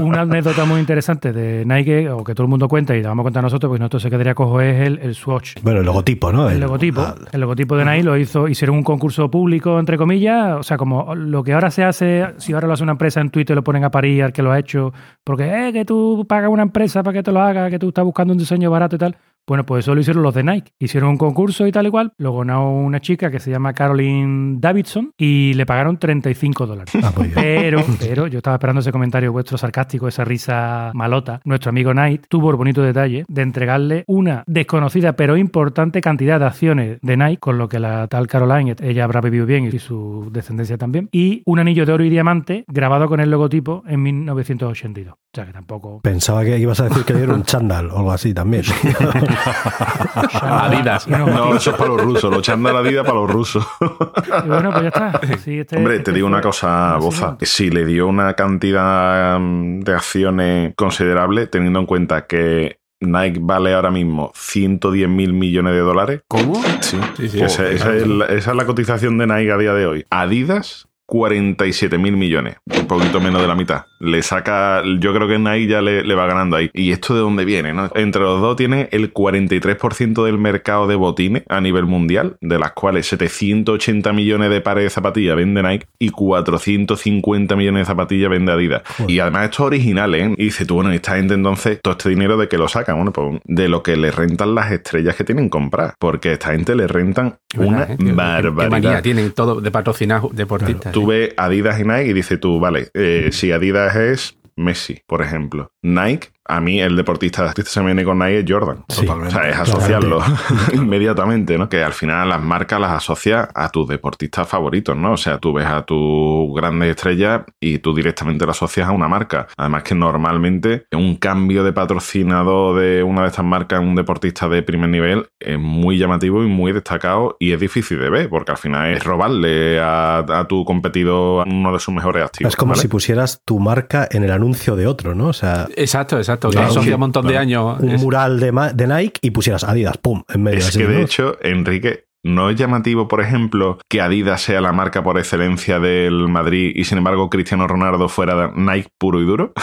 Una 0.00 0.22
anécdota 0.22 0.64
muy 0.64 0.80
interesante 0.80 1.32
de 1.32 1.64
Nike, 1.64 2.08
o 2.10 2.24
que 2.24 2.34
todo 2.34 2.44
el 2.44 2.50
mundo 2.50 2.68
cuenta 2.68 2.96
y 2.96 3.02
la 3.02 3.08
vamos 3.08 3.22
a 3.22 3.24
contar 3.24 3.42
nosotros, 3.42 3.68
porque 3.68 3.80
nosotros 3.80 4.02
se 4.02 4.10
quedaría 4.10 4.34
cojo, 4.34 4.60
es 4.60 4.86
el, 4.86 4.98
el 4.98 5.14
Swatch. 5.14 5.54
Bueno, 5.62 5.80
el 5.80 5.86
logotipo, 5.86 6.32
¿no? 6.32 6.48
El 6.48 6.60
logotipo, 6.60 7.00
ah, 7.00 7.14
el 7.30 7.40
logotipo 7.40 7.76
de 7.76 7.84
Nike 7.84 8.02
lo 8.04 8.16
hizo, 8.16 8.48
hicieron 8.48 8.76
un 8.76 8.82
concurso 8.82 9.30
público, 9.30 9.78
entre 9.78 9.96
comillas, 9.96 10.58
o 10.58 10.62
sea, 10.62 10.76
como 10.76 11.14
lo 11.14 11.42
que 11.42 11.52
ahora 11.52 11.70
se 11.70 11.84
hace, 11.84 12.26
si 12.38 12.52
ahora 12.52 12.66
lo 12.66 12.74
hace 12.74 12.82
una 12.82 12.92
empresa 12.92 13.20
en 13.20 13.30
Twitter, 13.30 13.56
lo 13.56 13.62
ponen 13.62 13.84
a 13.84 13.90
parir 13.90 14.24
al 14.24 14.32
que 14.32 14.42
lo 14.42 14.52
ha 14.52 14.58
hecho, 14.58 14.92
porque 15.24 15.68
eh, 15.68 15.72
que 15.72 15.84
tú 15.84 16.26
pagas 16.28 16.50
una 16.50 16.62
empresa 16.62 17.02
para 17.02 17.14
que 17.14 17.22
te 17.22 17.32
lo 17.32 17.40
haga, 17.40 17.70
que 17.70 17.78
tú 17.78 17.88
estás 17.88 18.04
buscando 18.04 18.32
un 18.32 18.38
diseño 18.38 18.70
barato 18.70 18.96
y 18.96 18.98
tal. 18.98 19.16
Bueno, 19.46 19.66
pues 19.66 19.84
eso 19.84 19.94
lo 19.94 20.00
hicieron 20.00 20.22
los 20.22 20.34
de 20.34 20.44
Nike. 20.44 20.72
Hicieron 20.78 21.10
un 21.10 21.16
concurso 21.16 21.66
y 21.66 21.72
tal 21.72 21.86
y 21.86 21.90
cual, 21.90 22.12
lo 22.18 22.36
ganó 22.36 22.72
una 22.72 23.00
chica 23.00 23.30
que 23.30 23.40
se 23.40 23.50
llama 23.50 23.72
Caroline 23.72 24.56
Davidson 24.60 25.12
y 25.18 25.54
le 25.54 25.66
pagaron 25.66 25.98
35 25.98 26.66
dólares. 26.66 26.94
ah, 27.02 27.12
bien. 27.16 27.32
Pero, 27.34 27.84
pero 27.98 28.26
yo 28.28 28.38
estaba 28.38 28.56
esperando 28.56 28.80
ese 28.80 28.92
comentario 28.92 29.32
vuestro 29.32 29.58
sarcástico, 29.58 30.08
esa 30.08 30.24
risa 30.24 30.92
malota. 30.94 31.40
Nuestro 31.44 31.70
amigo 31.70 31.92
Knight 31.92 32.26
tuvo 32.28 32.50
el 32.50 32.56
bonito 32.56 32.82
detalle 32.82 33.24
de 33.28 33.42
entregarle 33.42 34.04
una 34.06 34.44
desconocida 34.46 35.14
pero 35.14 35.36
importante 35.36 36.00
cantidad 36.00 36.38
de 36.38 36.46
acciones 36.46 36.98
de 37.02 37.16
Nike, 37.16 37.38
con 37.38 37.58
lo 37.58 37.68
que 37.68 37.78
la 37.78 38.06
tal 38.08 38.26
Caroline, 38.26 38.76
ella 38.80 39.04
habrá 39.04 39.20
vivido 39.20 39.46
bien 39.46 39.64
y 39.64 39.78
su 39.78 40.28
descendencia 40.30 40.78
también, 40.78 41.08
y 41.12 41.42
un 41.46 41.58
anillo 41.58 41.84
de 41.84 41.92
oro 41.92 42.04
y 42.04 42.10
diamante 42.10 42.64
grabado 42.68 43.08
con 43.08 43.20
el 43.20 43.30
logotipo 43.30 43.82
en 43.86 44.02
1982. 44.02 45.21
O 45.34 45.34
sea 45.34 45.46
que 45.46 45.52
tampoco... 45.54 46.00
Pensaba 46.02 46.44
que 46.44 46.58
ibas 46.58 46.78
a 46.80 46.90
decir 46.90 47.04
que 47.06 47.14
dieron 47.14 47.36
un 47.36 47.42
chándal 47.44 47.90
o 47.90 47.96
algo 47.96 48.12
así 48.12 48.34
también. 48.34 48.64
Adidas. 50.42 51.08
No, 51.08 51.26
No, 51.26 51.56
eso 51.56 51.70
es 51.70 51.76
para 51.76 51.88
los 51.88 52.02
rusos. 52.02 52.30
Lo 52.30 52.38
echan 52.40 52.62
de 52.62 52.70
la 52.70 52.82
vida 52.82 53.02
para 53.02 53.14
los 53.14 53.30
rusos. 53.30 53.66
y 53.80 54.48
bueno, 54.48 54.70
pues 54.70 54.82
ya 54.82 54.88
está. 54.88 55.20
Sí, 55.42 55.60
este- 55.60 55.78
Hombre, 55.78 55.94
este 55.96 56.10
te 56.10 56.12
digo 56.16 56.26
fue 56.28 56.34
una 56.34 56.42
cosa, 56.42 56.96
Boza. 56.98 57.38
Si 57.40 57.70
le 57.70 57.86
dio 57.86 58.08
una 58.08 58.34
cantidad 58.34 59.38
mm, 59.40 59.80
de 59.80 59.92
acciones 59.94 60.74
considerable, 60.76 61.46
teniendo 61.46 61.78
en 61.80 61.86
cuenta 61.86 62.26
que 62.26 62.80
Nike 63.00 63.38
vale 63.42 63.72
ahora 63.72 63.90
mismo 63.90 64.32
110 64.34 65.08
mil 65.08 65.32
millones 65.32 65.72
de 65.72 65.80
dólares. 65.80 66.20
¿Cómo? 66.28 66.60
Sí, 66.80 66.98
Sí, 67.16 67.28
sí. 67.30 67.40
esa, 67.40 67.66
esa 67.68 67.94
es 67.96 68.06
la, 68.06 68.26
esa 68.26 68.50
es 68.50 68.56
la 68.56 68.66
cotización 68.66 69.16
de 69.16 69.26
Nike 69.26 69.50
a 69.50 69.56
día 69.56 69.72
de 69.72 69.86
hoy. 69.86 70.04
Adidas, 70.10 70.88
47 71.06 71.96
mil 71.98 72.16
millones, 72.16 72.56
un 72.66 72.86
poquito 72.86 73.18
menos 73.20 73.40
de 73.42 73.48
la 73.48 73.54
mitad. 73.54 73.84
Le 74.04 74.20
saca, 74.22 74.82
yo 74.98 75.14
creo 75.14 75.28
que 75.28 75.38
Nike 75.38 75.68
ya 75.68 75.80
le, 75.80 76.02
le 76.02 76.14
va 76.16 76.26
ganando 76.26 76.56
ahí. 76.56 76.70
¿Y 76.74 76.90
esto 76.90 77.14
de 77.14 77.20
dónde 77.20 77.44
viene? 77.44 77.72
No? 77.72 77.88
Entre 77.94 78.20
los 78.20 78.40
dos 78.40 78.56
tienen 78.56 78.88
el 78.90 79.14
43% 79.14 80.24
del 80.24 80.38
mercado 80.38 80.86
de 80.88 80.96
botines 80.96 81.44
a 81.48 81.60
nivel 81.60 81.84
mundial, 81.86 82.36
de 82.40 82.58
las 82.58 82.72
cuales 82.72 83.06
780 83.06 84.12
millones 84.12 84.50
de 84.50 84.60
pares 84.60 84.84
de 84.84 84.90
zapatillas 84.90 85.36
vende 85.36 85.62
Nike 85.62 85.86
y 86.00 86.10
450 86.10 87.56
millones 87.56 87.82
de 87.82 87.84
zapatillas 87.86 88.30
vende 88.30 88.52
Adidas. 88.52 88.82
Y 89.06 89.18
además 89.20 89.44
esto 89.44 89.62
es 89.64 89.66
original, 89.68 90.14
¿eh? 90.14 90.34
Y 90.36 90.44
dice 90.44 90.66
tú, 90.66 90.74
bueno, 90.76 90.92
¿y 90.92 90.96
esta 90.96 91.16
gente 91.16 91.34
entonces, 91.34 91.78
todo 91.82 91.92
este 91.92 92.08
dinero 92.08 92.36
de 92.36 92.48
que 92.48 92.58
lo 92.58 92.68
sacan, 92.68 92.96
bueno, 92.96 93.12
pues 93.12 93.40
de 93.44 93.68
lo 93.68 93.82
que 93.82 93.96
le 93.96 94.10
rentan 94.10 94.54
las 94.54 94.72
estrellas 94.72 95.16
que 95.16 95.24
tienen 95.24 95.48
comprar. 95.48 95.94
Porque 95.98 96.30
a 96.30 96.32
esta 96.32 96.52
gente 96.52 96.74
le 96.74 96.86
rentan 96.86 97.36
una 97.56 97.78
¿Verdad, 97.78 97.90
eh? 97.92 97.96
Qué- 97.98 98.12
barbaridad. 98.12 98.70
manía 98.70 99.02
tienen 99.02 99.32
todo 99.32 99.60
de 99.60 99.70
patrocinar 99.70 100.22
deportistas. 100.32 100.92
Tú 100.92 101.06
ves 101.06 101.34
Adidas 101.36 101.80
y 101.80 101.84
Nike 101.84 102.06
y 102.06 102.12
dices 102.12 102.40
tú, 102.40 102.58
vale, 102.58 102.88
eh, 102.94 103.28
si 103.32 103.52
Adidas 103.52 103.91
es 103.96 104.38
Messi, 104.56 105.02
por 105.06 105.22
ejemplo. 105.22 105.72
Nike, 105.82 106.30
a 106.44 106.60
mí 106.60 106.80
el 106.80 106.96
deportista 106.96 107.52
que 107.54 107.62
se 107.62 107.80
me 107.80 107.86
viene 107.86 108.04
con 108.04 108.18
Nike 108.18 108.40
es 108.40 108.44
Jordan. 108.48 108.84
Sí, 108.88 109.06
O 109.06 109.30
sea, 109.30 109.48
es 109.48 109.56
asociarlo 109.56 110.20
inmediatamente, 110.72 111.56
¿no? 111.56 111.68
Que 111.68 111.82
al 111.82 111.92
final 111.92 112.28
las 112.28 112.42
marcas 112.42 112.80
las 112.80 112.92
asocia 112.92 113.48
a 113.54 113.68
tus 113.68 113.88
deportistas 113.88 114.48
favoritos, 114.48 114.96
¿no? 114.96 115.12
O 115.12 115.16
sea, 115.16 115.38
tú 115.38 115.52
ves 115.52 115.66
a 115.66 115.82
tus 115.82 116.52
grandes 116.54 116.90
estrellas 116.90 117.42
y 117.60 117.78
tú 117.78 117.94
directamente 117.94 118.44
lo 118.44 118.50
asocias 118.50 118.88
a 118.88 118.92
una 118.92 119.08
marca. 119.08 119.46
Además 119.56 119.84
que 119.84 119.94
normalmente 119.94 120.86
un 120.92 121.16
cambio 121.16 121.62
de 121.64 121.72
patrocinador 121.72 122.80
de 122.80 123.02
una 123.02 123.22
de 123.22 123.28
estas 123.28 123.44
marcas 123.44 123.80
en 123.80 123.88
un 123.88 123.94
deportista 123.94 124.48
de 124.48 124.62
primer 124.62 124.90
nivel 124.90 125.26
es 125.38 125.58
muy 125.58 125.98
llamativo 125.98 126.42
y 126.42 126.46
muy 126.48 126.72
destacado 126.72 127.36
y 127.38 127.52
es 127.52 127.60
difícil 127.60 128.00
de 128.00 128.10
ver 128.10 128.28
porque 128.28 128.52
al 128.52 128.58
final 128.58 128.92
es 128.92 129.04
robarle 129.04 129.80
a, 129.80 130.18
a 130.18 130.48
tu 130.48 130.64
competidor 130.64 131.46
uno 131.46 131.72
de 131.72 131.78
sus 131.78 131.94
mejores 131.94 132.24
activos. 132.24 132.52
Es 132.52 132.56
como 132.56 132.70
¿vale? 132.70 132.82
si 132.82 132.88
pusieras 132.88 133.40
tu 133.44 133.60
marca 133.60 134.08
en 134.10 134.24
el 134.24 134.32
anuncio 134.32 134.74
de 134.76 134.86
otro, 134.86 135.14
¿no? 135.14 135.28
O 135.28 135.32
sea, 135.32 135.68
Exacto, 135.76 136.16
exacto. 136.16 136.31
Claro, 136.38 136.80
un 136.80 137.00
montón 137.00 137.24
de 137.26 137.32
claro. 137.32 137.42
años. 137.42 137.80
un 137.80 137.90
Es- 137.90 138.02
mural 138.02 138.40
de, 138.40 138.86
Nike 138.86 139.20
y 139.22 139.30
pusieras 139.30 139.64
Adidas, 139.64 139.96
pum, 139.98 140.22
en 140.32 140.42
medio. 140.42 140.58
Es 140.58 140.76
que 140.76 140.86
de 140.86 141.02
hecho, 141.02 141.36
Enrique, 141.42 142.06
¿no 142.24 142.50
es 142.50 142.56
llamativo, 142.56 143.08
por 143.08 143.20
ejemplo, 143.20 143.78
que 143.88 144.00
Adidas 144.00 144.42
sea 144.42 144.60
la 144.60 144.72
marca 144.72 145.02
por 145.02 145.18
excelencia 145.18 145.80
del 145.80 146.28
Madrid 146.28 146.72
y 146.74 146.84
sin 146.84 146.98
embargo 146.98 147.30
Cristiano 147.30 147.66
Ronaldo 147.66 148.08
fuera 148.08 148.52
Nike 148.54 148.88
puro 148.98 149.20
y 149.20 149.24
duro? 149.24 149.52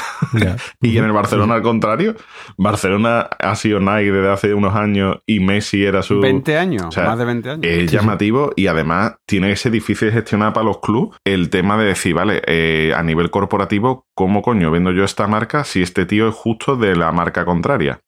Y 0.82 0.98
en 0.98 1.06
el 1.06 1.12
Barcelona 1.12 1.56
al 1.56 1.62
contrario. 1.62 2.16
Barcelona 2.58 3.30
ha 3.40 3.56
sido 3.56 3.80
Nike 3.80 4.12
desde 4.12 4.30
hace 4.30 4.54
unos 4.54 4.76
años 4.76 5.18
y 5.26 5.40
Messi 5.40 5.84
era 5.84 6.02
su... 6.02 6.20
20 6.20 6.58
años, 6.58 6.86
o 6.86 6.92
sea, 6.92 7.06
más 7.06 7.18
de 7.18 7.26
20 7.26 7.50
años. 7.50 7.66
Es 7.66 7.92
llamativo 7.92 8.52
y 8.56 8.68
además 8.68 9.16
tiene 9.26 9.50
que 9.50 9.56
ser 9.56 9.72
difícil 9.72 10.10
de 10.10 10.14
gestionar 10.14 10.54
para 10.54 10.66
los 10.66 10.80
clubes 10.80 11.18
el 11.26 11.50
tema 11.50 11.78
de 11.78 11.86
decir, 11.86 12.14
vale, 12.14 12.42
eh, 12.46 12.94
a 12.96 13.04
nivel 13.04 13.30
corporativo, 13.30 14.06
¿cómo 14.16 14.42
coño 14.42 14.72
vendo 14.72 14.92
yo 14.92 15.04
esta 15.04 15.28
marca 15.28 15.64
si 15.64 15.82
este 15.82 16.06
tío 16.06 16.30
es 16.30 16.36
justo 16.36 16.76
de 16.76 16.96
la 16.96 17.12
marca 17.12 17.46
contraria? 17.46 18.00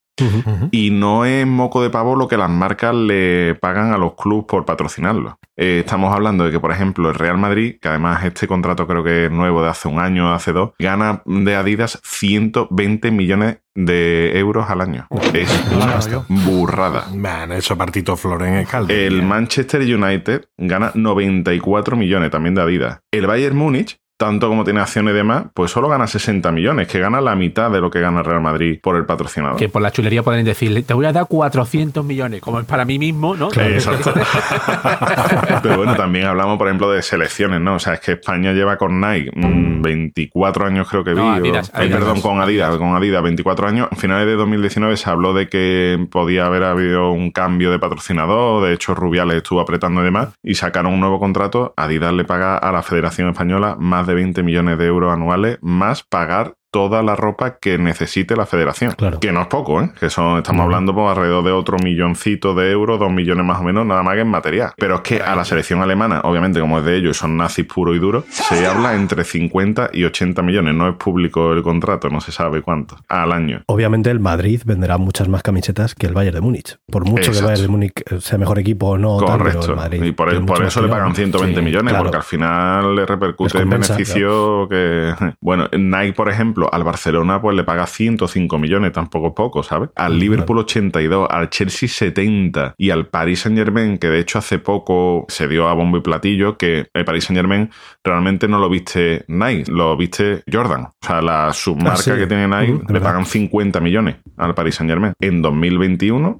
Y 0.72 0.92
no 0.92 1.26
es 1.26 1.48
moco 1.48 1.82
de 1.82 1.90
pavo 1.90 2.16
lo 2.16 2.28
que 2.28 2.38
las 2.38 2.50
marcas 2.50 2.94
le 2.94 3.56
pagan 3.56 3.94
a 3.94 3.98
los 3.98 4.16
clubes 4.16 4.46
por 4.48 4.66
patrocinarlo. 4.66 5.40
Eh, 5.58 5.80
estamos 5.80 6.14
hablando 6.14 6.46
de 6.46 6.52
que, 6.52 6.60
por 6.60 6.72
ejemplo, 6.72 7.10
el 7.10 7.16
Real 7.16 7.38
Madrid, 7.38 7.76
que 7.82 7.90
además 7.90 8.24
este 8.24 8.48
contrato 8.48 8.88
creo 8.88 9.04
que 9.04 9.26
es 9.26 9.32
nuevo 9.32 9.62
de 9.64 9.70
hace 9.70 9.88
un 9.88 10.00
año, 10.00 10.34
hace 10.34 10.54
dos, 10.54 10.72
gana 10.80 11.22
de 11.26 11.56
Adidas 11.56 12.00
120 12.04 13.12
millones 13.12 13.58
de 13.76 14.38
euros 14.38 14.70
al 14.70 14.82
año. 14.82 15.08
Es 15.34 15.50
una 15.72 16.00
burrada. 16.28 17.08
Man, 17.16 17.52
eso 17.52 17.78
partito 17.78 18.18
Floren 18.18 18.56
es. 18.56 18.70
El 18.90 19.24
Manchester 19.24 19.82
United 19.82 20.46
gana 20.58 20.92
94 20.94 21.96
millones 21.96 22.32
también 22.32 22.56
de 22.56 22.62
Adidas. 22.62 23.00
El 23.12 23.28
Bayern 23.28 23.56
Múnich, 23.56 24.01
tanto 24.22 24.48
como 24.50 24.64
tiene 24.64 24.82
acciones 24.82 25.16
y 25.16 25.18
demás, 25.18 25.46
pues 25.56 25.72
solo 25.72 25.90
gana 25.90 26.06
60 26.06 26.52
millones, 26.52 26.88
que 26.88 27.00
gana 27.00 27.20
la 27.22 27.34
mitad 27.36 27.72
de 27.72 27.82
lo 27.82 27.90
que 27.90 28.00
gana 28.00 28.20
el 28.20 28.26
Real 28.26 28.40
Madrid 28.40 28.80
por 28.80 28.96
el 28.96 29.04
patrocinador. 29.08 29.58
Que 29.58 29.68
por 29.68 29.82
la 29.82 29.90
chulería 29.92 30.22
pueden 30.22 30.46
decirle, 30.46 30.84
te 30.84 30.94
voy 30.94 31.08
a 31.08 31.12
dar 31.12 31.26
400 31.28 32.06
millones, 32.06 32.40
como 32.40 32.60
es 32.60 32.68
para 32.68 32.86
mí 32.86 33.00
mismo, 33.00 33.36
¿no? 33.36 33.50
Exacto. 33.58 34.14
Pero 35.64 35.78
bueno, 35.78 35.96
también 35.96 36.26
hablamos, 36.28 36.60
por 36.60 36.68
ejemplo, 36.68 36.92
de 36.92 37.02
selecciones, 37.02 37.60
¿no? 37.62 37.76
O 37.76 37.80
sea, 37.80 37.96
es 37.96 38.00
que 38.00 38.12
España 38.12 38.54
lleva 38.54 38.78
con 38.78 39.02
Nike 39.02 39.32
mm, 39.36 39.82
24 39.82 40.68
años, 40.68 40.88
creo 40.88 41.04
que 41.04 41.12
vi. 41.16 41.18
No, 41.18 41.28
o- 41.30 41.32
Adidas, 41.32 41.72
ay, 41.74 41.86
Adidas. 41.88 42.00
perdón, 42.00 42.22
con 42.22 42.42
Adidas, 42.42 42.78
con 42.78 42.96
Adidas, 42.96 43.24
24 43.24 43.68
años. 43.68 43.88
A 43.92 43.96
finales 43.96 44.28
de 44.28 44.34
2019 44.34 44.98
se 44.98 45.10
habló 45.10 45.34
de 45.34 45.50
que 45.50 46.06
podía 46.12 46.46
haber 46.46 46.64
habido 46.64 47.12
un 47.12 47.32
cambio 47.32 47.72
de 47.72 47.80
patrocinador. 47.80 48.64
De 48.66 48.74
hecho, 48.74 48.94
Rubiales 48.94 49.38
estuvo 49.38 49.60
apretando 49.62 50.02
y 50.02 50.04
demás. 50.06 50.30
Y 50.44 50.54
sacaron 50.54 50.94
un 50.94 51.00
nuevo 51.00 51.20
contrato. 51.20 51.74
Adidas 51.76 52.14
le 52.14 52.24
paga 52.24 52.58
a 52.58 52.72
la 52.72 52.84
Federación 52.84 53.30
Española 53.30 53.76
más 53.80 54.06
de 54.06 54.11
20 54.14 54.44
millones 54.44 54.78
de 54.78 54.86
euros 54.86 55.14
anuales, 55.14 55.58
más 55.62 56.04
pagar 56.04 56.56
toda 56.72 57.04
la 57.04 57.16
ropa 57.16 57.58
que 57.60 57.78
necesite 57.78 58.36
la 58.36 58.46
federación. 58.46 58.94
Claro. 58.94 59.20
Que 59.20 59.32
no 59.32 59.42
es 59.42 59.48
poco, 59.48 59.82
¿eh? 59.82 59.92
Que 60.00 60.10
son, 60.10 60.38
estamos 60.38 60.64
hablando 60.64 60.94
pues, 60.94 61.10
alrededor 61.10 61.44
de 61.44 61.52
otro 61.52 61.78
milloncito 61.84 62.56
de 62.56 62.72
euros, 62.72 63.00
dos 63.00 63.12
millones 63.12 63.46
más 63.46 63.60
o 63.60 63.64
menos, 63.64 63.86
nada 63.86 64.04
más 64.04 64.16
que 64.16 64.22
en 64.22 64.30
material. 64.30 64.72
Pero 64.78 64.96
es 64.96 65.02
que 65.02 65.22
a 65.22 65.36
la 65.36 65.46
selección 65.46 65.82
alemana, 65.82 66.22
obviamente, 66.24 66.60
como 66.60 66.80
es 66.80 66.86
de 66.86 66.96
ellos, 66.98 67.18
y 67.18 67.20
son 67.20 67.38
nazis 67.38 67.66
puro 67.66 67.94
y 67.94 68.00
duro, 68.00 68.24
se 68.30 68.66
habla 68.66 68.96
entre 68.96 69.24
50 69.24 69.90
y 69.94 70.06
80 70.06 70.42
millones. 70.42 70.74
No 70.74 70.88
es 70.90 70.96
público 70.96 71.52
el 71.54 71.62
contrato, 71.62 72.10
no 72.10 72.22
se 72.22 72.32
sabe 72.32 72.62
cuánto. 72.62 72.96
Al 73.10 73.32
año. 73.32 73.62
Obviamente 73.68 74.10
el 74.10 74.20
Madrid 74.20 74.62
venderá 74.66 74.98
muchas 74.98 75.28
más 75.28 75.44
camisetas 75.44 75.94
que 75.96 76.08
el 76.08 76.14
Bayern 76.14 76.36
de 76.36 76.42
Múnich. 76.42 76.78
Por 76.90 77.06
mucho 77.06 77.32
que 77.32 77.38
el 77.38 77.44
Bayern 77.44 77.64
de 77.64 77.68
Múnich 77.68 77.94
sea 78.20 78.38
mejor 78.38 78.60
equipo 78.60 78.92
o 78.92 78.98
no, 78.98 79.18
tal, 79.18 79.38
pero 79.38 79.50
el 79.50 79.56
Correcto. 79.56 79.76
Madrid 79.76 80.04
y 80.04 80.12
por, 80.12 80.30
tiene 80.30 80.46
por 80.46 80.58
mucho 80.60 80.68
eso 80.68 80.82
le 80.82 80.88
pagan 80.88 81.14
120 81.14 81.60
Sí, 81.60 81.66
millones, 81.66 81.92
claro. 81.92 82.04
porque 82.06 82.18
al 82.18 82.24
final 82.24 82.96
le 82.96 83.06
repercute 83.06 83.58
en 83.58 83.70
beneficio 83.70 84.68
que... 84.70 85.14
Bueno, 85.42 85.68
Nike, 85.78 86.14
por 86.14 86.30
ejemplo, 86.30 86.61
al 86.72 86.84
Barcelona 86.84 87.42
pues 87.42 87.56
le 87.56 87.64
paga 87.64 87.88
105 87.88 88.58
millones, 88.58 88.92
tampoco 88.92 89.28
es 89.28 89.34
poco, 89.34 89.64
¿sabes? 89.64 89.90
Al 89.96 90.20
Liverpool 90.20 90.60
82, 90.60 91.28
al 91.30 91.50
Chelsea 91.50 91.88
70 91.88 92.76
y 92.78 92.90
al 92.90 93.08
Paris 93.08 93.42
Saint 93.42 93.58
Germain, 93.58 93.98
que 93.98 94.08
de 94.08 94.20
hecho 94.20 94.40
hace 94.40 94.60
poco 94.60 95.26
se 95.30 95.48
dio 95.48 95.68
a 95.68 95.74
bombo 95.74 95.98
y 95.98 96.02
platillo, 96.02 96.58
que 96.58 96.88
el 96.94 97.06
Paris 97.06 97.26
Saint 97.26 97.38
Germain 97.38 97.70
realmente 98.04 98.48
no 98.48 98.60
lo 98.60 98.70
viste 98.70 99.24
Nike, 99.28 99.72
lo 99.72 99.96
viste 99.98 100.44
Jordan. 100.52 100.84
O 100.84 100.96
sea, 101.06 101.22
la 101.22 101.54
submarca 101.54 101.94
Ah, 101.94 101.98
sí. 101.98 102.12
que 102.12 102.28
tiene 102.28 102.48
Nike 102.48 102.82
le 102.92 103.02
pagan 103.02 103.26
50 103.26 103.80
millones 103.80 104.18
al 104.38 104.54
Paris 104.56 104.76
Saint 104.76 104.90
Germain. 104.90 105.14
En 105.20 105.42
2021 105.42 106.40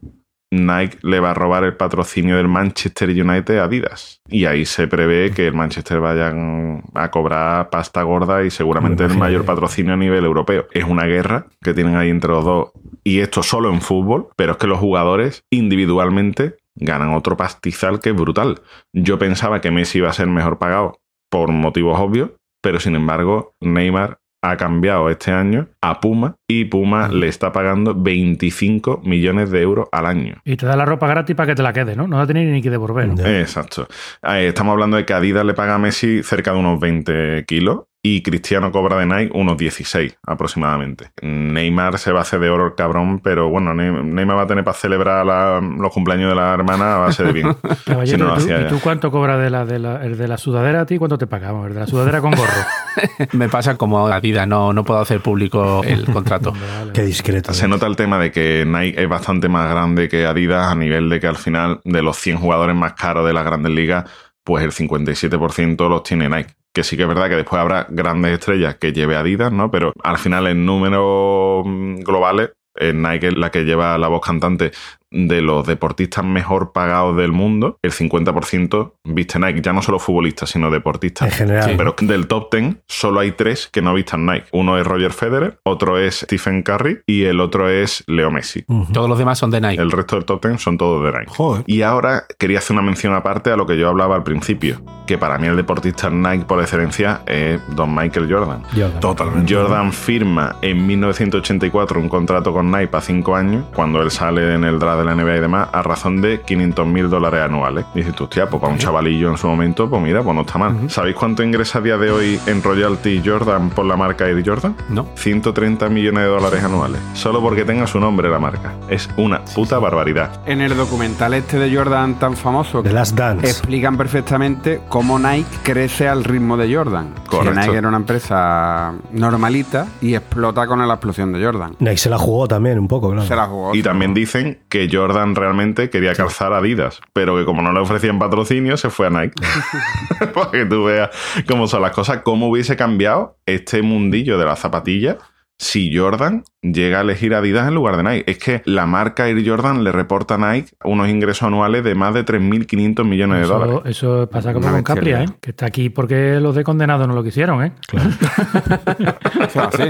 Nike 0.52 0.98
le 1.02 1.22
va 1.22 1.32
a 1.32 1.34
robar 1.34 1.64
el 1.64 1.78
patrocinio 1.78 2.36
del 2.36 2.50
Manchester 2.50 3.10
United 3.10 3.58
a 3.58 3.64
Adidas. 3.64 4.20
Y 4.28 4.46
ahí 4.46 4.66
se 4.66 4.88
prevé 4.88 5.32
que 5.32 5.48
el 5.48 5.54
Manchester 5.54 6.02
vayan 6.02 6.84
a 6.94 7.10
cobrar 7.10 7.70
pasta 7.70 8.04
gorda 8.04 8.44
y 8.44 8.52
seguramente 8.52 9.06
el 9.06 9.18
mayor 9.18 9.46
patrocinio 9.46 9.94
a 9.94 9.98
nivel 9.98 10.26
europeo. 10.26 10.68
Es 10.72 10.84
una 10.84 11.06
guerra 11.06 11.48
que 11.62 11.74
tienen 11.74 11.96
ahí 11.96 12.10
entre 12.10 12.32
los 12.32 12.44
dos. 12.44 12.72
Y 13.04 13.20
esto 13.20 13.44
solo 13.44 13.70
en 13.70 13.82
fútbol, 13.82 14.28
pero 14.36 14.54
es 14.54 14.58
que 14.58 14.68
los 14.68 14.80
jugadores 14.80 15.44
individualmente 15.50 16.58
ganan 16.76 17.14
otro 17.14 17.38
pastizal 17.38 18.00
que 18.00 18.10
es 18.10 18.16
brutal. 18.16 18.62
Yo 18.94 19.18
pensaba 19.18 19.62
que 19.62 19.72
Messi 19.72 20.00
iba 20.00 20.10
a 20.10 20.14
ser 20.14 20.28
mejor 20.28 20.58
pagado 20.58 21.00
por 21.30 21.52
motivos 21.52 22.00
obvios, 22.00 22.32
pero 22.62 22.80
sin 22.80 22.96
embargo 22.96 23.54
Neymar 23.62 24.21
ha 24.44 24.58
cambiado 24.58 25.10
este 25.10 25.32
año 25.32 25.68
a 25.82 26.00
Puma 26.00 26.36
y 26.48 26.66
Puma 26.66 27.10
le 27.10 27.28
está 27.28 27.52
pagando 27.52 27.94
25 27.96 29.02
millones 29.04 29.52
de 29.52 29.62
euros 29.62 29.88
al 29.92 30.06
año. 30.06 30.36
Y 30.46 30.58
te 30.58 30.66
da 30.66 30.76
la 30.76 30.86
ropa 30.86 31.08
gratis 31.08 31.36
para 31.36 31.48
que 31.48 31.56
te 31.56 31.64
la 31.64 31.74
quede, 31.74 31.96
¿no? 31.96 32.08
No 32.08 32.18
la 32.18 32.28
tenéis 32.28 32.50
ni 32.52 32.62
que 32.62 32.70
devolver. 32.70 33.10
Exacto. 33.20 33.88
Eh, 34.24 34.48
Estamos 34.48 34.74
hablando 34.74 34.98
de 34.98 35.06
que 35.06 35.14
Adidas 35.14 35.46
le 35.46 35.54
paga 35.54 35.76
a 35.76 35.80
Messi 35.80 36.24
cerca 36.24 36.54
de 36.54 36.60
unos 36.60 36.80
20 36.80 37.46
kilos 37.46 37.82
y 38.04 38.24
Cristiano 38.24 38.72
cobra 38.72 38.98
de 38.98 39.06
Nike 39.06 39.32
unos 39.38 39.58
16 39.58 40.18
aproximadamente. 40.26 41.12
Neymar 41.22 42.00
se 42.00 42.12
va 42.12 42.20
a 42.20 42.22
hacer 42.24 42.40
de 42.40 42.50
oro 42.50 42.66
el 42.66 42.76
cabrón, 42.76 43.20
pero 43.20 43.50
bueno, 43.50 43.76
Ne- 43.76 43.92
Neymar 44.04 44.38
va 44.38 44.42
a 44.44 44.48
tener 44.48 44.64
para 44.64 44.76
celebrar 44.76 45.24
la- 45.26 45.62
los 45.62 45.94
cumpleaños 45.94 46.30
de 46.30 46.36
la 46.36 46.52
hermana 46.54 46.96
a 46.96 46.98
base 46.98 47.24
de 47.24 47.32
bien. 47.32 47.56
Caballero, 47.86 48.18
Si 48.18 48.18
no 48.18 48.36
lo 48.56 48.66
¿y, 48.66 48.70
tú, 48.70 48.76
y 48.78 48.80
cuánto 48.80 49.12
cobras 49.12 49.40
de 49.40 49.50
la, 49.52 49.66
de, 49.66 49.78
la, 49.78 50.04
el 50.04 50.18
de 50.18 50.28
la 50.28 50.38
sudadera 50.38 50.82
a 50.82 50.86
ti? 50.88 50.98
¿Cuánto 50.98 51.18
te 51.20 51.28
pagamos? 51.28 51.68
El 51.68 51.76
de 51.76 51.80
la 51.82 51.88
sudadera 51.88 52.22
con 52.22 52.32
gorro. 52.32 52.52
Me 53.34 53.50
pasa 53.50 53.78
como 53.78 54.08
Adidas, 54.08 54.48
no, 54.48 54.74
no 54.74 54.84
puedo 54.84 55.00
hacer 55.00 55.22
público 55.22 55.84
el 55.84 56.06
contrato. 56.06 56.52
Vale. 56.80 56.94
Qué 56.94 57.04
discreto. 57.04 57.54
Se 57.54 57.68
nota 57.68 57.86
el 57.86 57.96
tema 57.96 58.18
de 58.18 58.32
que 58.32 58.66
Nike 58.66 59.02
es 59.04 59.08
bastante 59.10 59.48
más 59.48 59.70
grande 59.70 60.10
que 60.10 60.26
Adidas 60.26 60.68
a 60.72 60.76
nivel 60.76 61.08
de 61.10 61.20
que 61.20 61.28
al 61.28 61.36
final 61.38 61.82
de 61.84 62.02
los 62.02 62.18
100 62.18 62.38
jugadores 62.38 62.76
más 62.76 62.94
caros 62.94 63.28
de 63.28 63.34
las 63.34 63.46
grandes 63.46 63.72
ligas, 63.72 64.10
pues 64.44 64.64
el 64.64 64.72
57% 64.72 65.88
los 65.88 66.02
tiene 66.04 66.28
Nike. 66.28 66.56
Que 66.74 66.84
sí 66.84 66.96
que 66.96 67.04
es 67.04 67.08
verdad 67.10 67.30
que 67.30 67.36
después 67.36 67.60
habrá 67.60 67.86
grandes 67.90 68.34
estrellas 68.34 68.76
que 68.76 68.94
lleve 68.94 69.16
Adidas, 69.16 69.52
¿no? 69.52 69.70
Pero 69.72 69.94
al 70.04 70.18
final 70.18 70.48
en 70.48 70.66
números 70.66 71.64
mm, 71.66 71.96
globales, 72.00 72.52
eh, 72.76 72.94
Nike 72.94 73.32
la 73.32 73.52
que 73.52 73.64
lleva 73.64 73.98
la 73.98 74.08
voz 74.08 74.22
cantante. 74.22 74.72
De 75.12 75.42
los 75.42 75.68
deportistas 75.68 76.24
mejor 76.24 76.72
pagados 76.72 77.18
del 77.18 77.32
mundo, 77.32 77.78
el 77.82 77.92
50% 77.92 78.94
viste 79.04 79.40
Nike, 79.40 79.62
ya 79.62 79.74
no 79.74 79.82
solo 79.82 80.00
futbolistas, 80.00 80.50
sino 80.50 80.72
deportistas. 80.72 81.28
En 81.28 81.34
general. 81.34 81.70
Sí, 81.70 81.76
pero 81.78 81.96
del 82.00 82.28
top 82.28 82.54
10 82.54 82.78
solo 82.88 83.20
hay 83.20 83.34
tres 83.34 83.70
que 83.72 83.82
no 83.82 83.94
vistan 83.94 84.26
Nike. 84.26 84.46
Uno 84.52 84.78
es 84.78 84.88
Roger 84.88 85.12
Federer, 85.12 85.60
otro 85.64 85.98
es 86.00 86.20
Stephen 86.20 86.64
Curry 86.64 87.02
y 87.06 87.26
el 87.26 87.40
otro 87.40 87.70
es 87.70 88.04
Leo 88.08 88.32
Messi. 88.32 88.64
Todos 88.94 89.10
los 89.10 89.18
demás 89.18 89.38
son 89.38 89.52
de 89.52 89.60
Nike. 89.60 89.82
El 89.82 89.92
resto 89.92 90.16
del 90.16 90.26
top 90.26 90.46
10 90.46 90.62
son 90.62 90.78
todos 90.78 91.04
de 91.04 91.20
Nike. 91.20 91.32
Joder. 91.36 91.64
Y 91.68 91.82
ahora 91.82 92.24
quería 92.40 92.60
hacer 92.60 92.76
una 92.76 92.84
mención 92.84 93.14
aparte 93.14 93.52
a 93.52 93.58
lo 93.58 93.66
que 93.66 93.78
yo 93.78 93.90
hablaba 93.90 94.16
al 94.16 94.24
principio, 94.24 94.82
que 95.06 95.18
para 95.18 95.38
mí 95.38 95.48
el 95.48 95.58
deportista 95.58 96.10
Nike 96.10 96.46
por 96.46 96.62
excelencia 96.62 97.22
es 97.26 97.60
Don 97.76 97.94
Michael 97.94 98.32
Jordan. 98.32 98.64
Jordan. 98.74 99.00
Totalmente. 99.00 99.54
Jordan 99.54 99.92
firma 99.92 100.56
en 100.62 100.88
1984 100.88 102.00
un 102.00 102.08
contrato 102.08 102.54
con 102.54 102.72
Nike 102.72 102.88
para 102.88 103.02
5 103.02 103.36
años, 103.36 103.66
cuando 103.74 104.02
él 104.02 104.10
sale 104.10 104.56
en 104.56 104.64
el 104.64 104.80
draft 104.80 105.01
de 105.02 105.06
la 105.06 105.16
NBA 105.16 105.38
y 105.38 105.40
demás, 105.42 105.70
a 105.72 105.82
razón 105.82 106.22
de 106.22 106.42
500 106.42 106.88
mil 106.88 107.10
dólares 107.10 107.42
anuales. 107.42 107.86
Dices 107.94 108.14
tú, 108.16 108.26
hostia, 108.26 108.48
pues 108.50 108.62
para 108.62 108.74
un 108.74 108.80
chavalillo 108.80 109.30
en 109.30 109.38
su 109.38 109.48
momento, 109.48 109.90
pues 109.90 110.02
mira, 110.02 110.22
pues 110.24 110.36
no 110.36 110.42
está 110.42 110.58
mal. 110.58 110.90
¿Sabéis 110.90 111.16
cuánto 111.16 111.44
ingresa 111.44 111.80
a 111.80 111.82
día 111.82 111.98
de 111.98 112.12
hoy 112.12 112.40
en 112.46 112.62
royalty 112.64 113.22
Jordan 113.24 113.70
por 113.70 113.86
la 113.86 113.96
marca 113.98 114.28
Air 114.28 114.44
Jordan? 114.46 114.76
No. 114.90 115.08
130 115.16 115.90
millones 115.90 116.24
de 116.24 116.30
dólares 116.30 116.64
anuales. 116.64 117.02
Solo 117.14 117.42
porque 117.42 117.64
tenga 117.66 117.88
su 117.88 118.00
nombre 118.00 118.30
la 118.30 118.40
marca. 118.40 118.74
Es 118.90 119.10
una 119.18 119.44
puta 119.44 119.80
barbaridad. 119.80 120.42
En 120.46 120.62
el 120.62 120.76
documental 120.76 121.34
este 121.34 121.58
de 121.58 121.76
Jordan 121.76 122.16
tan 122.20 122.36
famoso, 122.36 122.82
The 122.84 122.94
Last 122.94 123.16
Dance. 123.16 123.48
explican 123.48 123.98
perfectamente 123.98 124.82
cómo 124.90 125.18
Nike 125.20 125.50
crece 125.64 126.08
al 126.08 126.24
ritmo 126.24 126.58
de 126.58 126.74
Jordan. 126.74 127.14
Que 127.30 127.38
Correcto. 127.38 127.60
Nike 127.60 127.78
era 127.78 127.88
una 127.88 127.98
empresa 127.98 128.94
normalita 129.12 129.88
y 130.02 130.16
explota 130.16 130.68
con 130.68 130.86
la 130.86 130.94
explosión 130.94 131.32
de 131.34 131.44
Jordan. 131.44 131.76
Nike 131.80 131.98
se 131.98 132.10
la 132.10 132.18
jugó 132.18 132.48
también 132.48 132.80
un 132.80 132.88
poco, 132.88 133.10
claro. 133.12 133.28
Se 133.28 133.36
la 133.36 133.46
jugó. 133.46 133.76
Y 133.76 133.82
también 133.84 134.14
dicen 134.14 134.60
que 134.70 134.88
Jordan 134.92 135.36
realmente 135.36 135.90
quería 135.90 136.14
calzar 136.14 136.54
Adidas, 136.54 137.00
pero 137.14 137.38
que 137.38 137.46
como 137.46 137.62
no 137.62 137.72
le 137.72 137.80
ofrecían 137.80 138.20
patrocinio, 138.20 138.78
se 138.78 138.90
fue 138.90 139.08
a 139.08 139.10
Nike. 139.10 139.36
Para 140.34 140.52
que 140.52 140.66
tú 140.66 140.86
veas 140.86 141.10
cómo 141.48 141.68
son 141.68 141.82
las 141.82 141.92
cosas, 141.92 142.22
cómo 142.24 142.50
hubiese 142.50 142.76
cambiado 142.76 143.38
este 143.46 143.82
mundillo 143.82 144.38
de 144.38 144.46
la 144.46 144.56
zapatilla 144.56 145.18
si 145.62 145.96
Jordan 145.96 146.44
llega 146.64 146.98
a 146.98 147.02
elegir 147.02 147.36
Adidas 147.36 147.68
en 147.68 147.76
lugar 147.76 147.96
de 147.96 148.04
Nike. 148.04 148.32
Es 148.32 148.40
que 148.40 148.64
la 148.66 148.88
marca 148.88 149.28
Air 149.28 149.48
Jordan 149.48 149.84
le 149.84 149.92
reporta 149.92 150.34
a 150.34 150.54
Nike 150.54 150.72
unos 150.84 151.08
ingresos 151.08 151.44
anuales 151.44 151.84
de 151.84 151.94
más 151.94 152.16
de 152.16 152.26
3.500 152.26 153.06
millones 153.06 153.42
de 153.42 153.48
dólares. 153.48 153.82
Eso, 153.86 154.28
pasa 154.28 154.54
como 154.54 154.66
Una 154.66 154.78
con 154.78 154.84
Capria, 154.84 155.24
¿eh? 155.24 155.28
que 155.40 155.52
está 155.52 155.68
aquí 155.68 155.90
porque 155.90 156.40
los 156.40 156.56
de 156.56 156.64
condenados 156.64 157.08
no 157.08 157.14
lo 157.14 157.24
quisieron, 157.24 157.64
¿eh? 157.64 157.74
O 157.94 159.50
sea, 159.50 159.70
sí. 159.78 159.84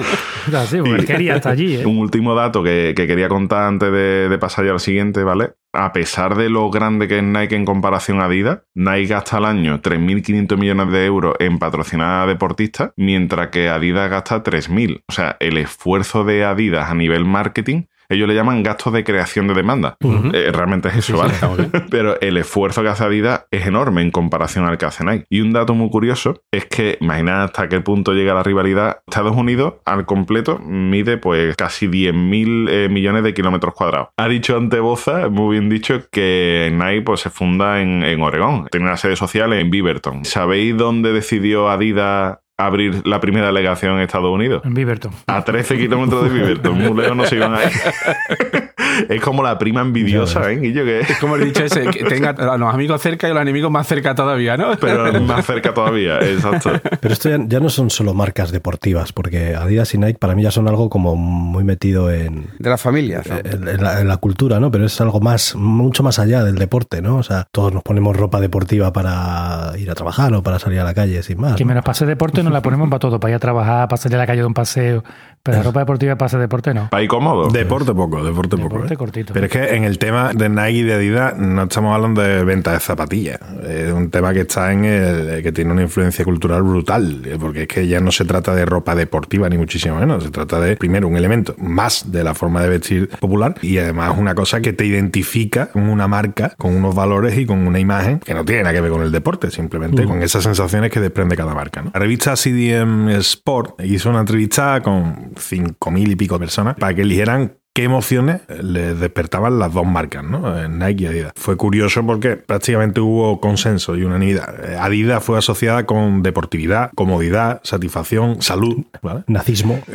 O 0.47 0.51
sea, 0.51 0.65
sí, 0.65 0.77
porque 0.85 1.05
quería 1.05 1.35
hasta 1.35 1.51
allí, 1.51 1.77
¿eh? 1.77 1.85
Un 1.85 1.99
último 1.99 2.35
dato 2.35 2.61
que, 2.61 2.93
que 2.93 3.07
quería 3.07 3.29
contar 3.29 3.63
antes 3.63 3.91
de, 3.93 4.27
de 4.27 4.37
pasar 4.37 4.65
ya 4.65 4.71
al 4.71 4.81
siguiente, 4.81 5.23
¿vale? 5.23 5.53
A 5.73 5.93
pesar 5.93 6.35
de 6.35 6.49
lo 6.49 6.69
grande 6.69 7.07
que 7.07 7.19
es 7.19 7.23
Nike 7.23 7.55
en 7.55 7.63
comparación 7.63 8.19
a 8.19 8.25
Adidas, 8.25 8.59
Nike 8.75 9.07
gasta 9.07 9.37
al 9.37 9.45
año 9.45 9.81
3.500 9.81 10.57
millones 10.57 10.91
de 10.91 11.05
euros 11.05 11.35
en 11.39 11.59
patrocinar 11.59 12.23
a 12.23 12.27
deportistas, 12.27 12.91
mientras 12.97 13.47
que 13.47 13.69
Adidas 13.69 14.09
gasta 14.09 14.43
3.000. 14.43 15.03
O 15.07 15.11
sea, 15.13 15.37
el 15.39 15.57
esfuerzo 15.57 16.25
de 16.25 16.43
Adidas 16.43 16.89
a 16.89 16.93
nivel 16.93 17.23
marketing 17.23 17.83
ellos 18.11 18.27
le 18.27 18.35
llaman 18.35 18.63
gastos 18.63 18.93
de 18.93 19.03
creación 19.03 19.47
de 19.47 19.53
demanda. 19.53 19.95
Eh, 20.33 20.51
realmente 20.53 20.89
es 20.89 20.97
eso, 20.97 21.17
¿vale? 21.17 21.33
Pero 21.89 22.19
el 22.21 22.37
esfuerzo 22.37 22.81
que 22.83 22.89
hace 22.89 23.03
Adidas 23.03 23.45
es 23.51 23.65
enorme 23.65 24.01
en 24.01 24.11
comparación 24.11 24.65
al 24.65 24.77
que 24.77 24.85
hace 24.85 25.03
Nike. 25.03 25.25
Y 25.29 25.41
un 25.41 25.51
dato 25.53 25.73
muy 25.73 25.89
curioso 25.89 26.41
es 26.51 26.65
que, 26.65 26.97
imaginad 27.01 27.43
hasta 27.43 27.69
qué 27.69 27.81
punto 27.81 28.13
llega 28.13 28.33
la 28.33 28.43
rivalidad. 28.43 28.99
Estados 29.07 29.35
Unidos, 29.35 29.75
al 29.85 30.05
completo, 30.05 30.59
mide 30.59 31.17
pues 31.17 31.55
casi 31.55 31.87
10.000 31.87 32.67
eh, 32.69 32.89
millones 32.89 33.23
de 33.23 33.33
kilómetros 33.33 33.73
cuadrados. 33.73 34.09
Ha 34.17 34.27
dicho 34.27 34.57
ante 34.57 34.79
Boza, 34.79 35.29
muy 35.29 35.57
bien 35.57 35.69
dicho, 35.69 36.01
que 36.11 36.69
Nike 36.73 37.01
pues, 37.01 37.21
se 37.21 37.29
funda 37.29 37.81
en, 37.81 38.03
en 38.03 38.21
Oregón. 38.21 38.67
Tiene 38.71 38.87
una 38.87 38.97
sede 38.97 39.15
social 39.15 39.53
en 39.53 39.69
Beaverton. 39.69 40.25
¿Sabéis 40.25 40.77
dónde 40.77 41.13
decidió 41.13 41.69
Adidas 41.69 42.40
abrir 42.65 43.05
la 43.05 43.19
primera 43.19 43.47
delegación 43.47 43.95
en 43.95 44.01
Estados 44.01 44.31
Unidos? 44.31 44.61
En 44.65 44.73
Beaverton. 44.73 45.11
A 45.27 45.43
13 45.43 45.77
kilómetros 45.77 46.23
de 46.23 46.29
Beaverton. 46.29 46.77
Muy 46.77 47.01
lejos 47.01 47.17
no 47.17 47.25
se 47.25 47.35
iban 47.35 47.55
a 47.55 47.63
ir. 47.63 47.71
es 49.09 49.21
como 49.21 49.43
la 49.43 49.57
prima 49.57 49.81
envidiosa, 49.81 50.51
¿eh, 50.51 50.57
Guillo? 50.57 50.83
Que 50.83 51.01
Es 51.01 51.17
como 51.19 51.35
he 51.35 51.45
dicho 51.45 51.63
ese, 51.63 51.87
que 51.87 52.03
tenga 52.03 52.29
a 52.31 52.57
los 52.57 52.73
amigos 52.73 53.01
cerca 53.01 53.27
y 53.27 53.31
a 53.31 53.33
los 53.33 53.41
enemigos 53.41 53.71
más 53.71 53.87
cerca 53.87 54.15
todavía, 54.15 54.57
¿no? 54.57 54.75
pero 54.79 55.19
más 55.21 55.45
cerca 55.45 55.73
todavía, 55.73 56.19
exacto. 56.19 56.71
Pero 56.99 57.13
esto 57.13 57.29
ya, 57.29 57.37
ya 57.47 57.59
no 57.59 57.69
son 57.69 57.89
solo 57.89 58.13
marcas 58.13 58.51
deportivas, 58.51 59.13
porque 59.13 59.55
Adidas 59.55 59.93
y 59.93 59.97
Nike 59.97 60.19
para 60.19 60.35
mí 60.35 60.43
ya 60.43 60.51
son 60.51 60.67
algo 60.67 60.89
como 60.89 61.15
muy 61.15 61.63
metido 61.63 62.11
en, 62.11 62.47
De 62.59 62.69
las 62.69 62.81
familias. 62.81 63.27
¿no? 63.27 63.37
en, 63.37 63.67
en 63.67 63.83
la, 63.83 64.01
en 64.01 64.07
la 64.07 64.17
cultura, 64.17 64.59
¿no? 64.59 64.71
Pero 64.71 64.85
es 64.85 65.01
algo 65.01 65.19
más, 65.19 65.55
mucho 65.55 66.03
más 66.03 66.19
allá 66.19 66.43
del 66.43 66.55
deporte, 66.55 67.01
¿no? 67.01 67.17
O 67.17 67.23
sea, 67.23 67.47
todos 67.51 67.73
nos 67.73 67.83
ponemos 67.83 68.15
ropa 68.15 68.39
deportiva 68.39 68.93
para 68.93 69.73
ir 69.77 69.89
a 69.89 69.95
trabajar 69.95 70.33
o 70.33 70.43
para 70.43 70.59
salir 70.59 70.79
a 70.79 70.83
la 70.83 70.93
calle, 70.93 71.23
sin 71.23 71.39
más. 71.39 71.55
Que 71.55 71.63
¿no? 71.63 71.69
menos 71.69 71.83
pase 71.83 72.05
deporte 72.05 72.43
nos 72.51 72.57
la 72.57 72.61
ponemos 72.61 72.89
para 72.89 72.99
todo, 72.99 73.19
para 73.19 73.31
ir 73.31 73.35
a 73.35 73.39
trabajar, 73.39 73.87
para 73.87 74.01
salir 74.01 74.17
a 74.17 74.19
la 74.19 74.27
calle 74.27 74.41
de 74.41 74.45
un 74.45 74.53
paseo. 74.53 75.03
Pero 75.43 75.57
la 75.57 75.63
ropa 75.63 75.79
deportiva 75.79 76.15
para 76.15 76.27
hacer 76.27 76.39
deporte 76.39 76.71
no. 76.71 76.89
Para 76.91 77.01
ir 77.01 77.09
cómodo. 77.09 77.49
Deporte 77.49 77.93
poco, 77.95 78.23
deporte 78.23 78.57
poco. 78.57 78.75
Deporte 78.75 78.93
¿eh? 78.93 78.97
cortito. 78.97 79.33
Pero 79.33 79.47
es 79.47 79.51
que 79.51 79.75
en 79.75 79.85
el 79.85 79.97
tema 79.97 80.33
de 80.35 80.49
Nike 80.49 80.71
y 80.71 80.83
de 80.83 80.93
Adidas 80.93 81.35
no 81.35 81.63
estamos 81.63 81.95
hablando 81.95 82.21
de 82.21 82.43
venta 82.43 82.73
de 82.73 82.79
zapatillas. 82.79 83.39
Es 83.67 83.91
un 83.91 84.11
tema 84.11 84.33
que 84.33 84.41
está 84.41 84.71
en 84.71 84.85
el, 84.85 85.41
que 85.41 85.51
tiene 85.51 85.71
una 85.71 85.81
influencia 85.81 86.23
cultural 86.23 86.61
brutal, 86.61 87.23
eh, 87.25 87.37
porque 87.39 87.63
es 87.63 87.67
que 87.67 87.87
ya 87.87 87.99
no 87.99 88.11
se 88.11 88.23
trata 88.25 88.53
de 88.53 88.67
ropa 88.67 88.93
deportiva 88.93 89.49
ni 89.49 89.57
muchísimo 89.57 89.95
menos. 89.95 90.23
Se 90.23 90.29
trata 90.29 90.59
de, 90.59 90.75
primero, 90.75 91.07
un 91.07 91.17
elemento 91.17 91.55
más 91.57 92.11
de 92.11 92.23
la 92.23 92.35
forma 92.35 92.61
de 92.61 92.69
vestir 92.69 93.09
popular 93.19 93.55
y 93.63 93.79
además 93.79 94.13
una 94.19 94.35
cosa 94.35 94.61
que 94.61 94.73
te 94.73 94.85
identifica 94.85 95.71
con 95.71 95.89
una 95.89 96.07
marca, 96.07 96.53
con 96.59 96.75
unos 96.75 96.93
valores 96.93 97.35
y 97.39 97.47
con 97.47 97.65
una 97.65 97.79
imagen 97.79 98.19
que 98.19 98.35
no 98.35 98.45
tiene 98.45 98.61
nada 98.61 98.75
que 98.75 98.81
ver 98.81 98.91
con 98.91 99.01
el 99.01 99.11
deporte, 99.11 99.49
simplemente 99.49 100.05
con 100.05 100.21
esas 100.21 100.43
sensaciones 100.43 100.91
que 100.91 100.99
desprende 100.99 101.35
cada 101.35 101.55
marca. 101.55 101.81
¿no? 101.81 101.89
La 101.95 101.99
revista 101.99 102.35
CDM 102.41 103.09
Sport 103.19 103.81
hizo 103.83 104.09
una 104.09 104.21
entrevista 104.21 104.81
con 104.81 105.33
5.000 105.35 106.11
y 106.11 106.15
pico 106.15 106.39
personas 106.39 106.75
para 106.75 106.93
que 106.95 107.01
eligieran 107.03 107.55
qué 107.73 107.83
emociones 107.83 108.41
les 108.61 108.99
despertaban 108.99 109.57
las 109.59 109.73
dos 109.73 109.85
marcas, 109.85 110.23
¿no? 110.23 110.67
Nike 110.67 111.03
y 111.03 111.07
Adidas. 111.07 111.31
Fue 111.35 111.55
curioso 111.57 112.05
porque 112.05 112.35
prácticamente 112.35 112.99
hubo 113.01 113.39
consenso 113.39 113.95
y 113.95 114.03
unanimidad. 114.03 114.75
Adidas 114.79 115.23
fue 115.23 115.37
asociada 115.37 115.85
con 115.85 116.21
deportividad, 116.21 116.91
comodidad, 116.95 117.61
satisfacción, 117.63 118.41
salud, 118.41 118.83
¿vale? 119.01 119.23
Nazismo. 119.27 119.79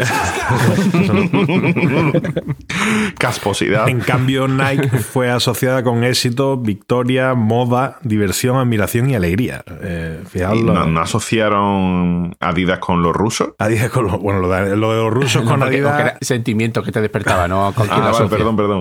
Casposidad. 3.19 3.89
En 3.89 4.01
cambio, 4.01 4.49
Nike 4.49 4.89
fue 4.99 5.31
asociada 5.31 5.83
con 5.83 6.05
éxito, 6.05 6.57
victoria, 6.57 7.35
moda, 7.35 7.99
diversión, 8.03 8.57
admiración 8.57 9.11
y 9.11 9.15
alegría. 9.15 9.62
Eh, 9.83 10.21
fijaos 10.29 10.59
¿Y 10.59 10.62
lo- 10.62 10.75
¿No, 10.75 10.87
no 10.87 11.01
asociaron 11.01 12.37
Adidas 12.41 12.79
con 12.79 13.03
los 13.03 13.15
rusos? 13.15 13.51
Adidas 13.59 13.91
con 13.91 14.07
los, 14.07 14.21
bueno, 14.21 14.41
lo 14.41 14.49
de, 14.49 14.77
lo 14.77 14.93
de 14.93 14.97
los 15.03 15.12
rusos 15.12 15.43
con 15.43 15.61
Porque- 15.61 15.67
porque 15.67 15.77
Adidas. 15.77 16.01
era 16.01 16.19
sentimiento 16.21 16.83
que 16.83 16.93
te 16.93 17.01
despertaba, 17.01 17.49
¿no? 17.49 17.66
Con 17.73 17.89
Ah, 17.91 18.11
vale, 18.13 18.29
perdón, 18.29 18.57
perdón. 18.57 18.81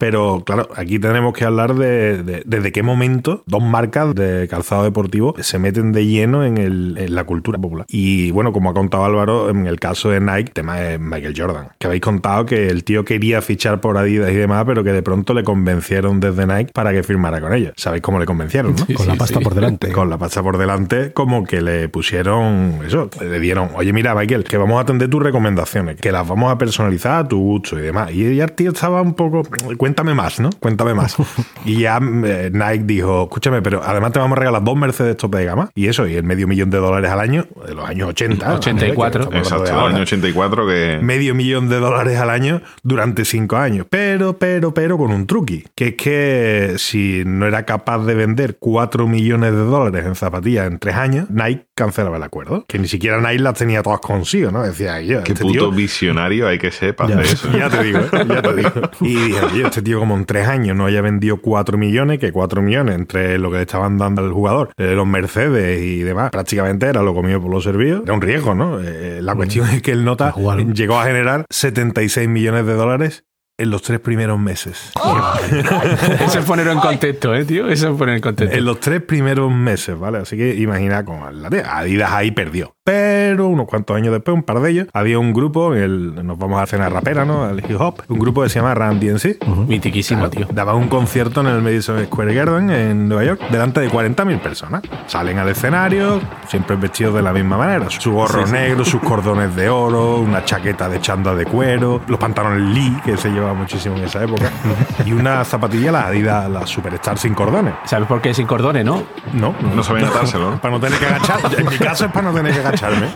Pero 0.00 0.42
claro, 0.46 0.66
aquí 0.74 0.98
tenemos 0.98 1.34
que 1.34 1.44
hablar 1.44 1.74
de, 1.74 2.22
de- 2.22 2.42
desde 2.46 2.72
qué 2.72 2.82
momento 2.82 3.42
dos 3.46 3.62
marcas 3.62 4.14
de 4.14 4.48
calzado 4.48 4.82
deportivo 4.84 5.34
se 5.40 5.58
meten 5.58 5.92
de 5.92 6.06
lleno 6.06 6.42
en, 6.44 6.56
el- 6.56 6.96
en 6.98 7.14
la 7.14 7.24
cultura 7.24 7.58
popular. 7.58 7.84
Y 7.88 8.30
bueno, 8.30 8.52
como 8.52 8.70
ha 8.70 8.74
contado 8.74 9.04
Álvaro, 9.04 9.50
en 9.50 9.66
el 9.66 9.78
caso 9.78 10.08
de 10.08 10.20
Nike, 10.20 10.38
el 10.48 10.50
tema 10.52 10.80
es 10.80 10.98
Michael 10.98 11.34
Jordan. 11.36 11.68
Que 11.78 11.86
habéis 11.86 12.00
contado 12.00 12.46
que 12.46 12.68
el 12.68 12.82
tío 12.82 13.04
quería 13.04 13.42
fichar 13.42 13.82
por 13.82 13.98
Adidas 13.98 14.30
y 14.30 14.36
demás, 14.36 14.64
pero 14.66 14.82
que 14.82 14.92
de 14.92 15.02
pronto 15.02 15.34
le 15.34 15.44
convencieron 15.44 16.18
desde 16.18 16.46
Nike 16.46 16.72
para 16.72 16.92
que 16.92 17.02
firmara 17.02 17.38
con 17.42 17.52
ellos. 17.52 17.72
¿Sabéis 17.76 18.02
cómo 18.02 18.18
le 18.18 18.24
convencieron, 18.24 18.74
no? 18.74 18.94
con 18.96 19.06
la 19.06 19.16
pasta 19.16 19.38
por 19.40 19.54
delante. 19.54 19.92
Con 19.92 20.08
la 20.08 20.16
pasta 20.16 20.42
por 20.42 20.56
delante, 20.56 21.12
como 21.12 21.44
que 21.44 21.60
le 21.60 21.90
pusieron 21.90 22.78
eso, 22.86 23.10
le 23.20 23.38
dieron, 23.38 23.68
oye, 23.74 23.92
mira, 23.92 24.14
Michael, 24.14 24.44
que 24.44 24.56
vamos 24.56 24.78
a 24.78 24.80
atender 24.80 25.08
tus 25.10 25.22
recomendaciones, 25.22 25.96
que 26.00 26.10
las 26.10 26.26
vamos 26.26 26.50
a 26.50 26.56
personalizar 26.58 27.24
a 27.24 27.28
tu 27.28 27.38
gusto 27.38 27.78
y 27.78 27.82
demás. 27.82 28.10
Y 28.12 28.34
ya 28.36 28.44
el 28.44 28.52
tío 28.52 28.70
estaba 28.72 29.02
un 29.02 29.14
poco, 29.14 29.42
cuéntame 29.90 30.14
más, 30.14 30.38
¿no? 30.38 30.50
Cuéntame 30.60 30.94
más. 30.94 31.16
y 31.64 31.80
ya 31.80 31.98
eh, 32.24 32.50
Nike 32.52 32.84
dijo, 32.84 33.24
escúchame, 33.24 33.60
pero 33.60 33.82
además 33.84 34.12
te 34.12 34.20
vamos 34.20 34.36
a 34.36 34.38
regalar 34.40 34.62
dos 34.62 34.76
Mercedes 34.76 35.16
tope 35.16 35.38
de 35.38 35.46
gama 35.46 35.70
y 35.74 35.88
eso, 35.88 36.06
y 36.06 36.14
el 36.14 36.22
medio 36.22 36.46
millón 36.46 36.70
de 36.70 36.78
dólares 36.78 37.10
al 37.10 37.18
año, 37.18 37.46
de 37.66 37.74
los 37.74 37.88
años 37.88 38.08
80. 38.10 38.54
84. 38.54 39.24
¿vale? 39.24 39.30
Que 39.32 39.38
estamos 39.42 39.42
hablando 39.42 39.48
Exacto, 39.48 39.64
de 39.64 39.70
el 39.70 39.76
ahora 39.76 39.94
año 39.94 40.02
84 40.02 40.66
que... 40.66 40.98
medio 41.02 41.34
millón 41.34 41.68
de 41.68 41.80
dólares 41.80 42.18
al 42.20 42.30
año 42.30 42.62
durante 42.84 43.24
cinco 43.24 43.56
años. 43.56 43.86
Pero, 43.90 44.38
pero, 44.38 44.72
pero 44.72 44.96
con 44.96 45.10
un 45.10 45.26
truqui. 45.26 45.64
Que 45.74 45.88
es 45.88 45.94
que 45.96 46.74
si 46.78 47.24
no 47.26 47.46
era 47.46 47.64
capaz 47.64 48.04
de 48.04 48.14
vender 48.14 48.58
cuatro 48.60 49.08
millones 49.08 49.50
de 49.52 49.58
dólares 49.58 50.06
en 50.06 50.14
zapatillas 50.14 50.68
en 50.68 50.78
tres 50.78 50.94
años, 50.94 51.28
Nike 51.30 51.66
cancelaba 51.74 52.16
el 52.18 52.22
acuerdo. 52.22 52.64
Que 52.68 52.78
ni 52.78 52.86
siquiera 52.86 53.20
Nike 53.20 53.42
las 53.42 53.54
tenía 53.58 53.82
todas 53.82 53.98
consigo, 54.00 54.50
¿no? 54.52 54.62
Decía, 54.62 54.94
"Ay, 54.94 55.08
yo, 55.08 55.24
Qué 55.24 55.32
este 55.32 55.42
puto 55.44 55.58
tío... 55.58 55.70
visionario 55.72 56.46
hay 56.46 56.58
que 56.58 56.70
ser 56.70 56.94
para 56.94 57.10
Ya. 57.16 57.20
hacer 57.20 57.32
eso. 57.34 57.50
Ya 57.58 57.68
te 57.70 57.82
digo, 57.82 57.98
¿eh? 58.00 58.08
ya 58.28 58.42
te 58.42 58.54
digo. 58.54 58.70
Y 59.00 59.14
dije, 59.14 59.40
oye, 59.52 59.66
este 59.66 59.79
tío 59.82 59.98
como 59.98 60.16
en 60.16 60.24
tres 60.24 60.48
años 60.48 60.76
no 60.76 60.86
haya 60.86 61.00
vendido 61.00 61.38
cuatro 61.38 61.78
millones, 61.78 62.18
que 62.18 62.32
cuatro 62.32 62.62
millones 62.62 62.94
entre 62.94 63.38
lo 63.38 63.50
que 63.50 63.56
le 63.56 63.62
estaban 63.62 63.98
dando 63.98 64.22
al 64.22 64.32
jugador, 64.32 64.70
eh, 64.76 64.94
los 64.94 65.06
Mercedes 65.06 65.82
y 65.82 66.00
demás, 66.00 66.30
prácticamente 66.30 66.86
era 66.86 67.02
lo 67.02 67.14
comido 67.14 67.40
por 67.40 67.50
lo 67.50 67.60
servido. 67.60 68.02
Era 68.02 68.14
un 68.14 68.20
riesgo, 68.20 68.54
¿no? 68.54 68.80
Eh, 68.80 69.20
la 69.22 69.34
cuestión 69.34 69.68
es 69.68 69.82
que 69.82 69.92
el 69.92 70.04
nota 70.04 70.34
llegó 70.74 70.98
a 70.98 71.04
generar 71.04 71.46
76 71.50 72.28
millones 72.28 72.66
de 72.66 72.74
dólares 72.74 73.24
en 73.60 73.68
los 73.68 73.82
tres 73.82 74.00
primeros 74.00 74.38
meses. 74.40 74.90
Eso 76.20 76.38
es 76.38 76.44
ponerlo 76.46 76.72
en 76.72 76.78
contexto, 76.78 77.34
¿eh, 77.34 77.44
tío? 77.44 77.68
Eso 77.68 77.90
es 77.90 77.98
poner 77.98 78.16
en 78.16 78.22
contexto. 78.22 78.56
En 78.56 78.64
los 78.64 78.80
tres 78.80 79.02
primeros 79.02 79.52
meses, 79.52 79.98
¿vale? 79.98 80.18
Así 80.18 80.36
que 80.38 80.54
imagina 80.54 81.04
cómo 81.04 81.30
la 81.30 81.50
de 81.50 81.62
Adidas 81.62 82.10
ahí 82.10 82.30
perdió. 82.30 82.74
Pero 82.82 83.09
unos 83.38 83.66
cuantos 83.66 83.96
años 83.96 84.12
después, 84.12 84.34
un 84.34 84.42
par 84.42 84.60
de 84.60 84.70
ellos, 84.70 84.88
había 84.92 85.18
un 85.18 85.32
grupo, 85.32 85.74
en 85.74 85.82
el, 85.82 86.26
nos 86.26 86.38
vamos 86.38 86.58
a 86.60 86.62
hacer 86.62 86.78
una 86.78 86.88
rapera, 86.88 87.24
¿no? 87.24 87.48
El 87.48 87.58
hip 87.58 87.80
hop, 87.80 88.02
un 88.08 88.18
grupo 88.18 88.42
que 88.42 88.48
se 88.48 88.60
llama 88.60 88.74
Run 88.74 88.98
DMC. 89.00 89.38
Mitiquísimo, 89.68 90.28
tío. 90.30 90.46
Daban 90.52 90.76
un 90.76 90.88
concierto 90.88 91.40
en 91.40 91.48
el 91.48 91.62
Madison 91.62 92.04
Square 92.06 92.34
Garden 92.34 92.70
en 92.70 93.08
Nueva 93.08 93.24
York 93.24 93.40
delante 93.50 93.80
de 93.80 93.90
40.000 93.90 94.40
personas. 94.40 94.82
Salen 95.06 95.38
al 95.38 95.48
escenario, 95.48 96.20
siempre 96.48 96.76
vestidos 96.76 97.14
de 97.14 97.22
la 97.22 97.32
misma 97.32 97.56
manera. 97.56 97.88
Su 97.90 98.12
gorro 98.12 98.46
negro, 98.46 98.84
sus 98.84 99.00
cordones 99.00 99.54
de 99.54 99.68
oro, 99.68 100.16
una 100.16 100.44
chaqueta 100.44 100.88
de 100.88 101.00
chanda 101.00 101.34
de 101.34 101.44
cuero, 101.44 102.00
los 102.06 102.18
pantalones 102.18 102.74
Lee, 102.74 102.96
que 103.04 103.16
se 103.16 103.30
llevaba 103.30 103.54
muchísimo 103.54 103.96
en 103.96 104.04
esa 104.04 104.22
época, 104.24 104.50
y 105.06 105.12
una 105.12 105.44
zapatilla, 105.44 105.92
la 105.92 106.06
Adidas, 106.06 106.48
la 106.50 106.66
Superstar 106.66 107.18
sin 107.18 107.34
cordones. 107.34 107.74
¿Sabes 107.84 108.06
por 108.08 108.20
qué 108.20 108.32
sin 108.34 108.46
cordones, 108.46 108.84
no? 108.84 109.02
No, 109.32 109.54
No 109.74 109.82
sabían 109.82 110.08
atárselo, 110.08 110.52
¿no? 110.52 110.60
Para 110.60 110.74
no 110.74 110.80
tener 110.80 110.98
que 110.98 111.06
agachar. 111.06 111.40
En 111.60 111.68
mi 111.68 111.76
caso 111.76 112.06
es 112.06 112.12
para 112.12 112.28
no 112.28 112.34
tener 112.34 112.52
que 112.54 112.60
agacharme. 112.60 113.08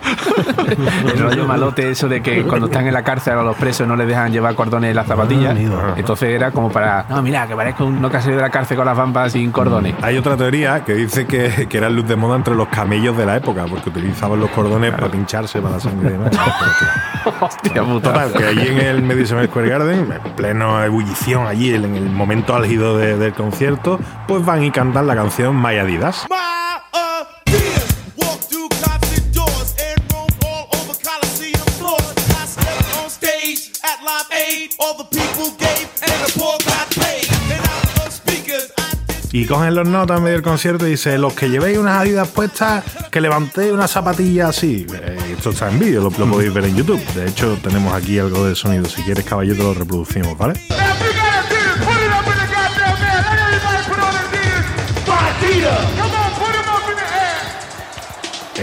El 1.13 1.19
rollo 1.19 1.47
malote, 1.47 1.91
eso 1.91 2.09
de 2.09 2.23
que 2.23 2.43
cuando 2.45 2.67
están 2.67 2.87
en 2.87 2.95
la 2.95 3.03
cárcel 3.03 3.39
a 3.39 3.43
los 3.43 3.57
presos 3.57 3.87
no 3.87 3.97
les 3.97 4.07
dejan 4.07 4.33
llevar 4.33 4.55
cordones 4.55 4.91
en 4.91 4.97
las 4.97 5.07
zapatillas. 5.07 5.51
amigo. 5.53 5.81
Entonces 5.97 6.31
era 6.31 6.51
como 6.51 6.71
para. 6.71 7.07
No, 7.09 7.23
mira, 7.23 7.47
que 7.47 7.55
parezco 7.55 7.85
uno 7.87 8.11
que 8.11 8.17
ha 8.17 8.21
salido 8.21 8.39
de 8.39 8.43
la 8.47 8.51
cárcel 8.51 8.77
con 8.77 8.87
las 8.87 8.97
bambas 8.97 9.33
sin 9.33 9.51
cordones. 9.53 9.95
Hay 10.03 10.17
otra 10.19 10.37
teoría 10.37 10.85
que 10.85 10.95
dice 10.95 11.27
que, 11.27 11.67
que 11.69 11.79
era 11.79 11.89
luz 11.89 12.07
de 12.07 12.17
moda 12.17 12.37
entre 12.37 12.55
los 12.55 12.69
camellos 12.69 13.17
de 13.17 13.27
la 13.27 13.37
época, 13.37 13.65
porque 13.69 13.89
utilizaban 13.91 14.41
los 14.41 14.51
cordones 14.51 14.93
para 14.93 15.09
pincharse 15.09 15.61
para 15.61 15.75
la 15.75 15.81
sangre 15.81 16.09
y 16.11 16.13
demás. 16.13 16.31
Hostia 17.41 17.83
puta. 17.83 18.13
Total, 18.13 18.33
que 18.33 18.45
allí 18.45 18.69
en 18.69 18.79
el 18.81 19.03
Madison 19.03 19.45
Square 19.47 19.69
Garden, 19.69 20.13
en 20.13 20.33
pleno 20.35 20.83
ebullición, 20.83 21.47
allí 21.47 21.75
en 21.75 21.85
el 21.97 22.11
momento 22.11 22.55
álgido 22.55 22.99
de- 22.99 23.17
del 23.17 23.33
concierto, 23.33 23.99
pues 24.29 24.45
van 24.45 24.63
y 24.65 24.71
cantan 24.71 25.07
la 25.07 25.15
canción 25.15 25.61
My 25.61 25.77
Adidas. 25.77 26.27
My 26.31 26.37
Y 39.35 39.47
cogen 39.47 39.75
los 39.75 39.89
notas 39.89 40.19
en 40.19 40.23
medio 40.23 40.37
del 40.37 40.45
concierto 40.45 40.87
y 40.87 40.91
dice, 40.91 41.19
los 41.19 41.35
que 41.35 41.51
llevéis 41.51 41.77
unas 41.77 42.01
Adidas 42.01 42.29
puestas, 42.29 42.85
que 43.11 43.21
levantéis 43.21 43.73
una 43.73 43.89
zapatilla 43.89 44.51
así. 44.51 44.87
Eh, 44.95 45.35
esto 45.37 45.51
está 45.51 45.69
en 45.69 45.81
vídeo, 45.81 46.03
lo, 46.03 46.11
podéis 46.11 46.55
ver 46.55 46.67
en 46.67 46.77
YouTube. 46.77 47.05
De 47.15 47.27
hecho, 47.27 47.59
tenemos 47.61 47.93
aquí 47.93 48.17
algo 48.17 48.47
de 48.47 48.55
sonido. 48.55 48.85
Si 48.85 49.03
quieres, 49.03 49.25
caballito, 49.25 49.65
lo 49.65 49.75
reproducimos, 49.75 50.39
¿vale? 50.39 50.55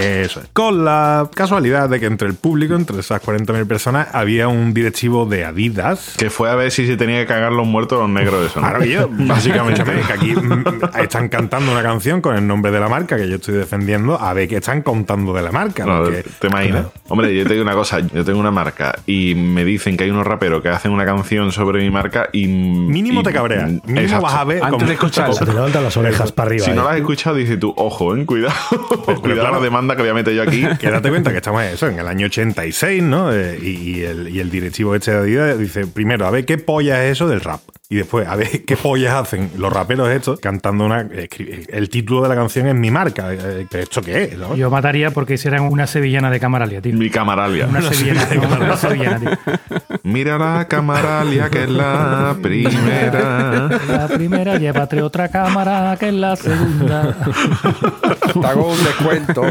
Eso 0.01 0.41
es. 0.41 0.47
Con 0.53 0.83
la 0.85 1.29
casualidad 1.33 1.89
de 1.89 1.99
que 1.99 2.05
entre 2.05 2.27
el 2.27 2.35
público, 2.35 2.75
entre 2.75 2.99
esas 2.99 3.21
40.000 3.21 3.67
personas, 3.67 4.07
había 4.13 4.47
un 4.47 4.73
directivo 4.73 5.25
de 5.25 5.45
Adidas. 5.45 6.15
Que 6.17 6.29
fue 6.29 6.49
a 6.49 6.55
ver 6.55 6.71
si 6.71 6.87
se 6.87 6.97
tenía 6.97 7.19
que 7.21 7.27
cagar 7.27 7.51
los 7.51 7.67
muertos 7.67 7.99
los 7.99 8.09
negros 8.09 8.41
de 8.41 8.47
eso. 8.47 8.61
¿no? 8.61 8.83
Yo, 8.83 9.07
básicamente, 9.11 9.83
que 9.83 10.13
aquí 10.13 10.33
mm, 10.35 10.63
están 10.99 11.29
cantando 11.29 11.71
una 11.71 11.83
canción 11.83 12.21
con 12.21 12.35
el 12.35 12.45
nombre 12.45 12.71
de 12.71 12.79
la 12.79 12.89
marca 12.89 13.17
que 13.17 13.27
yo 13.29 13.35
estoy 13.35 13.55
defendiendo, 13.55 14.19
a 14.19 14.33
ver 14.33 14.47
qué 14.47 14.57
están 14.57 14.81
contando 14.81 15.33
de 15.33 15.41
la 15.41 15.51
marca. 15.51 15.85
No, 15.85 16.03
porque- 16.03 16.23
¿Te 16.39 16.47
imaginas? 16.47 16.87
Hombre, 17.07 17.35
yo 17.35 17.43
te 17.43 17.53
digo 17.53 17.63
una 17.63 17.73
cosa, 17.73 17.99
yo 17.99 18.23
tengo 18.23 18.39
una 18.39 18.51
marca 18.51 18.95
y 19.05 19.35
me 19.35 19.63
dicen 19.65 19.97
que 19.97 20.05
hay 20.05 20.09
unos 20.09 20.25
raperos 20.25 20.61
que 20.61 20.69
hacen 20.69 20.91
una 20.91 21.05
canción 21.05 21.51
sobre 21.51 21.81
mi 21.81 21.89
marca 21.89 22.29
y... 22.31 22.47
Mínimo 22.47 23.21
y- 23.21 23.23
te 23.23 23.33
cabreas. 23.33 23.69
Mínimo 23.69 23.99
Exacto. 23.99 24.23
vas 24.23 24.33
a 24.35 24.43
ver... 24.43 24.63
Antes 24.63 24.87
de 24.87 24.93
escucharlo. 24.93 25.33
Se 25.33 25.45
te 25.45 25.53
levantan 25.53 25.83
las 25.83 25.95
orejas 25.97 26.31
para 26.31 26.47
arriba. 26.47 26.65
Si 26.65 26.71
no 26.71 26.81
¿eh? 26.81 26.83
lo 26.83 26.89
has 26.89 26.97
escuchado, 26.97 27.35
dices 27.35 27.59
tú, 27.59 27.73
ojo, 27.75 28.15
eh, 28.15 28.25
cuidado. 28.25 28.53
cuidado 29.05 29.21
claro. 29.21 29.51
la 29.55 29.59
demanda 29.59 29.90
que 29.95 30.01
voy 30.01 30.21
a 30.21 30.23
yo 30.31 30.43
aquí. 30.43 30.65
Que 30.79 30.89
date 30.89 31.09
cuenta 31.09 31.31
que 31.31 31.37
estamos 31.37 31.61
en 31.63 31.73
eso, 31.73 31.87
en 31.87 31.99
el 31.99 32.07
año 32.07 32.27
86, 32.27 33.03
¿no? 33.03 33.33
Eh, 33.33 33.59
y, 33.61 33.69
y 33.69 34.03
el, 34.03 34.29
y 34.29 34.39
el 34.39 34.49
directivo 34.49 34.95
este 34.95 35.11
de 35.11 35.17
Adidas 35.17 35.59
dice, 35.59 35.87
primero, 35.87 36.25
a 36.25 36.31
ver 36.31 36.45
qué 36.45 36.57
polla 36.57 37.03
es 37.05 37.13
eso 37.13 37.27
del 37.27 37.41
rap. 37.41 37.61
Y 37.91 37.97
después, 37.97 38.25
a 38.25 38.37
ver 38.37 38.47
qué 38.65 38.77
pollas 38.77 39.13
hacen 39.13 39.51
los 39.57 39.71
raperos 39.71 40.09
estos 40.09 40.39
cantando 40.39 40.85
una... 40.85 41.01
El 41.01 41.89
título 41.89 42.23
de 42.23 42.29
la 42.29 42.35
canción 42.35 42.67
es 42.67 42.75
mi 42.75 42.89
marca. 42.89 43.33
Eh, 43.33 43.67
¿pero 43.69 43.83
¿Esto 43.83 44.01
qué 44.01 44.23
es? 44.23 44.37
no? 44.37 44.55
Yo 44.55 44.71
mataría 44.71 45.11
porque 45.11 45.33
hicieran 45.33 45.63
una 45.63 45.85
sevillana 45.87 46.31
de 46.31 46.39
camaralia, 46.39 46.81
tío. 46.81 46.93
Mi 46.93 47.09
camaralia. 47.09 47.67
Una 47.67 47.81
sevillana, 47.91 48.27
no, 48.33 48.65
una 48.65 48.77
sevillana, 48.77 49.19
tío. 49.19 49.29
Mira 50.03 50.37
la 50.37 50.69
camaralia 50.69 51.49
que 51.49 51.65
es 51.65 51.69
la 51.69 52.37
primera. 52.41 53.67
La 53.89 54.07
primera, 54.07 54.57
llévate 54.57 55.01
otra 55.01 55.27
cámara 55.27 55.97
que 55.99 56.07
es 56.07 56.13
la 56.13 56.37
segunda. 56.37 57.13
Te 58.33 58.47
hago 58.47 58.71
un 58.71 58.83
descuento. 58.85 59.43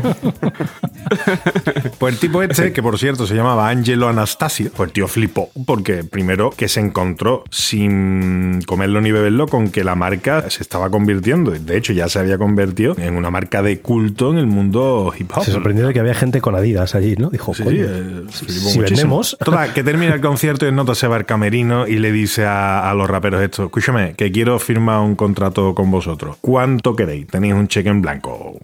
Pues 1.98 2.14
el 2.14 2.20
tipo 2.20 2.42
este, 2.42 2.72
que 2.72 2.82
por 2.82 2.98
cierto 2.98 3.26
se 3.26 3.34
llamaba 3.34 3.68
Angelo 3.68 4.08
Anastasio, 4.08 4.70
pues 4.74 4.88
el 4.88 4.92
tío 4.92 5.08
flipó, 5.08 5.50
porque 5.66 6.04
primero 6.04 6.50
que 6.50 6.68
se 6.68 6.80
encontró 6.80 7.44
sin 7.50 8.29
comerlo 8.66 9.00
ni 9.00 9.12
beberlo 9.12 9.46
con 9.46 9.70
que 9.70 9.84
la 9.84 9.94
marca 9.94 10.48
se 10.50 10.62
estaba 10.62 10.90
convirtiendo, 10.90 11.50
de 11.50 11.76
hecho 11.76 11.92
ya 11.92 12.08
se 12.08 12.18
había 12.18 12.38
convertido 12.38 12.96
en 12.98 13.16
una 13.16 13.30
marca 13.30 13.62
de 13.62 13.80
culto 13.80 14.30
en 14.30 14.38
el 14.38 14.46
mundo 14.46 15.12
hip 15.18 15.30
hop. 15.34 15.44
Se 15.44 15.52
sorprendió 15.52 15.86
de 15.86 15.92
que 15.92 16.00
había 16.00 16.14
gente 16.14 16.40
con 16.40 16.54
Adidas 16.54 16.94
allí, 16.94 17.16
¿no? 17.16 17.30
Dijo, 17.30 17.54
Sí, 17.54 17.64
coño, 17.64 17.86
sí, 18.30 18.46
eh, 18.48 18.50
si, 18.50 18.78
vendemos... 18.80 19.36
Total, 19.42 19.72
que 19.74 19.82
termina 19.82 20.14
el 20.14 20.20
concierto 20.20 20.66
y 20.66 20.68
en 20.68 20.76
nota 20.76 20.94
se 20.94 21.06
va 21.06 21.16
al 21.16 21.26
camerino 21.26 21.86
y 21.86 21.98
le 21.98 22.12
dice 22.12 22.44
a, 22.44 22.90
a 22.90 22.94
los 22.94 23.08
raperos 23.08 23.42
esto, 23.42 23.64
escúchame, 23.64 24.14
que 24.14 24.30
quiero 24.30 24.58
firmar 24.58 25.00
un 25.00 25.16
contrato 25.16 25.74
con 25.74 25.90
vosotros. 25.90 26.36
¿Cuánto 26.40 26.96
queréis? 26.96 27.26
Tenéis 27.26 27.54
un 27.54 27.68
cheque 27.68 27.88
en 27.88 28.02
blanco. 28.02 28.58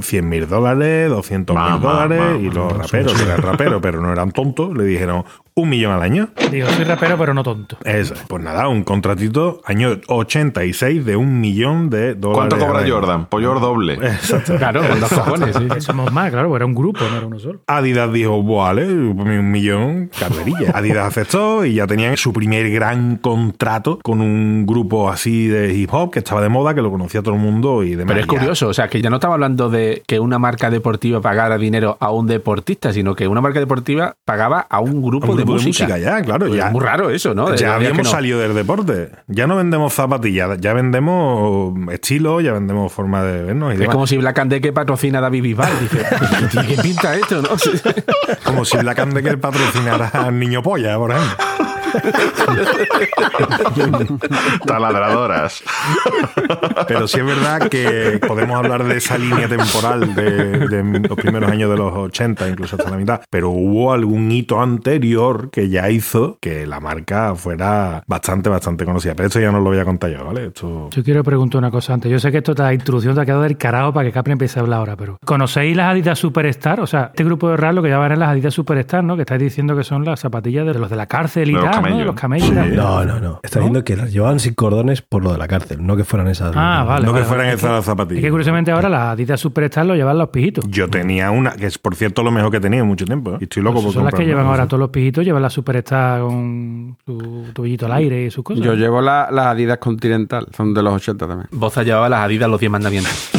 100 0.00 0.28
mil 0.28 0.48
dólares, 0.48 1.08
200 1.10 1.56
mil 1.56 1.80
dólares 1.80 2.40
y 2.40 2.50
los 2.50 2.72
raperos, 2.72 3.12
que 3.14 3.22
eran 3.22 3.42
raperos, 3.42 3.80
pero 3.82 4.00
no 4.00 4.12
eran 4.12 4.32
tontos, 4.32 4.76
le 4.76 4.84
dijeron 4.84 5.24
un 5.54 5.68
millón 5.68 5.92
al 5.92 6.02
año. 6.02 6.30
Digo, 6.50 6.68
soy 6.68 6.84
rapero, 6.84 7.18
pero 7.18 7.34
no 7.34 7.42
tonto. 7.42 7.76
Eso, 7.84 8.14
pues 8.26 8.42
nada, 8.42 8.68
un 8.68 8.84
contratito 9.02 9.60
año 9.64 9.98
86 10.06 11.04
de 11.04 11.16
un 11.16 11.40
millón 11.40 11.90
de 11.90 12.14
dólares. 12.14 12.54
¿Cuánto 12.54 12.58
cobra. 12.58 12.84
Jordan? 12.88 13.26
Pues 13.26 13.42
yo 13.42 13.58
doble. 13.58 13.94
Exacto. 14.02 14.56
Claro, 14.56 14.80
con 14.86 15.00
dos 15.00 15.12
cojones, 15.12 15.56
sí. 15.56 15.68
Somos 15.80 16.12
más, 16.12 16.30
claro, 16.30 16.48
porque 16.48 16.58
era 16.58 16.66
un 16.66 16.74
grupo, 16.74 17.00
no 17.10 17.16
era 17.16 17.26
uno 17.26 17.38
solo. 17.40 17.60
Adidas 17.66 18.12
dijo, 18.12 18.40
vale, 18.44 18.86
un 18.86 19.50
millón, 19.50 20.10
carrerilla. 20.18 20.70
Adidas 20.74 21.06
aceptó 21.08 21.64
y 21.64 21.74
ya 21.74 21.86
tenían 21.88 22.16
su 22.16 22.32
primer 22.32 22.70
gran 22.70 23.16
contrato 23.16 23.98
con 24.02 24.20
un 24.20 24.66
grupo 24.66 25.10
así 25.10 25.48
de 25.48 25.74
hip 25.74 25.90
hop 25.92 26.12
que 26.12 26.20
estaba 26.20 26.40
de 26.40 26.48
moda, 26.48 26.74
que 26.74 26.82
lo 26.82 26.90
conocía 26.90 27.22
todo 27.22 27.34
el 27.34 27.40
mundo 27.40 27.82
y 27.82 27.90
demás. 27.96 28.06
Pero 28.14 28.20
es 28.20 28.26
curioso, 28.26 28.68
o 28.68 28.74
sea, 28.74 28.86
que 28.88 29.02
ya 29.02 29.10
no 29.10 29.16
estamos 29.16 29.34
hablando 29.34 29.68
de 29.68 30.02
que 30.06 30.20
una 30.20 30.38
marca 30.38 30.70
deportiva 30.70 31.20
pagara 31.20 31.58
dinero 31.58 31.96
a 31.98 32.12
un 32.12 32.28
deportista, 32.28 32.92
sino 32.92 33.14
que 33.16 33.26
una 33.26 33.40
marca 33.40 33.58
deportiva 33.58 34.14
pagaba 34.24 34.60
a 34.70 34.78
un 34.80 35.02
grupo, 35.02 35.26
Un 35.32 35.36
grupo 35.36 35.56
de, 35.58 35.64
música. 35.64 35.98
ya, 35.98 36.22
claro. 36.22 36.46
Pues 36.46 36.58
ya, 36.58 36.66
es 36.66 36.72
muy 36.72 36.80
raro 36.84 37.10
eso, 37.10 37.34
¿no? 37.34 37.50
De- 37.50 37.56
Ya 37.56 37.74
habíamos 37.74 38.04
no. 38.04 38.10
salido 38.10 38.38
del 38.38 38.54
deporte. 38.54 38.91
Ya 39.28 39.46
no 39.46 39.56
vendemos 39.56 39.92
zapatillas, 39.92 40.58
ya 40.60 40.72
vendemos 40.72 41.74
estilo, 41.90 42.40
ya 42.40 42.52
vendemos 42.52 42.92
forma 42.92 43.22
de 43.22 43.42
vernos 43.42 43.70
y 43.70 43.74
Es 43.74 43.80
demás. 43.80 43.94
como 43.94 44.06
si 44.06 44.16
Black 44.18 44.38
and 44.38 44.50
Decker 44.50 44.72
patrocina 44.72 45.18
a 45.18 45.22
David 45.22 45.42
Bisbal. 45.42 45.72
Dice, 45.80 46.06
¿qué 46.66 46.82
pinta 46.82 47.14
esto, 47.16 47.42
no? 47.42 47.48
Como 48.44 48.64
si 48.64 48.76
Black 48.78 48.98
and 49.00 49.12
Decker 49.14 49.40
patrocinara 49.40 50.08
al 50.08 50.38
niño 50.38 50.62
polla, 50.62 50.96
por 50.96 51.10
ejemplo. 51.12 51.36
Taladradoras. 54.66 55.62
Pero 56.88 57.08
sí 57.08 57.20
es 57.20 57.26
verdad 57.26 57.68
que 57.68 58.20
podemos 58.26 58.56
hablar 58.56 58.84
de 58.84 58.96
esa 58.96 59.18
línea 59.18 59.48
temporal 59.48 60.14
de, 60.14 60.68
de 60.68 61.08
los 61.08 61.18
primeros 61.18 61.50
años 61.50 61.70
de 61.70 61.76
los 61.76 61.92
80, 61.92 62.48
incluso 62.48 62.76
hasta 62.76 62.90
la 62.90 62.96
mitad. 62.96 63.20
Pero 63.30 63.50
hubo 63.50 63.92
algún 63.92 64.30
hito 64.30 64.60
anterior 64.60 65.50
que 65.50 65.68
ya 65.68 65.90
hizo 65.90 66.38
que 66.40 66.66
la 66.66 66.80
marca 66.80 67.34
fuera 67.34 68.02
bastante, 68.06 68.48
bastante 68.48 68.84
conocida. 68.84 69.14
Pero 69.14 69.28
esto 69.28 69.40
ya 69.40 69.50
no 69.52 69.58
lo 69.58 69.70
voy 69.70 69.78
a 69.78 69.84
contar 69.84 70.10
yo, 70.10 70.24
¿vale? 70.24 70.46
Esto. 70.46 70.90
Yo 70.90 71.02
quiero 71.04 71.22
preguntar 71.24 71.58
una 71.58 71.70
cosa 71.70 71.94
antes. 71.94 72.10
Yo 72.10 72.18
sé 72.18 72.30
que 72.30 72.38
esto 72.38 72.52
esta 72.52 72.72
introducción 72.72 73.14
te 73.14 73.20
ha 73.20 73.24
quedado 73.24 73.42
del 73.42 73.56
carajo 73.56 73.92
para 73.92 74.06
que 74.06 74.12
Capri 74.12 74.32
empiece 74.32 74.58
a 74.58 74.62
hablar 74.62 74.80
ahora, 74.80 74.96
pero 74.96 75.18
¿conocéis 75.24 75.76
las 75.76 75.90
Adidas 75.90 76.18
Superstar? 76.18 76.80
O 76.80 76.86
sea, 76.86 77.06
este 77.06 77.24
grupo 77.24 77.50
de 77.50 77.56
rap 77.56 77.74
lo 77.74 77.82
que 77.82 77.88
llaman 77.88 78.18
las 78.18 78.28
Adidas 78.30 78.54
Superstar, 78.54 79.02
¿no? 79.04 79.16
Que 79.16 79.22
estáis 79.22 79.40
diciendo 79.40 79.76
que 79.76 79.84
son 79.84 80.04
las 80.04 80.20
zapatillas 80.20 80.66
de 80.66 80.74
los 80.74 80.90
de 80.90 80.96
la 80.96 81.06
cárcel 81.06 81.50
y 81.50 81.54
tal. 81.54 81.81
Camellos. 81.82 81.98
De 81.98 82.04
los 82.04 82.14
camellos. 82.14 82.48
y 82.48 82.54
tal. 82.54 82.76
No, 82.76 83.04
no, 83.04 83.20
no. 83.20 83.40
Está 83.42 83.58
diciendo 83.60 83.84
que 83.84 83.96
las 83.96 84.12
llevaban 84.12 84.40
sin 84.40 84.54
cordones 84.54 85.02
por 85.02 85.22
lo 85.22 85.32
de 85.32 85.38
la 85.38 85.48
cárcel, 85.48 85.84
no 85.84 85.96
que 85.96 86.04
fueran 86.04 86.28
esas. 86.28 86.52
Ah, 86.56 86.84
vale. 86.86 87.06
no 87.06 87.12
vale, 87.12 87.22
que 87.24 87.28
fueran 87.28 87.46
vale. 87.46 87.56
esas 87.56 87.70
las 87.70 87.78
Es 87.80 87.84
que 87.84 87.90
zapatillas. 87.90 88.30
curiosamente 88.30 88.70
ahora 88.70 88.88
las 88.88 89.00
Adidas 89.12 89.40
Superstar 89.40 89.86
lo 89.86 89.94
llevan 89.94 90.18
los 90.18 90.28
pijitos. 90.30 90.64
Yo 90.68 90.88
tenía 90.88 91.30
una, 91.30 91.52
que 91.52 91.66
es 91.66 91.78
por 91.78 91.94
cierto 91.96 92.22
lo 92.22 92.30
mejor 92.30 92.50
que 92.50 92.56
he 92.58 92.60
tenido 92.60 92.82
en 92.82 92.88
mucho 92.88 93.04
tiempo. 93.04 93.32
¿eh? 93.34 93.38
Y 93.40 93.44
estoy 93.44 93.62
loco 93.62 93.74
Pues 93.74 93.86
por 93.86 93.94
son 93.94 94.04
las 94.04 94.14
que 94.14 94.24
llevan 94.24 94.46
ahora 94.46 94.66
todos 94.66 94.80
los 94.80 94.90
pijitos, 94.90 95.24
llevan 95.24 95.42
la 95.42 95.50
Superstar 95.50 96.20
con 96.22 96.96
su 97.04 97.44
tubillito 97.52 97.86
al 97.86 97.92
aire 97.92 98.26
y 98.26 98.30
sus 98.30 98.44
cosas. 98.44 98.64
Yo 98.64 98.74
llevo 98.74 99.00
la- 99.00 99.28
las 99.30 99.46
Adidas 99.46 99.78
Continental, 99.78 100.46
son 100.56 100.72
de 100.74 100.82
los 100.82 100.94
80 100.94 101.26
también. 101.26 101.48
Boza 101.52 101.82
llevaba 101.82 102.08
las 102.08 102.20
Adidas 102.20 102.48
los 102.48 102.60
10 102.60 102.70
mandamientos. 102.70 103.30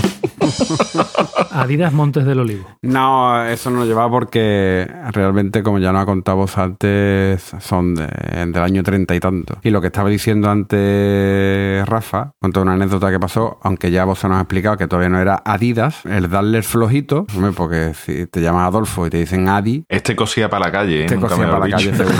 Adidas 1.51 1.93
Montes 1.93 2.25
del 2.25 2.39
Olivo. 2.39 2.67
No, 2.81 3.43
eso 3.45 3.69
no 3.69 3.79
lo 3.81 3.85
llevaba 3.85 4.09
porque 4.09 4.87
realmente, 5.11 5.61
como 5.63 5.79
ya 5.79 5.91
nos 5.91 6.03
ha 6.03 6.05
contado 6.05 6.37
vos 6.37 6.57
antes, 6.57 7.51
son 7.59 7.95
de- 7.95 8.07
del 8.07 8.57
año 8.63 8.83
treinta 8.83 9.13
y 9.15 9.19
tanto. 9.19 9.57
Y 9.63 9.69
lo 9.69 9.81
que 9.81 9.87
estaba 9.87 10.09
diciendo 10.09 10.49
antes 10.49 11.85
Rafa, 11.87 12.31
contó 12.39 12.61
una 12.61 12.73
anécdota 12.73 13.09
que 13.11 13.19
pasó, 13.19 13.59
aunque 13.63 13.91
ya 13.91 14.05
vos 14.05 14.23
nos 14.23 14.37
ha 14.37 14.41
explicado 14.41 14.77
que 14.77 14.87
todavía 14.87 15.09
no 15.09 15.19
era 15.19 15.41
Adidas, 15.45 16.05
el 16.05 16.29
darle 16.29 16.57
el 16.59 16.63
flojito, 16.63 17.25
hombre, 17.35 17.51
porque 17.55 17.93
si 17.93 18.25
te 18.27 18.41
llamas 18.41 18.67
Adolfo 18.67 19.05
y 19.07 19.09
te 19.09 19.17
dicen 19.17 19.47
Adi, 19.49 19.85
Este 19.89 20.15
cosía 20.15 20.49
para 20.49 20.65
la 20.65 20.71
calle, 20.71 21.03
¿eh? 21.03 21.07
te 21.07 21.15
Nunca 21.15 21.29
cosía 21.29 21.45
para 21.49 21.59
la 21.67 21.69
calle, 21.69 21.93
seguro. 21.95 22.15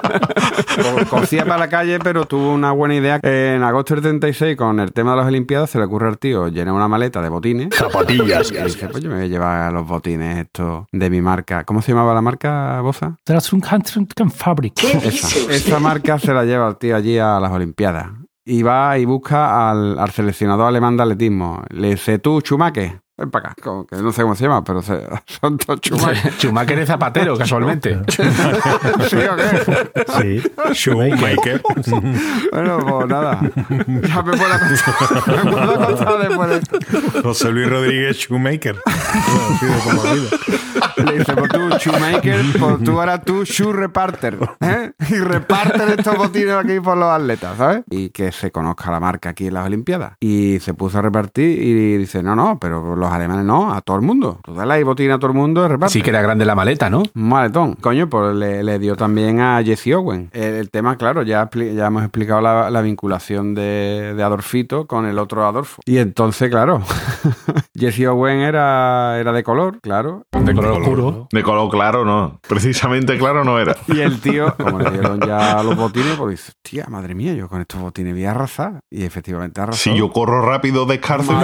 Cosía 1.10 1.44
para 1.44 1.58
la 1.58 1.68
calle, 1.68 1.98
pero 1.98 2.24
tuvo 2.26 2.52
una 2.52 2.72
buena 2.72 2.94
idea. 2.94 3.18
En 3.22 3.62
agosto 3.62 3.94
del 3.94 4.02
36, 4.02 4.56
con 4.56 4.80
el 4.80 4.92
tema 4.92 5.12
de 5.12 5.16
las 5.18 5.26
Olimpiadas, 5.26 5.70
se 5.70 5.78
le 5.78 5.84
ocurre 5.84 6.08
al 6.08 6.18
tío 6.18 6.48
llenar 6.48 6.74
una 6.74 6.88
maleta 6.88 7.09
de 7.18 7.28
botines. 7.28 7.74
Zapatillas. 7.74 8.52
Y 8.52 8.62
dice, 8.62 8.88
pues 8.88 9.02
yo 9.02 9.10
me 9.10 9.16
voy 9.16 9.24
a 9.24 9.28
llevar 9.28 9.72
los 9.72 9.86
botines 9.86 10.38
estos 10.38 10.84
de 10.92 11.10
mi 11.10 11.20
marca. 11.20 11.64
¿Cómo 11.64 11.82
se 11.82 11.92
llamaba 11.92 12.14
la 12.14 12.22
marca, 12.22 12.80
Boza? 12.80 13.16
Tras 13.24 13.52
un 13.52 13.62
Fabrik. 14.30 14.84
Esa, 14.84 15.52
esa 15.52 15.78
marca 15.80 16.18
se 16.18 16.32
la 16.32 16.44
lleva 16.44 16.68
el 16.68 16.76
tío 16.76 16.94
allí 16.94 17.18
a 17.18 17.40
las 17.40 17.50
Olimpiadas. 17.50 18.08
Y 18.44 18.62
va 18.62 18.98
y 18.98 19.04
busca 19.04 19.70
al, 19.70 19.98
al 19.98 20.10
seleccionador 20.10 20.66
alemán 20.66 20.96
de 20.96 21.02
atletismo. 21.02 21.62
Le 21.70 21.90
dice, 21.90 22.18
tú, 22.18 22.40
Chumaque, 22.40 23.00
ven 23.20 23.30
para 23.30 23.50
acá. 23.50 23.62
Como 23.62 23.86
que 23.86 23.96
no 23.96 24.10
sé 24.12 24.22
cómo 24.22 24.34
se 24.34 24.44
llama, 24.44 24.64
pero 24.64 24.82
se- 24.82 25.06
son 25.40 25.58
todos 25.58 25.80
Chumaque. 25.80 26.30
Schumacher 26.38 26.78
es 26.80 26.88
zapatero, 26.88 27.36
casualmente. 27.36 28.00
¿Sí 28.10 29.16
o 29.16 29.36
qué? 29.36 30.02
Sí. 30.18 30.50
Shoemaker. 30.74 31.62
Bueno, 32.52 32.78
pues 32.78 33.08
nada. 33.08 33.40
Ya 33.42 34.22
me 34.22 34.36
puedo 34.36 34.58
contar, 34.58 35.44
me 35.44 35.50
puedo 35.52 35.86
contar 35.86 36.18
después 36.28 36.48
de 36.50 36.56
esto. 36.58 37.22
José 37.22 37.50
Luis 37.52 37.68
Rodríguez 37.68 38.16
Shoemaker. 38.16 38.76
Así 38.86 39.66
de 39.66 39.72
toda 39.80 40.04
la 40.04 40.14
vida. 40.14 40.28
Le 41.04 41.18
dice, 41.18 41.32
pues 41.34 41.50
tú, 41.50 41.68
shoemaker, 41.78 42.40
pues 42.58 42.84
tú 42.84 42.98
ahora 42.98 43.20
tú, 43.20 43.44
shoe 43.44 43.72
reparter. 43.72 44.38
¿eh? 44.60 44.92
Y 45.10 45.14
reparten 45.16 45.88
estos 45.98 46.16
botines 46.16 46.54
aquí 46.54 46.78
por 46.80 46.96
los 46.96 47.08
atletas, 47.10 47.56
¿sabes? 47.56 47.82
Y 47.90 48.10
que 48.10 48.32
se 48.32 48.50
conozca 48.50 48.90
la 48.90 49.00
marca 49.00 49.30
aquí 49.30 49.46
en 49.48 49.54
las 49.54 49.66
Olimpiadas. 49.66 50.12
Y 50.20 50.58
se 50.60 50.74
puso 50.74 50.98
a 50.98 51.02
repartir 51.02 51.62
y 51.62 51.96
dice, 51.98 52.22
no, 52.22 52.34
no, 52.36 52.58
pero 52.58 52.96
los 52.96 53.09
alemanes 53.12 53.44
no, 53.44 53.72
a 53.72 53.80
todo 53.80 53.96
el 53.96 54.02
mundo. 54.02 54.38
Tú 54.44 54.54
dale 54.54 54.74
ahí 54.74 54.82
botín 54.82 55.10
a 55.10 55.18
todo 55.18 55.30
el 55.30 55.36
mundo 55.36 55.64
y 55.64 55.68
reparte. 55.68 55.92
Sí 55.92 56.02
que 56.02 56.10
era 56.10 56.22
grande 56.22 56.44
la 56.44 56.54
maleta, 56.54 56.90
¿no? 56.90 57.02
Un 57.14 57.28
maletón. 57.28 57.74
Coño, 57.74 58.08
pues 58.08 58.34
le, 58.34 58.62
le 58.62 58.78
dio 58.78 58.96
también 58.96 59.40
a 59.40 59.62
Jesse 59.62 59.94
Owen. 59.94 60.30
El, 60.32 60.54
el 60.54 60.70
tema, 60.70 60.96
claro, 60.96 61.22
ya, 61.22 61.48
ya 61.52 61.86
hemos 61.86 62.02
explicado 62.02 62.40
la, 62.40 62.70
la 62.70 62.80
vinculación 62.82 63.54
de, 63.54 64.14
de 64.16 64.22
Adolfito 64.22 64.86
con 64.86 65.06
el 65.06 65.18
otro 65.18 65.46
Adolfo. 65.46 65.82
Y 65.84 65.98
entonces, 65.98 66.50
claro, 66.50 66.82
Jesse 67.74 68.06
Owen 68.06 68.38
era, 68.40 69.18
era 69.18 69.32
de 69.32 69.42
color, 69.42 69.80
claro. 69.80 70.24
De 70.32 70.54
color 70.54 70.80
oscuro. 70.80 71.28
De 71.32 71.42
color 71.42 71.70
claro, 71.70 72.04
no. 72.04 72.40
Precisamente 72.46 73.18
claro 73.18 73.44
no 73.44 73.58
era. 73.58 73.76
Y 73.88 74.00
el 74.00 74.20
tío, 74.20 74.54
como 74.62 74.78
le 74.78 74.90
dieron 74.90 75.20
ya 75.20 75.62
los 75.62 75.76
botines, 75.76 76.16
pues 76.16 76.30
dice, 76.30 76.52
tía, 76.62 76.86
madre 76.88 77.14
mía, 77.14 77.34
yo 77.34 77.48
con 77.48 77.60
estos 77.60 77.80
botines 77.80 78.14
voy 78.14 78.24
a 78.24 78.30
arrasar. 78.32 78.80
Y 78.90 79.04
efectivamente 79.04 79.60
arrasó. 79.60 79.78
Si 79.78 79.94
yo 79.96 80.10
corro 80.10 80.42
rápido 80.42 80.86
descalzo. 80.86 81.32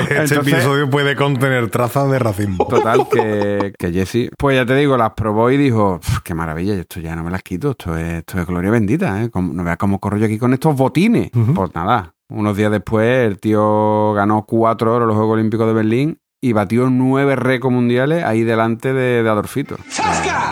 Este 0.00 0.14
Entonces- 0.22 0.38
episodio 0.54 0.88
puede 0.90 1.16
contener 1.16 1.70
trazas 1.70 2.10
de 2.10 2.18
racismo. 2.18 2.66
Total, 2.66 3.06
que, 3.10 3.72
que 3.78 3.92
Jesse, 3.92 4.30
pues 4.38 4.56
ya 4.56 4.66
te 4.66 4.74
digo, 4.74 4.96
las 4.96 5.10
probó 5.12 5.50
y 5.50 5.56
dijo, 5.56 6.00
"Pf, 6.00 6.20
qué 6.24 6.34
maravilla, 6.34 6.74
esto 6.74 7.00
ya 7.00 7.14
no 7.16 7.22
me 7.24 7.30
las 7.30 7.42
quito, 7.42 7.70
esto 7.72 7.96
es, 7.96 8.14
esto 8.18 8.40
es 8.40 8.46
gloria 8.46 8.70
bendita, 8.70 9.22
¿eh? 9.22 9.30
Como- 9.30 9.52
No 9.52 9.64
veas 9.64 9.76
cómo 9.78 9.98
corro 10.00 10.16
yo 10.18 10.26
aquí 10.26 10.38
con 10.38 10.52
estos 10.52 10.74
botines. 10.76 11.30
Pues 11.54 11.74
nada, 11.74 12.14
unos 12.28 12.56
días 12.56 12.70
después 12.70 13.26
el 13.26 13.38
tío 13.38 14.12
ganó 14.14 14.44
cuatro 14.46 14.94
oro 14.94 15.04
en 15.04 15.08
los 15.08 15.16
Juegos 15.16 15.34
Olímpicos 15.34 15.66
de 15.66 15.72
Berlín 15.72 16.18
y 16.42 16.52
batió 16.52 16.88
nueve 16.90 17.36
récords 17.36 17.74
mundiales 17.74 18.24
ahí 18.24 18.42
delante 18.44 18.92
de, 18.94 19.22
de 19.22 19.28
Adolfito. 19.28 19.76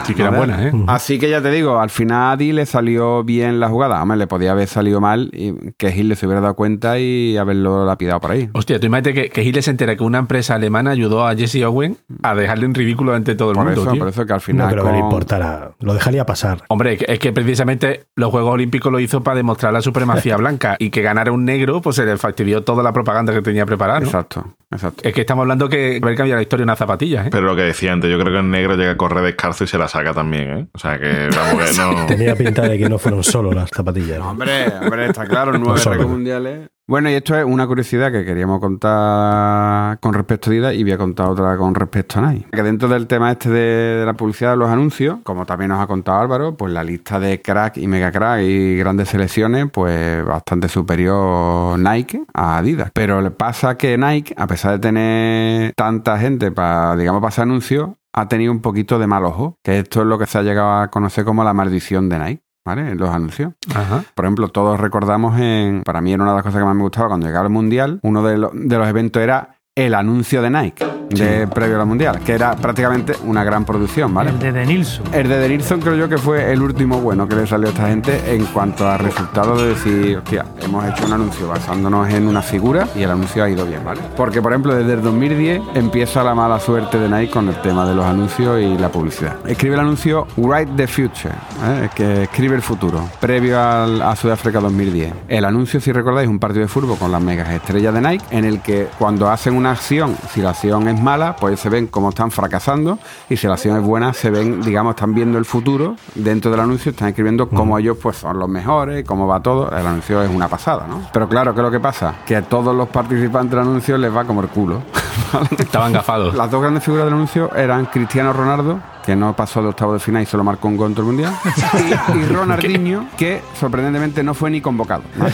Sí 0.05 0.15
que 0.15 0.23
eran 0.23 0.37
buenas, 0.37 0.61
¿eh? 0.63 0.73
Así 0.87 1.19
que 1.19 1.29
ya 1.29 1.43
te 1.43 1.51
digo, 1.51 1.79
al 1.81 1.91
final 1.91 2.19
a 2.19 2.31
Adi 2.33 2.53
le 2.53 2.65
salió 2.65 3.25
bien 3.25 3.61
la 3.61 3.69
jugada. 3.69 4.03
Hombre, 4.03 4.17
le 4.17 4.27
podía 4.27 4.53
haber 4.53 4.67
salido 4.67 5.01
mal 5.03 5.31
y 5.35 5.53
que 5.77 5.93
Gil 5.93 6.15
se 6.17 6.25
hubiera 6.27 6.41
dado 6.41 6.55
cuenta 6.55 6.99
y 6.99 7.37
haberlo 7.37 7.85
lapidado 7.85 8.19
por 8.21 8.31
ahí. 8.31 8.49
Hostia, 8.55 8.81
tú 8.81 8.87
imagínate 8.87 9.13
que, 9.13 9.29
que 9.31 9.43
Hitler 9.43 9.63
se 9.63 9.71
entera 9.71 9.97
que 9.97 10.03
una 10.03 10.19
empresa 10.19 10.55
alemana 10.55 10.91
ayudó 10.93 11.27
a 11.27 11.35
Jesse 11.37 11.63
Owen 11.65 11.99
a 12.23 12.35
dejarle 12.35 12.65
en 12.67 12.75
ridículo 12.75 13.15
ante 13.15 13.35
todo 13.35 13.51
el 13.51 13.57
Por 13.57 13.67
mundo, 13.67 13.83
eso, 13.83 13.91
tío. 13.93 13.99
por 13.99 14.09
eso 14.09 14.25
que 14.27 14.33
al 14.33 14.39
No 14.39 14.41
final. 14.41 14.71
creo 14.73 14.85
que 14.87 14.93
le 14.93 14.99
importara. 14.99 15.71
Lo 15.81 15.93
dejaría 15.95 16.25
pasar. 16.25 16.63
Hombre, 16.69 16.95
es 16.95 16.99
que- 17.01 17.13
es 17.13 17.19
que 17.19 17.33
precisamente 17.33 18.07
los 18.17 18.31
Juegos 18.31 18.55
Olímpicos 18.55 18.91
lo 18.91 19.01
hizo 19.01 19.23
para 19.23 19.37
demostrar 19.37 19.73
la 19.75 19.83
supremacía 19.83 20.37
blanca 20.39 20.77
y 20.79 20.89
que 20.91 21.03
ganara 21.03 21.33
un 21.33 21.45
negro, 21.45 21.83
pues 21.83 21.97
se 21.97 22.05
le 22.07 22.17
fastidió 22.17 22.63
toda 22.65 22.83
la 22.83 22.93
propaganda 22.95 23.33
que 23.35 23.43
tenía 23.43 23.67
preparada, 23.67 24.01
¿no? 24.01 24.07
Exacto, 24.07 24.55
exacto. 24.71 25.03
Es 25.07 25.15
que 25.15 25.21
estamos 25.21 25.43
hablando 25.43 25.69
que 25.69 26.01
haber 26.03 26.17
cambiado 26.17 26.37
la 26.37 26.43
historia 26.43 26.63
en 26.63 26.69
unas 26.69 26.79
zapatillas, 26.79 27.27
¿eh? 27.27 27.31
Pero 27.31 27.47
lo 27.47 27.57
que 27.57 27.63
decía 27.63 27.93
antes, 27.93 28.11
yo 28.11 28.19
creo 28.19 28.33
que 28.33 28.39
el 28.41 28.51
negro 28.51 28.77
llega 28.77 28.93
a 28.93 28.97
correr 28.97 29.25
descalzo 29.25 29.65
y 29.65 29.67
se 29.67 29.79
la 29.79 29.89
saca 29.89 30.13
también, 30.13 30.51
¿eh? 30.51 30.67
O 30.73 30.79
sea 30.79 30.99
que, 30.99 31.29
vamos, 31.35 31.65
que 31.65 31.77
no... 31.79 32.07
Tenía 32.07 32.35
pinta 32.35 32.63
de 32.63 32.79
que 32.79 32.89
no 32.89 32.99
fueron 32.99 33.23
solo 33.23 33.53
las 33.53 33.71
zapatillas. 33.71 34.19
¿no? 34.19 34.31
Hombre, 34.31 34.67
hombre, 34.81 35.07
está 35.07 35.27
claro, 35.27 35.57
nueve 35.59 36.07
mundiales. 36.07 36.69
Bueno, 36.89 37.11
y 37.11 37.13
esto 37.13 37.37
es 37.37 37.45
una 37.45 37.67
curiosidad 37.67 38.11
que 38.11 38.25
queríamos 38.25 38.61
contar 38.61 40.01
con 40.01 40.15
respecto 40.15 40.49
a 40.49 40.53
Adidas 40.55 40.75
y 40.75 40.85
voy 40.85 40.93
a 40.93 40.97
contar 40.97 41.29
otra 41.29 41.55
con 41.59 41.75
respecto 41.75 42.19
a 42.19 42.33
Nike. 42.33 42.49
Que 42.51 42.63
dentro 42.63 42.89
del 42.89 43.07
tema 43.07 43.31
este 43.31 43.51
de, 43.51 44.07
la 44.07 44.15
publicidad 44.15 44.53
de 44.53 44.57
los 44.57 44.71
anuncios, 44.71 45.19
como 45.23 45.45
también 45.45 45.69
nos 45.69 45.83
ha 45.83 45.87
contado 45.87 46.19
Álvaro, 46.19 46.57
pues 46.57 46.73
la 46.73 46.83
lista 46.83 47.21
de 47.21 47.43
crack 47.43 47.77
y 47.77 47.87
mega 47.87 48.11
crack 48.11 48.41
y 48.41 48.79
grandes 48.79 49.11
selecciones, 49.11 49.67
pues 49.71 50.25
bastante 50.25 50.71
superior 50.71 51.79
Nike 51.79 52.23
a 52.33 52.57
Adidas. 52.57 52.91
Pero 52.95 53.21
le 53.21 53.33
pasa 53.33 53.77
que 53.77 53.99
Nike, 53.99 54.33
a 54.39 54.47
pesar 54.47 54.73
de 54.73 54.79
tener 54.79 55.75
tanta 55.75 56.19
gente 56.19 56.53
para, 56.53 56.97
digamos, 56.97 57.21
pasar 57.21 57.43
anuncios, 57.43 57.91
ha 58.15 58.29
tenido 58.29 58.51
un 58.51 58.63
poquito 58.63 58.99
de 58.99 59.07
mal 59.07 59.27
ojo, 59.27 59.59
que 59.63 59.81
esto 59.81 60.01
es 60.01 60.07
lo 60.07 60.19
que 60.19 60.25
se 60.25 60.39
ha 60.39 60.43
llegado 60.43 60.73
a 60.73 60.89
conocer 60.89 61.27
como 61.27 61.45
la 61.45 61.53
maldición 61.53 62.09
de 62.09 62.19
Nike. 62.19 62.48
¿Vale? 62.69 62.91
En 62.91 62.99
los 62.99 63.09
anuncios. 63.09 63.55
Ajá. 63.75 64.05
Por 64.15 64.27
ejemplo, 64.27 64.49
todos 64.49 64.79
recordamos 64.79 65.41
en. 65.41 65.83
Para 65.85 66.03
mí 66.03 66.13
era 66.13 66.23
una 66.23 66.33
de 66.33 66.37
las 66.37 66.45
cosas 66.45 66.61
que 66.61 66.67
más 66.67 66.77
me 66.77 66.83
gustaba 66.83 67.09
cuando 67.09 67.27
llegaba 67.27 67.47
el 67.47 67.53
mundial. 67.53 67.99
Uno 68.03 68.23
de, 68.23 68.37
lo- 68.37 68.51
de 68.53 68.77
los 68.77 68.87
eventos 68.87 69.23
era 69.23 69.57
el 69.87 69.95
anuncio 69.95 70.43
de 70.43 70.51
Nike, 70.51 70.85
de 71.11 71.47
previo 71.47 71.81
al 71.81 71.87
mundial, 71.87 72.19
que 72.21 72.33
era 72.33 72.57
prácticamente 72.57 73.13
una 73.25 73.45
gran 73.45 73.65
producción, 73.65 74.13
¿vale? 74.13 74.31
El 74.31 74.39
de 74.39 74.53
De 74.53 74.67
Nilsson. 74.67 75.05
El 75.13 75.29
de 75.29 75.39
Denilson 75.39 75.81
creo 75.81 75.95
yo 75.95 76.09
que 76.09 76.19
fue 76.19 76.53
el 76.53 76.61
último 76.61 77.01
bueno 77.01 77.29
que 77.29 77.37
le 77.37 77.47
salió 77.47 77.69
a 77.69 77.71
esta 77.71 77.87
gente 77.89 78.35
en 78.35 78.45
cuanto 78.47 78.87
a 78.89 78.99
resultados 78.99 79.61
de 79.63 79.69
decir, 79.69 80.17
hostia, 80.19 80.45
hemos 80.63 80.85
hecho 80.85 81.07
un 81.07 81.13
anuncio 81.13 81.47
basándonos 81.49 82.09
en 82.11 82.27
una 82.27 82.43
figura 82.43 82.89
y 82.97 83.03
el 83.03 83.11
anuncio 83.11 83.45
ha 83.45 83.49
ido 83.49 83.65
bien, 83.67 83.85
¿vale? 83.85 84.01
Porque, 84.17 84.43
por 84.43 84.53
ejemplo, 84.53 84.75
desde 84.75 84.95
el 84.95 85.03
2010 85.03 85.63
empieza 85.75 86.25
la 86.25 86.35
mala 86.35 86.59
suerte 86.59 86.99
de 86.99 87.09
Nike 87.09 87.31
con 87.33 87.49
el 87.49 87.61
tema 87.63 87.89
de 87.89 87.95
los 87.95 88.05
anuncios 88.05 88.61
y 88.61 88.77
la 88.77 88.89
publicidad. 88.91 89.37
Escribe 89.47 89.75
el 89.75 89.81
anuncio 89.81 90.27
Write 90.37 90.73
the 90.77 90.87
Future, 90.89 91.35
¿eh? 91.65 91.89
que 91.95 92.25
escribe 92.25 92.57
el 92.57 92.63
futuro, 92.63 93.09
previo 93.21 93.61
al- 93.61 94.03
a 94.03 94.17
Sudáfrica 94.17 94.61
2010. 94.61 95.13
El 95.29 95.45
anuncio, 95.45 95.81
si 95.81 95.93
recordáis, 95.93 96.29
un 96.29 96.39
partido 96.41 96.63
de 96.63 96.69
fútbol 96.69 96.99
con 96.99 97.13
las 97.13 97.23
megas 97.23 97.49
estrellas 97.51 97.95
de 97.95 98.01
Nike, 98.01 98.25
en 98.31 98.45
el 98.45 98.61
que 98.61 98.89
cuando 98.99 99.31
hacen 99.31 99.55
una 99.55 99.68
acción, 99.71 100.17
si 100.33 100.41
la 100.41 100.51
acción 100.51 100.89
es 100.89 101.01
mala, 101.01 101.37
pues 101.37 101.61
se 101.61 101.69
ven 101.69 101.87
cómo 101.87 102.11
están 102.11 102.31
fracasando, 102.31 102.99
y 103.29 103.37
si 103.37 103.47
la 103.47 103.55
acción 103.55 103.77
es 103.77 103.83
buena, 103.83 104.13
se 104.13 104.31
ven, 104.31 104.63
digamos, 104.63 104.93
están 104.93 105.15
viendo 105.15 105.39
el 105.39 105.45
futuro 105.45 105.97
dentro 106.15 106.51
del 106.51 106.61
anuncio, 106.61 106.91
están 106.91 107.09
escribiendo 107.09 107.49
cómo 107.49 107.79
ellos 107.79 107.97
pues 108.01 108.17
son 108.17 108.39
los 108.39 108.49
mejores, 108.49 109.05
cómo 109.07 109.27
va 109.27 109.41
todo. 109.41 109.71
El 109.71 109.87
anuncio 109.87 110.23
es 110.23 110.31
una 110.31 110.49
pasada, 110.49 110.87
¿no? 110.89 111.03
Pero 111.13 111.29
claro, 111.29 111.55
¿qué 111.55 111.61
es 111.61 111.65
lo 111.65 111.71
que 111.71 111.81
pasa? 111.81 112.15
Que 112.27 112.37
a 112.37 112.43
todos 112.43 112.75
los 112.75 112.89
participantes 112.89 113.51
del 113.51 113.61
anuncio 113.61 113.99
les 113.99 114.15
va 114.15 114.25
como 114.25 114.41
el 114.41 114.49
culo. 114.49 114.83
Estaban 115.59 115.93
gafados. 115.93 116.35
Las 116.35 116.51
dos 116.51 116.61
grandes 116.61 116.85
figuras 116.85 117.07
del 117.07 117.15
anuncio 117.15 117.55
eran 117.55 117.87
Cristiano 117.87 118.33
Ronaldo, 118.33 118.81
que 119.09 119.17
no 119.17 119.35
pasó 119.35 119.63
de 119.63 119.69
octavo 119.69 119.95
de 119.95 120.01
final 120.01 120.23
y 120.23 120.27
solo 120.27 120.45
marcó 120.45 120.69
un 120.69 120.77
gol 120.77 120.89
en 120.89 120.95
todo 120.95 121.07
el 121.09 121.17
mundial, 121.17 121.33
y, 122.15 122.19
y 122.19 122.27
Ronaldinho, 122.27 123.07
que 123.17 123.41
sorprendentemente 123.59 124.23
no 124.23 124.35
fue 124.35 124.51
ni 124.51 124.61
convocado. 124.61 125.03
¿vale? 125.17 125.33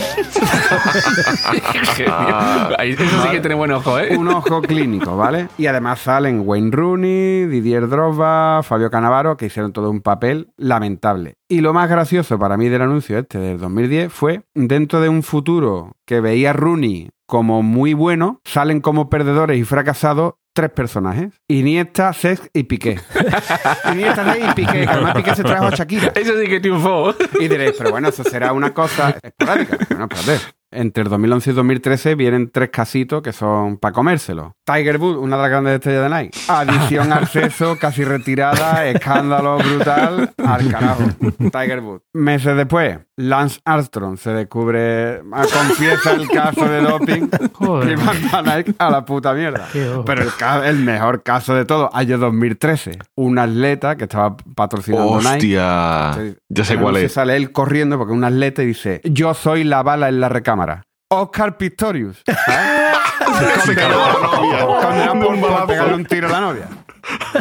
Ahí- 2.78 2.92
Eso 2.92 3.22
sí 3.22 3.28
que 3.30 3.40
tiene 3.40 3.56
buen 3.56 3.72
ojo, 3.72 3.98
¿eh? 3.98 4.16
Un 4.16 4.28
ojo 4.28 4.62
clínico, 4.62 5.16
¿vale? 5.16 5.48
Y 5.58 5.66
además 5.66 5.98
salen 5.98 6.42
Wayne 6.46 6.70
Rooney, 6.70 7.46
Didier 7.46 7.88
Drogba, 7.88 8.62
Fabio 8.62 8.90
Canavaro, 8.90 9.36
que 9.36 9.46
hicieron 9.46 9.72
todo 9.72 9.90
un 9.90 10.02
papel 10.02 10.50
lamentable. 10.56 11.34
Y 11.48 11.60
lo 11.60 11.72
más 11.74 11.88
gracioso 11.88 12.38
para 12.38 12.56
mí 12.56 12.68
del 12.68 12.82
anuncio 12.82 13.18
este 13.18 13.38
del 13.38 13.58
2010 13.58 14.12
fue 14.12 14.44
dentro 14.54 15.00
de 15.00 15.08
un 15.08 15.22
futuro 15.24 15.96
que 16.06 16.20
veía 16.20 16.52
Rooney 16.52 17.10
como 17.26 17.62
muy 17.62 17.94
bueno, 17.94 18.40
salen 18.44 18.80
como 18.80 19.08
perdedores 19.08 19.58
y 19.58 19.64
fracasados 19.64 20.34
tres 20.54 20.70
personajes. 20.70 21.32
Iniesta, 21.48 22.12
Cesc 22.14 22.46
y 22.54 22.62
Piqué. 22.62 23.00
Iniesta, 23.92 24.32
Cesc 24.32 24.50
y 24.50 24.54
Piqué, 24.54 24.86
además 24.88 25.14
Piqué 25.16 25.34
se 25.34 25.42
trajo 25.42 25.66
a 25.66 25.70
Shakira. 25.70 26.12
Eso 26.14 26.40
sí 26.40 26.46
que 26.46 26.60
triunfó. 26.60 27.14
Y 27.40 27.48
diréis, 27.48 27.74
pero 27.76 27.90
bueno, 27.90 28.08
eso 28.08 28.24
será 28.24 28.52
una 28.52 28.72
cosa 28.72 29.18
esporádica. 29.22 29.76
Bueno, 29.90 30.08
espérate. 30.10 30.54
Entre 30.70 31.04
el 31.04 31.08
2011 31.08 31.50
y 31.50 31.54
2013 31.54 32.14
vienen 32.16 32.50
tres 32.50 32.70
casitos 32.70 33.22
que 33.22 33.32
son 33.32 33.76
para 33.78 33.92
comérselo. 33.92 34.56
Tiger 34.64 34.96
Woods, 34.98 35.18
una 35.18 35.36
de 35.36 35.42
las 35.42 35.50
grandes 35.50 35.74
estrellas 35.74 36.10
de 36.10 36.16
Nike. 36.16 36.38
Adición 36.48 37.12
al 37.12 37.28
sexo, 37.28 37.78
casi 37.78 38.02
retirada, 38.02 38.84
escándalo 38.88 39.58
brutal, 39.58 40.34
al 40.44 40.70
carajo. 40.70 41.04
Tiger 41.38 41.80
Woods. 41.80 42.02
Meses 42.12 42.56
después, 42.56 42.98
Lance 43.16 43.60
Armstrong 43.64 44.16
se 44.18 44.30
descubre, 44.30 45.20
ah, 45.32 45.44
confiesa 45.52 46.12
el 46.12 46.28
caso 46.28 46.64
de 46.66 46.80
doping 46.82 47.28
Joder. 47.52 47.92
y 47.92 47.96
manda 47.96 48.38
a 48.38 48.42
Nike 48.56 48.74
a 48.76 48.90
la 48.90 49.04
puta 49.04 49.32
mierda. 49.34 49.68
Pero 50.04 50.22
el, 50.22 50.34
ca- 50.36 50.66
el 50.68 50.78
mejor 50.78 51.22
caso 51.22 51.54
de 51.54 51.64
todo, 51.64 51.90
año 51.94 52.18
2013, 52.18 52.98
un 53.16 53.38
atleta 53.38 53.94
que 53.96 54.04
estaba 54.04 54.36
patrocinando 54.56 55.18
Nike. 55.18 55.28
Hostia. 55.58 56.34
Ya 56.48 56.64
sé 56.64 56.76
cuál 56.76 56.96
es. 56.96 57.12
Sale 57.12 57.36
él 57.36 57.52
corriendo 57.52 57.98
porque 57.98 58.12
un 58.12 58.24
atleta 58.24 58.64
y 58.64 58.66
dice: 58.66 59.00
Yo 59.04 59.32
soy 59.34 59.62
la 59.62 59.84
bala 59.84 60.08
en 60.08 60.18
la 60.20 60.28
recámara. 60.28 60.82
Oscar 61.08 61.56
Pistorius. 61.56 62.20
¿sabes? 62.26 62.74
Condenado 63.64 64.80
condenado 64.80 65.20
por, 65.20 65.40
por 65.40 65.66
pegarle 65.66 65.94
un 65.94 66.04
tiro 66.04 66.26
a 66.28 66.30
la 66.32 66.40
novia. 66.40 66.68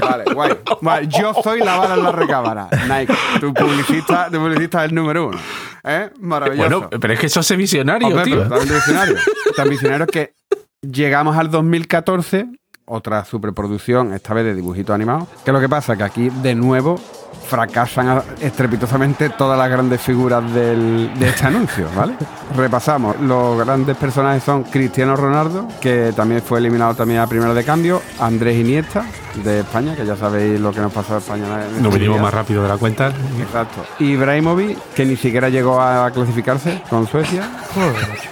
Vale, 0.01 0.23
guay. 0.33 0.51
Vale, 0.81 1.07
yo 1.07 1.33
soy 1.41 1.61
la 1.61 1.77
bala 1.77 1.95
en 1.95 2.03
la 2.03 2.11
recámara. 2.11 2.67
Nike, 2.87 3.13
tu 3.39 3.53
publicista, 3.53 4.27
tu 4.29 4.37
publicista 4.39 4.83
es 4.83 4.89
el 4.89 4.95
número 4.95 5.27
uno. 5.27 5.37
¿Eh? 5.83 6.09
Maravilloso. 6.19 6.69
Bueno, 6.69 6.89
pero 6.99 7.13
es 7.13 7.19
que 7.19 7.29
sos 7.29 7.55
visionario, 7.55 8.07
Hombre, 8.07 8.23
tío. 8.23 8.43
pero 8.47 8.49
tan 8.57 8.67
visionario. 8.67 9.15
Tan 9.55 9.69
visionario 9.69 10.07
que 10.07 10.33
llegamos 10.81 11.37
al 11.37 11.51
2014, 11.51 12.47
otra 12.85 13.25
superproducción, 13.25 14.13
esta 14.13 14.33
vez 14.33 14.45
de 14.45 14.55
dibujitos 14.55 14.93
animados. 14.93 15.27
¿Qué 15.43 15.51
es 15.51 15.53
lo 15.53 15.59
que 15.59 15.69
pasa? 15.69 15.95
Que 15.97 16.03
aquí, 16.03 16.29
de 16.41 16.55
nuevo, 16.55 16.99
fracasan 17.45 18.21
estrepitosamente 18.41 19.29
todas 19.29 19.57
las 19.57 19.69
grandes 19.69 20.01
figuras 20.01 20.43
del- 20.53 21.11
de 21.19 21.29
este 21.29 21.45
anuncio, 21.47 21.87
¿vale? 21.95 22.13
Repasamos. 22.55 23.19
Los 23.21 23.57
grandes 23.57 23.97
personajes 23.97 24.43
son 24.43 24.63
Cristiano 24.63 25.15
Ronaldo, 25.15 25.67
que 25.81 26.13
también 26.15 26.41
fue 26.41 26.59
eliminado 26.59 26.93
también 26.95 27.19
a 27.19 27.27
primero 27.27 27.53
de 27.53 27.63
cambio, 27.63 28.01
Andrés 28.19 28.57
Iniesta, 28.59 29.05
de 29.43 29.61
España, 29.61 29.95
que 29.95 30.05
ya 30.05 30.15
sabéis 30.15 30.59
lo 30.59 30.71
que 30.71 30.79
nos 30.81 30.91
pasó 30.93 31.15
a 31.15 31.17
España. 31.17 31.45
Nos 31.81 31.93
venimos 31.93 32.21
más 32.21 32.33
rápido 32.33 32.61
de 32.63 32.69
la 32.69 32.77
cuenta. 32.77 33.11
Exacto. 33.39 33.83
Ibrahimovic, 33.99 34.77
que 34.95 35.05
ni 35.05 35.15
siquiera 35.15 35.49
llegó 35.49 35.81
a 35.81 36.09
clasificarse 36.11 36.81
con 36.89 37.07
Suecia. 37.07 37.43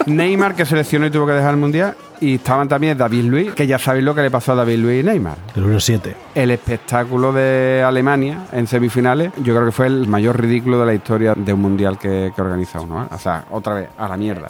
Neymar, 0.05 0.55
que 0.55 0.65
seleccionó 0.65 1.05
y 1.07 1.11
tuvo 1.11 1.25
que 1.27 1.33
dejar 1.33 1.51
el 1.51 1.57
mundial. 1.57 1.95
Y 2.19 2.35
estaban 2.35 2.67
también 2.67 2.95
David 2.95 3.23
Luiz, 3.23 3.53
que 3.55 3.65
ya 3.65 3.79
sabéis 3.79 4.05
lo 4.05 4.13
que 4.13 4.21
le 4.21 4.29
pasó 4.29 4.51
a 4.51 4.55
David 4.55 4.77
Luiz 4.77 5.01
y 5.01 5.03
Neymar. 5.07 5.37
El 5.55 5.65
1-7. 5.65 6.13
El 6.35 6.51
espectáculo 6.51 7.33
de 7.33 7.83
Alemania 7.83 8.41
en 8.51 8.67
semifinales, 8.67 9.00
yo 9.37 9.53
creo 9.53 9.65
que 9.65 9.71
fue 9.71 9.87
el 9.87 10.07
mayor 10.07 10.39
ridículo 10.39 10.79
de 10.79 10.85
la 10.85 10.93
historia 10.93 11.33
de 11.35 11.53
un 11.53 11.61
mundial 11.61 11.97
que, 11.97 12.31
que 12.35 12.41
organiza 12.41 12.79
uno. 12.79 13.03
¿eh? 13.03 13.07
O 13.11 13.17
sea, 13.17 13.45
otra 13.51 13.73
vez, 13.75 13.89
a 13.97 14.07
la 14.07 14.17
mierda. 14.17 14.47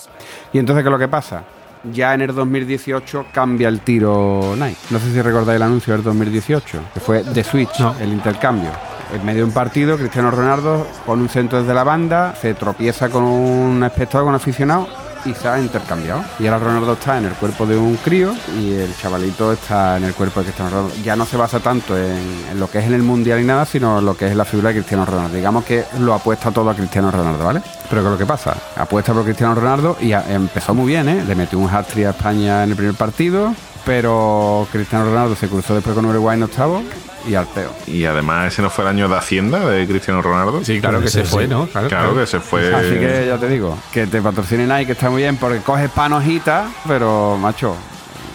Y 0.53 0.59
entonces, 0.59 0.83
¿qué 0.83 0.89
es 0.89 0.91
lo 0.91 0.99
que 0.99 1.07
pasa? 1.07 1.43
Ya 1.91 2.13
en 2.13 2.21
el 2.21 2.33
2018 2.35 3.25
cambia 3.33 3.67
el 3.67 3.79
tiro 3.79 4.53
Nike. 4.55 4.77
No 4.91 4.99
sé 4.99 5.11
si 5.11 5.21
recordáis 5.21 5.55
el 5.55 5.63
anuncio 5.63 5.93
del 5.93 6.03
2018, 6.03 6.79
que 6.93 6.99
fue 6.99 7.23
The 7.23 7.43
Switch, 7.43 7.79
No. 7.79 7.95
el 7.99 8.09
intercambio. 8.09 8.69
En 9.13 9.25
medio 9.25 9.39
de 9.39 9.43
un 9.45 9.51
partido, 9.51 9.97
Cristiano 9.97 10.31
Ronaldo 10.31 10.87
pone 11.05 11.23
un 11.23 11.29
centro 11.29 11.59
desde 11.59 11.73
la 11.73 11.83
banda, 11.83 12.33
se 12.39 12.53
tropieza 12.53 13.09
con 13.09 13.23
un 13.23 13.83
espectador, 13.83 14.25
con 14.25 14.29
un 14.29 14.35
aficionado 14.35 14.87
y 15.25 15.33
se 15.33 15.47
ha 15.47 15.59
intercambiado. 15.59 16.23
Y 16.39 16.47
ahora 16.47 16.65
Ronaldo 16.65 16.93
está 16.93 17.17
en 17.17 17.25
el 17.25 17.33
cuerpo 17.33 17.65
de 17.65 17.77
un 17.77 17.95
crío 17.97 18.33
y 18.59 18.73
el 18.73 18.95
chavalito 18.95 19.51
está 19.51 19.97
en 19.97 20.05
el 20.05 20.13
cuerpo 20.13 20.39
de 20.39 20.47
Cristiano 20.47 20.71
Ronaldo. 20.71 20.95
Ya 21.03 21.15
no 21.15 21.25
se 21.25 21.37
basa 21.37 21.59
tanto 21.59 21.97
en, 21.97 22.59
lo 22.59 22.69
que 22.69 22.79
es 22.79 22.85
en 22.85 22.93
el 22.93 23.03
mundial 23.03 23.39
y 23.39 23.43
nada, 23.43 23.65
sino 23.65 23.99
en 23.99 24.05
lo 24.05 24.15
que 24.15 24.27
es 24.27 24.35
la 24.35 24.45
figura 24.45 24.69
de 24.69 24.75
Cristiano 24.75 25.05
Ronaldo. 25.05 25.35
Digamos 25.35 25.65
que 25.65 25.85
lo 25.99 26.13
apuesta 26.13 26.51
todo 26.51 26.69
a 26.69 26.75
Cristiano 26.75 27.11
Ronaldo, 27.11 27.45
¿vale? 27.45 27.61
Pero 27.89 28.01
¿qué 28.01 28.07
es 28.07 28.11
lo 28.11 28.17
que 28.17 28.25
pasa? 28.25 28.55
Apuesta 28.75 29.13
por 29.13 29.23
Cristiano 29.23 29.55
Ronaldo 29.55 29.97
y 29.99 30.13
empezó 30.13 30.73
muy 30.73 30.87
bien, 30.87 31.09
¿eh? 31.09 31.23
Le 31.25 31.35
metió 31.35 31.59
un 31.59 31.69
hat-trick 31.69 32.05
a 32.05 32.09
España 32.11 32.63
en 32.63 32.71
el 32.71 32.75
primer 32.75 32.95
partido, 32.95 33.53
pero 33.85 34.67
Cristiano 34.71 35.05
Ronaldo 35.05 35.35
se 35.35 35.47
cruzó 35.47 35.75
después 35.75 35.95
con 35.95 36.05
Uruguay 36.05 36.37
en 36.37 36.43
octavo 36.43 36.83
y 37.27 37.35
al 37.35 37.47
peo. 37.47 37.71
Y 37.87 38.05
además 38.05 38.53
ese 38.53 38.61
no 38.61 38.69
fue 38.69 38.83
el 38.83 38.89
año 38.89 39.07
de 39.07 39.15
Hacienda 39.15 39.59
de 39.69 39.87
Cristiano 39.87 40.21
Ronaldo. 40.21 40.63
Sí, 40.63 40.79
claro 40.79 41.01
que 41.01 41.09
se 41.09 41.23
fue, 41.23 41.47
¿no? 41.47 41.67
Claro, 41.67 41.87
Claro 41.87 42.15
que 42.15 42.25
se 42.25 42.39
fue. 42.39 42.73
Así 42.73 42.95
que 42.95 43.25
ya 43.27 43.37
te 43.37 43.47
digo, 43.47 43.77
que 43.91 44.07
te 44.07 44.21
patrocine 44.21 44.65
Nike 44.65 44.87
que 44.87 44.91
está 44.93 45.09
muy 45.09 45.21
bien 45.21 45.37
porque 45.37 45.59
coges 45.59 45.89
panojita, 45.89 46.69
pero 46.87 47.37
macho, 47.37 47.75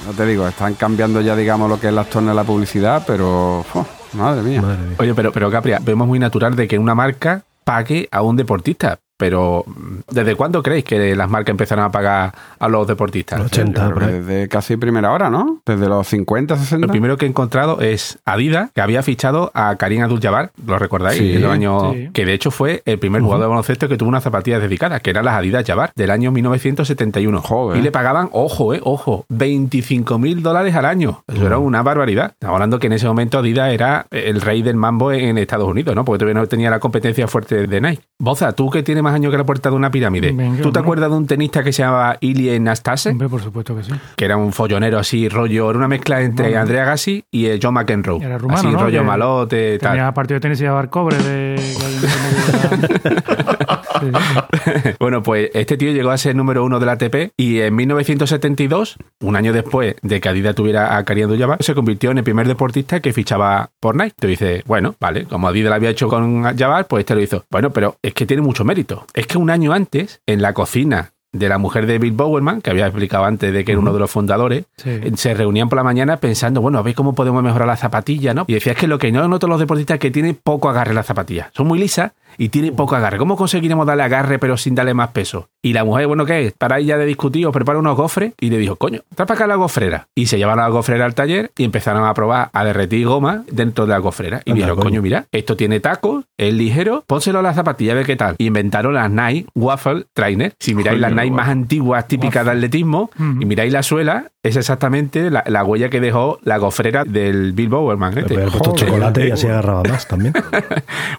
no 0.06 0.12
te 0.12 0.26
digo, 0.26 0.46
están 0.46 0.74
cambiando 0.74 1.20
ya 1.20 1.34
digamos 1.34 1.68
lo 1.68 1.80
que 1.80 1.88
es 1.88 1.92
las 1.92 2.08
tornas 2.08 2.32
de 2.32 2.36
la 2.36 2.44
publicidad, 2.44 3.02
pero 3.06 3.64
¡fua! 3.72 3.86
madre 4.12 4.42
mía. 4.42 4.62
Madre 4.62 4.78
mía. 4.78 4.96
Oye, 4.98 5.14
pero, 5.14 5.32
pero 5.32 5.50
Capria, 5.50 5.78
vemos 5.82 6.06
muy 6.06 6.18
natural 6.18 6.54
de 6.56 6.68
que 6.68 6.78
una 6.78 6.94
marca 6.94 7.42
pague 7.64 8.08
a 8.10 8.22
un 8.22 8.36
deportista. 8.36 8.98
Pero, 9.18 9.64
¿desde 10.10 10.34
cuándo 10.36 10.62
creéis 10.62 10.84
que 10.84 11.16
las 11.16 11.30
marcas 11.30 11.50
empezaron 11.52 11.84
a 11.84 11.90
pagar 11.90 12.34
a 12.58 12.68
los 12.68 12.86
deportistas? 12.86 13.38
Los 13.38 13.46
80, 13.52 13.80
Yo 13.80 13.86
creo 13.86 13.94
por 13.94 14.02
que 14.08 14.14
ahí. 14.14 14.20
desde 14.20 14.48
casi 14.48 14.76
primera 14.76 15.12
hora, 15.12 15.30
¿no? 15.30 15.60
Desde 15.64 15.88
los 15.88 16.06
50, 16.06 16.56
60. 16.56 16.86
Lo 16.86 16.90
primero 16.90 17.16
que 17.16 17.24
he 17.26 17.28
encontrado 17.28 17.80
es 17.80 18.18
Adidas, 18.24 18.70
que 18.74 18.80
había 18.82 19.02
fichado 19.02 19.50
a 19.54 19.76
Karim 19.76 20.02
Abdul-Jabbar, 20.02 20.50
¿lo 20.66 20.78
recordáis? 20.78 21.18
Sí, 21.18 21.34
En 21.36 21.42
los 21.42 21.50
años- 21.50 21.94
sí. 21.94 22.10
Que 22.12 22.24
de 22.26 22.34
hecho 22.34 22.50
fue 22.50 22.82
el 22.84 22.98
primer 22.98 23.22
jugador 23.22 23.44
de 23.44 23.48
baloncesto 23.48 23.88
que 23.88 23.96
tuvo 23.96 24.08
unas 24.10 24.22
zapatillas 24.22 24.60
dedicadas, 24.60 25.00
que 25.00 25.10
eran 25.10 25.24
las 25.24 25.34
Adidas 25.34 25.64
Jabbar, 25.66 25.92
del 25.96 26.10
año 26.10 26.30
1971. 26.30 27.40
Joder. 27.42 27.78
Y 27.78 27.82
le 27.82 27.90
pagaban, 27.92 28.28
ojo, 28.32 28.74
eh, 28.74 28.80
ojo, 28.84 29.24
25 29.30 30.18
mil 30.18 30.42
dólares 30.42 30.74
al 30.74 30.84
año. 30.84 31.22
Eso 31.26 31.46
era 31.46 31.58
una 31.58 31.82
barbaridad. 31.82 32.32
Estamos 32.32 32.54
hablando 32.54 32.78
que 32.78 32.86
en 32.88 32.92
ese 32.94 33.06
momento 33.06 33.38
Adidas 33.38 33.72
era 33.72 34.06
el 34.10 34.40
rey 34.40 34.62
del 34.62 34.76
mambo 34.76 35.12
en 35.12 35.38
Estados 35.38 35.68
Unidos, 35.68 35.94
¿no? 35.94 36.04
Porque 36.04 36.18
todavía 36.18 36.40
no 36.40 36.46
tenía 36.46 36.70
la 36.70 36.80
competencia 36.80 37.26
fuerte 37.28 37.66
de 37.66 37.80
Nike. 37.80 38.02
Boza, 38.18 38.52
tú 38.52 38.70
que 38.70 38.82
tienes 38.82 39.02
más 39.06 39.14
años 39.14 39.30
que 39.30 39.38
la 39.38 39.44
puerta 39.44 39.70
de 39.70 39.76
una 39.76 39.90
pirámide, 39.90 40.32
Venga, 40.32 40.62
¿tú 40.62 40.72
te 40.72 40.78
acuerdas 40.78 41.10
de 41.10 41.16
un 41.16 41.26
tenista 41.26 41.62
que 41.62 41.72
se 41.72 41.82
llamaba 41.82 42.16
Ilie 42.20 42.58
Nastase? 42.60 43.10
Hombre, 43.10 43.28
por 43.28 43.42
supuesto 43.42 43.76
que 43.76 43.84
sí. 43.84 43.92
que 44.16 44.24
era 44.24 44.36
un 44.36 44.52
follonero 44.52 44.98
así, 44.98 45.28
rollo, 45.28 45.70
era 45.70 45.78
una 45.78 45.88
mezcla 45.88 46.20
entre 46.20 46.46
Bueno. 46.46 46.60
Andrea 46.60 46.84
Gassi 46.84 47.24
y 47.30 47.48
John 47.62 47.74
McEnroe. 47.74 48.24
Era 48.24 48.38
rumano, 48.38 48.58
así, 48.58 48.68
¿no? 48.68 48.80
rollo 48.80 49.00
Que 49.00 49.06
malote, 49.06 49.78
tal. 49.78 49.92
Tenía 49.92 50.12
partido 50.12 50.36
de 50.36 50.40
tenis 50.40 50.60
y 50.60 50.64
llevar 50.64 50.90
cobre 50.90 51.16
de... 51.18 51.56
Bueno, 54.98 55.22
pues 55.22 55.50
este 55.54 55.76
tío 55.76 55.92
llegó 55.92 56.10
a 56.10 56.18
ser 56.18 56.34
número 56.36 56.64
uno 56.64 56.78
de 56.80 56.86
la 56.86 56.92
ATP 56.92 57.32
y 57.36 57.60
en 57.60 57.74
1972, 57.74 58.96
un 59.20 59.36
año 59.36 59.52
después 59.52 59.96
de 60.02 60.20
que 60.20 60.28
Adidas 60.28 60.54
tuviera 60.54 60.96
a 60.96 61.04
Karim 61.04 61.24
Abdul-Jabbar, 61.24 61.62
se 61.62 61.74
convirtió 61.74 62.10
en 62.10 62.18
el 62.18 62.24
primer 62.24 62.46
deportista 62.48 63.00
que 63.00 63.12
fichaba 63.12 63.70
por 63.80 63.96
Nike. 63.96 64.14
Tú 64.18 64.26
dices, 64.26 64.62
bueno, 64.66 64.94
vale, 65.00 65.24
como 65.24 65.48
Adidas 65.48 65.70
lo 65.70 65.74
había 65.76 65.90
hecho 65.90 66.08
con 66.08 66.42
Jabbar, 66.56 66.86
pues 66.86 67.00
este 67.00 67.14
lo 67.14 67.20
hizo. 67.22 67.44
Bueno, 67.50 67.70
pero 67.70 67.96
es 68.02 68.14
que 68.14 68.26
tiene 68.26 68.42
mucho 68.42 68.64
mérito. 68.64 69.06
Es 69.14 69.26
que 69.26 69.38
un 69.38 69.50
año 69.50 69.72
antes, 69.72 70.20
en 70.26 70.42
la 70.42 70.52
cocina 70.52 71.12
de 71.32 71.48
la 71.50 71.58
mujer 71.58 71.86
de 71.86 71.98
Bill 71.98 72.12
Bowerman, 72.12 72.62
que 72.62 72.70
había 72.70 72.86
explicado 72.86 73.24
antes 73.26 73.52
de 73.52 73.62
que 73.64 73.72
era 73.72 73.78
uno 73.80 73.92
de 73.92 73.98
los 73.98 74.10
fundadores, 74.10 74.64
Sí. 74.76 75.00
se 75.16 75.34
reunían 75.34 75.68
por 75.68 75.76
la 75.76 75.82
mañana 75.84 76.16
pensando, 76.16 76.62
bueno, 76.62 76.78
a 76.78 76.82
ver 76.82 76.94
cómo 76.94 77.14
podemos 77.14 77.42
mejorar 77.42 77.68
las 77.68 77.80
zapatillas, 77.80 78.34
¿no? 78.34 78.44
Y 78.46 78.54
decía, 78.54 78.72
es 78.72 78.78
que 78.78 78.86
lo 78.86 78.98
que 78.98 79.12
no 79.12 79.26
noto 79.28 79.46
los 79.46 79.58
deportistas 79.60 79.96
es 79.96 80.00
que 80.00 80.10
tienen 80.10 80.38
poco 80.42 80.70
agarre 80.70 80.94
las 80.94 81.04
zapatillas. 81.04 81.48
Son 81.54 81.66
muy 81.66 81.78
lisas 81.78 82.12
y 82.38 82.48
tienen 82.48 82.74
poco 82.74 82.96
agarre. 82.96 83.18
¿Cómo 83.18 83.36
conseguiremos 83.36 83.86
darle 83.86 84.02
agarre 84.02 84.38
pero 84.38 84.56
sin 84.56 84.74
darle 84.74 84.94
más 84.94 85.08
peso? 85.10 85.48
Y 85.62 85.72
la 85.72 85.84
mujer, 85.84 86.06
bueno, 86.06 86.24
¿qué 86.24 86.46
es? 86.46 86.52
Para 86.52 86.78
ella 86.78 86.96
de 86.96 87.06
discutir, 87.06 87.46
os 87.46 87.52
prepara 87.52 87.78
unos 87.78 87.96
gofres 87.96 88.32
y 88.40 88.50
le 88.50 88.58
dijo, 88.58 88.76
coño, 88.76 89.00
trae 89.14 89.26
para 89.26 89.38
acá 89.38 89.46
la 89.46 89.56
gofrera. 89.56 90.06
Y 90.14 90.26
se 90.26 90.38
llevaron 90.38 90.62
la 90.62 90.70
gofrera 90.70 91.04
al 91.04 91.14
taller 91.14 91.50
y 91.56 91.64
empezaron 91.64 92.04
a 92.04 92.14
probar 92.14 92.50
a 92.52 92.64
derretir 92.64 93.06
goma 93.06 93.42
dentro 93.50 93.86
de 93.86 93.92
la 93.92 93.98
gofrera. 93.98 94.42
Y 94.44 94.52
dijeron, 94.52 94.78
coño. 94.78 95.02
mira, 95.02 95.26
esto 95.32 95.56
tiene 95.56 95.80
tacos, 95.80 96.24
es 96.36 96.54
ligero, 96.54 97.02
pónselo 97.06 97.40
a 97.40 97.42
las 97.42 97.56
zapatillas, 97.56 97.92
a 97.92 97.96
ver 97.96 98.06
qué 98.06 98.16
tal. 98.16 98.36
Y 98.38 98.46
inventaron 98.46 98.94
las 98.94 99.10
Nike 99.10 99.48
Waffle 99.54 100.06
Trainer. 100.12 100.54
Si 100.60 100.74
miráis 100.74 101.00
las 101.00 101.12
Nike 101.12 101.30
más 101.30 101.48
antiguas, 101.48 102.06
típicas 102.06 102.44
de 102.44 102.52
atletismo, 102.52 103.10
y 103.18 103.44
miráis 103.44 103.72
la 103.72 103.82
suela, 103.82 104.30
es 104.42 104.56
exactamente 104.56 105.30
la, 105.30 105.42
la 105.46 105.64
huella 105.64 105.88
que 105.88 106.00
dejó 106.00 106.38
la 106.42 106.58
gofrera 106.58 107.04
del 107.04 107.52
Bill 107.52 107.68
Bowerman. 107.68 108.16
Este. 108.18 108.36
chocolate 108.74 109.28
y 109.28 109.30
así 109.32 109.46
agarraba 109.48 109.82
más 109.82 110.06
también. 110.06 110.32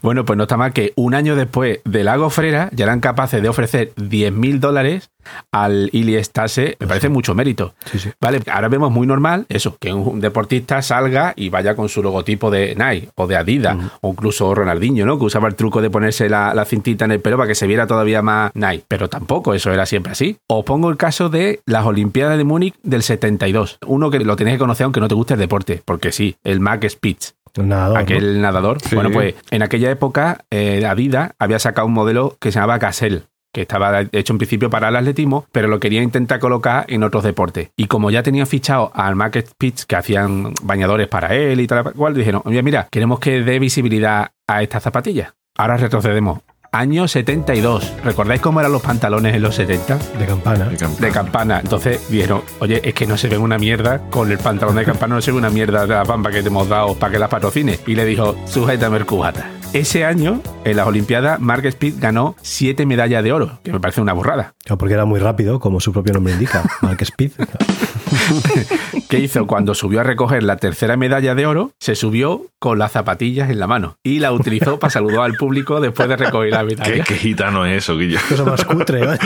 Bueno, 0.02 0.24
pues 0.24 0.38
no 0.38 0.44
está 0.44 0.56
mal 0.56 0.72
que 0.72 0.94
un 0.96 1.07
año 1.14 1.36
después 1.36 1.80
de 1.86 2.04
la 2.04 2.18
gofrera 2.18 2.70
ya 2.74 2.86
eran 2.86 3.00
capaces 3.00 3.42
de 3.42 3.50
ofrecer 3.50 3.94
10 3.96 4.34
mil 4.34 4.60
dólares 4.60 5.10
al 5.52 5.90
Iliestase. 5.92 6.78
Me 6.80 6.88
parece 6.88 7.10
mucho 7.10 7.36
mérito. 7.36 7.74
Sí, 7.92 8.00
sí. 8.00 8.10
Vale, 8.20 8.42
ahora 8.52 8.70
vemos 8.70 8.92
muy 8.92 9.08
normal 9.08 9.46
eso, 9.50 9.78
que 9.80 9.94
un 9.94 10.20
deportista 10.20 10.82
salga 10.82 11.34
y 11.36 11.50
vaya 11.50 11.76
con 11.76 11.90
su 11.90 12.02
logotipo 12.02 12.50
de 12.50 12.76
Nike 12.76 13.10
o 13.16 13.28
de 13.28 13.36
Adidas, 13.36 13.78
o 14.02 14.10
incluso 14.10 14.54
Ronaldinho, 14.54 15.06
¿no? 15.06 15.18
Que 15.20 15.26
usaba 15.26 15.48
el 15.48 15.56
truco 15.56 15.82
de 15.82 15.90
ponerse 15.90 16.30
la, 16.30 16.54
la 16.54 16.66
cintita 16.66 17.06
en 17.06 17.12
el 17.12 17.20
pelo 17.20 17.38
para 17.38 17.48
que 17.48 17.56
se 17.56 17.68
viera 17.68 17.88
todavía 17.88 18.22
más 18.22 18.52
Nike. 18.54 18.86
Pero 18.88 19.10
tampoco 19.10 19.54
eso 19.54 19.72
era 19.72 19.86
siempre 19.86 20.12
así. 20.12 20.38
Os 20.48 20.64
pongo 20.66 20.90
el 20.90 20.98
caso 20.98 21.30
de 21.30 21.62
las 21.66 21.86
Olimpiadas 21.86 22.38
de 22.38 22.44
Múnich 22.44 22.76
del 22.84 23.04
72. 23.04 23.80
Uno 23.86 24.10
que 24.10 24.20
lo 24.20 24.36
tenéis 24.36 24.56
que 24.56 24.60
conocer 24.60 24.86
aunque 24.86 25.00
no 25.00 25.08
te 25.08 25.16
guste 25.16 25.34
el 25.34 25.40
deporte, 25.40 25.82
porque 25.84 26.12
sí, 26.12 26.36
el 26.44 26.60
Mac 26.60 26.88
Spitz. 26.88 27.36
El 27.58 27.70
nadador, 27.70 27.98
¿no? 27.98 28.04
aquel 28.04 28.42
nadador. 28.42 28.82
Sí. 28.82 28.96
Bueno, 28.96 29.12
pues 29.12 29.36
en 29.52 29.62
aquella 29.62 29.92
época 29.92 30.46
eh, 30.50 30.86
Adidas 30.86 31.32
había 31.40 31.60
sacado 31.60 31.88
un 31.88 31.94
modelo 31.94 32.38
que 32.40 32.52
se 32.52 32.60
llamaba 32.60 32.78
Gazelle 32.78 33.24
que 33.54 33.62
estaba 33.62 34.02
hecho 34.12 34.34
en 34.34 34.38
principio 34.38 34.70
para 34.70 34.90
el 34.90 34.96
atletismo, 34.96 35.48
pero 35.52 35.68
lo 35.68 35.80
quería 35.80 36.04
intentar 36.04 36.40
colocar 36.40 36.86
en 36.90 37.02
otros 37.02 37.24
deportes. 37.24 37.70
Y 37.76 37.88
como 37.88 38.12
ya 38.12 38.22
tenían 38.22 38.46
fichado 38.46 38.92
al 38.94 39.16
Market 39.16 39.50
Pitch, 39.58 39.86
que 39.86 39.96
hacían 39.96 40.54
bañadores 40.62 41.08
para 41.08 41.34
él 41.34 41.60
y 41.60 41.66
tal 41.66 41.92
cual, 41.94 42.14
dijeron, 42.14 42.44
oye, 42.46 42.62
mira, 42.62 42.88
queremos 42.92 43.20
que 43.20 43.42
dé 43.42 43.58
visibilidad 43.58 44.30
a 44.48 44.62
estas 44.62 44.84
zapatillas. 44.84 45.34
Ahora 45.58 45.78
retrocedemos. 45.78 46.42
Año 46.78 47.08
72. 47.08 47.92
¿Recordáis 48.04 48.40
cómo 48.40 48.60
eran 48.60 48.72
los 48.72 48.84
pantalones 48.84 49.34
en 49.34 49.42
los 49.42 49.56
70? 49.56 49.98
De 50.20 50.28
campana. 50.28 50.70
de 50.70 51.10
campana. 51.10 51.60
Entonces 51.60 52.08
dijeron, 52.08 52.44
oye, 52.60 52.88
es 52.88 52.94
que 52.94 53.08
no 53.08 53.18
se 53.18 53.28
ve 53.30 53.38
una 53.40 53.58
mierda 53.58 54.00
con 54.12 54.32
el 54.32 54.38
pantalón 54.38 54.76
de 54.76 54.86
campana, 54.86 55.16
no 55.16 55.22
se 55.24 55.32
ve 55.32 55.40
una 55.40 55.50
mierda 55.50 55.88
de 55.88 55.96
la 55.96 56.06
pampa 56.06 56.30
que 56.30 56.44
te 56.44 56.50
hemos 56.50 56.70
dado 56.70 56.94
para 56.94 57.14
que 57.14 57.18
la 57.18 57.30
patrocine. 57.30 57.80
Y 57.88 57.96
le 57.96 58.06
dijo, 58.06 58.36
sujétame 58.46 58.98
el 58.98 59.08
cubata. 59.08 59.57
Ese 59.74 60.06
año 60.06 60.42
en 60.64 60.78
las 60.78 60.88
Olimpiadas, 60.88 61.40
Mark 61.40 61.66
Speed 61.66 61.96
ganó 62.00 62.36
siete 62.42 62.86
medallas 62.86 63.24
de 63.24 63.32
oro, 63.32 63.60
que 63.64 63.72
me 63.72 63.80
parece 63.80 64.02
una 64.02 64.14
burrada. 64.14 64.56
Porque 64.80 64.94
era 64.94 65.06
muy 65.06 65.20
rápido, 65.20 65.60
como 65.60 65.80
su 65.80 65.92
propio 65.94 66.14
nombre 66.14 66.34
indica, 66.34 66.64
Mark 66.82 66.98
Speed. 67.02 67.32
¿Qué 69.10 69.20
hizo? 69.20 69.46
Cuando 69.46 69.76
subió 69.76 70.00
a 70.00 70.04
recoger 70.04 70.44
la 70.44 70.58
tercera 70.58 70.98
medalla 70.98 71.36
de 71.36 71.46
oro, 71.46 71.72
se 71.80 71.96
subió 71.96 72.46
con 72.60 72.80
las 72.80 72.94
zapatillas 72.94 73.50
en 73.50 73.60
la 73.60 73.68
mano 73.68 73.98
y 74.04 74.20
la 74.20 74.32
utilizó 74.32 74.80
para 74.80 74.90
saludar 74.92 75.22
al 75.22 75.34
público 75.34 75.80
después 75.80 76.10
de 76.10 76.16
recoger 76.18 76.52
la 76.52 76.60
¿Qué, 76.68 76.76
medalla. 76.76 77.04
qué 77.04 77.16
gitano 77.16 77.66
es 77.66 77.84
eso, 77.84 77.98
Guillo? 77.98 78.20
Cosa 78.28 78.46
más 78.46 78.66
cutre, 78.66 79.04
¿eh? 79.04 79.18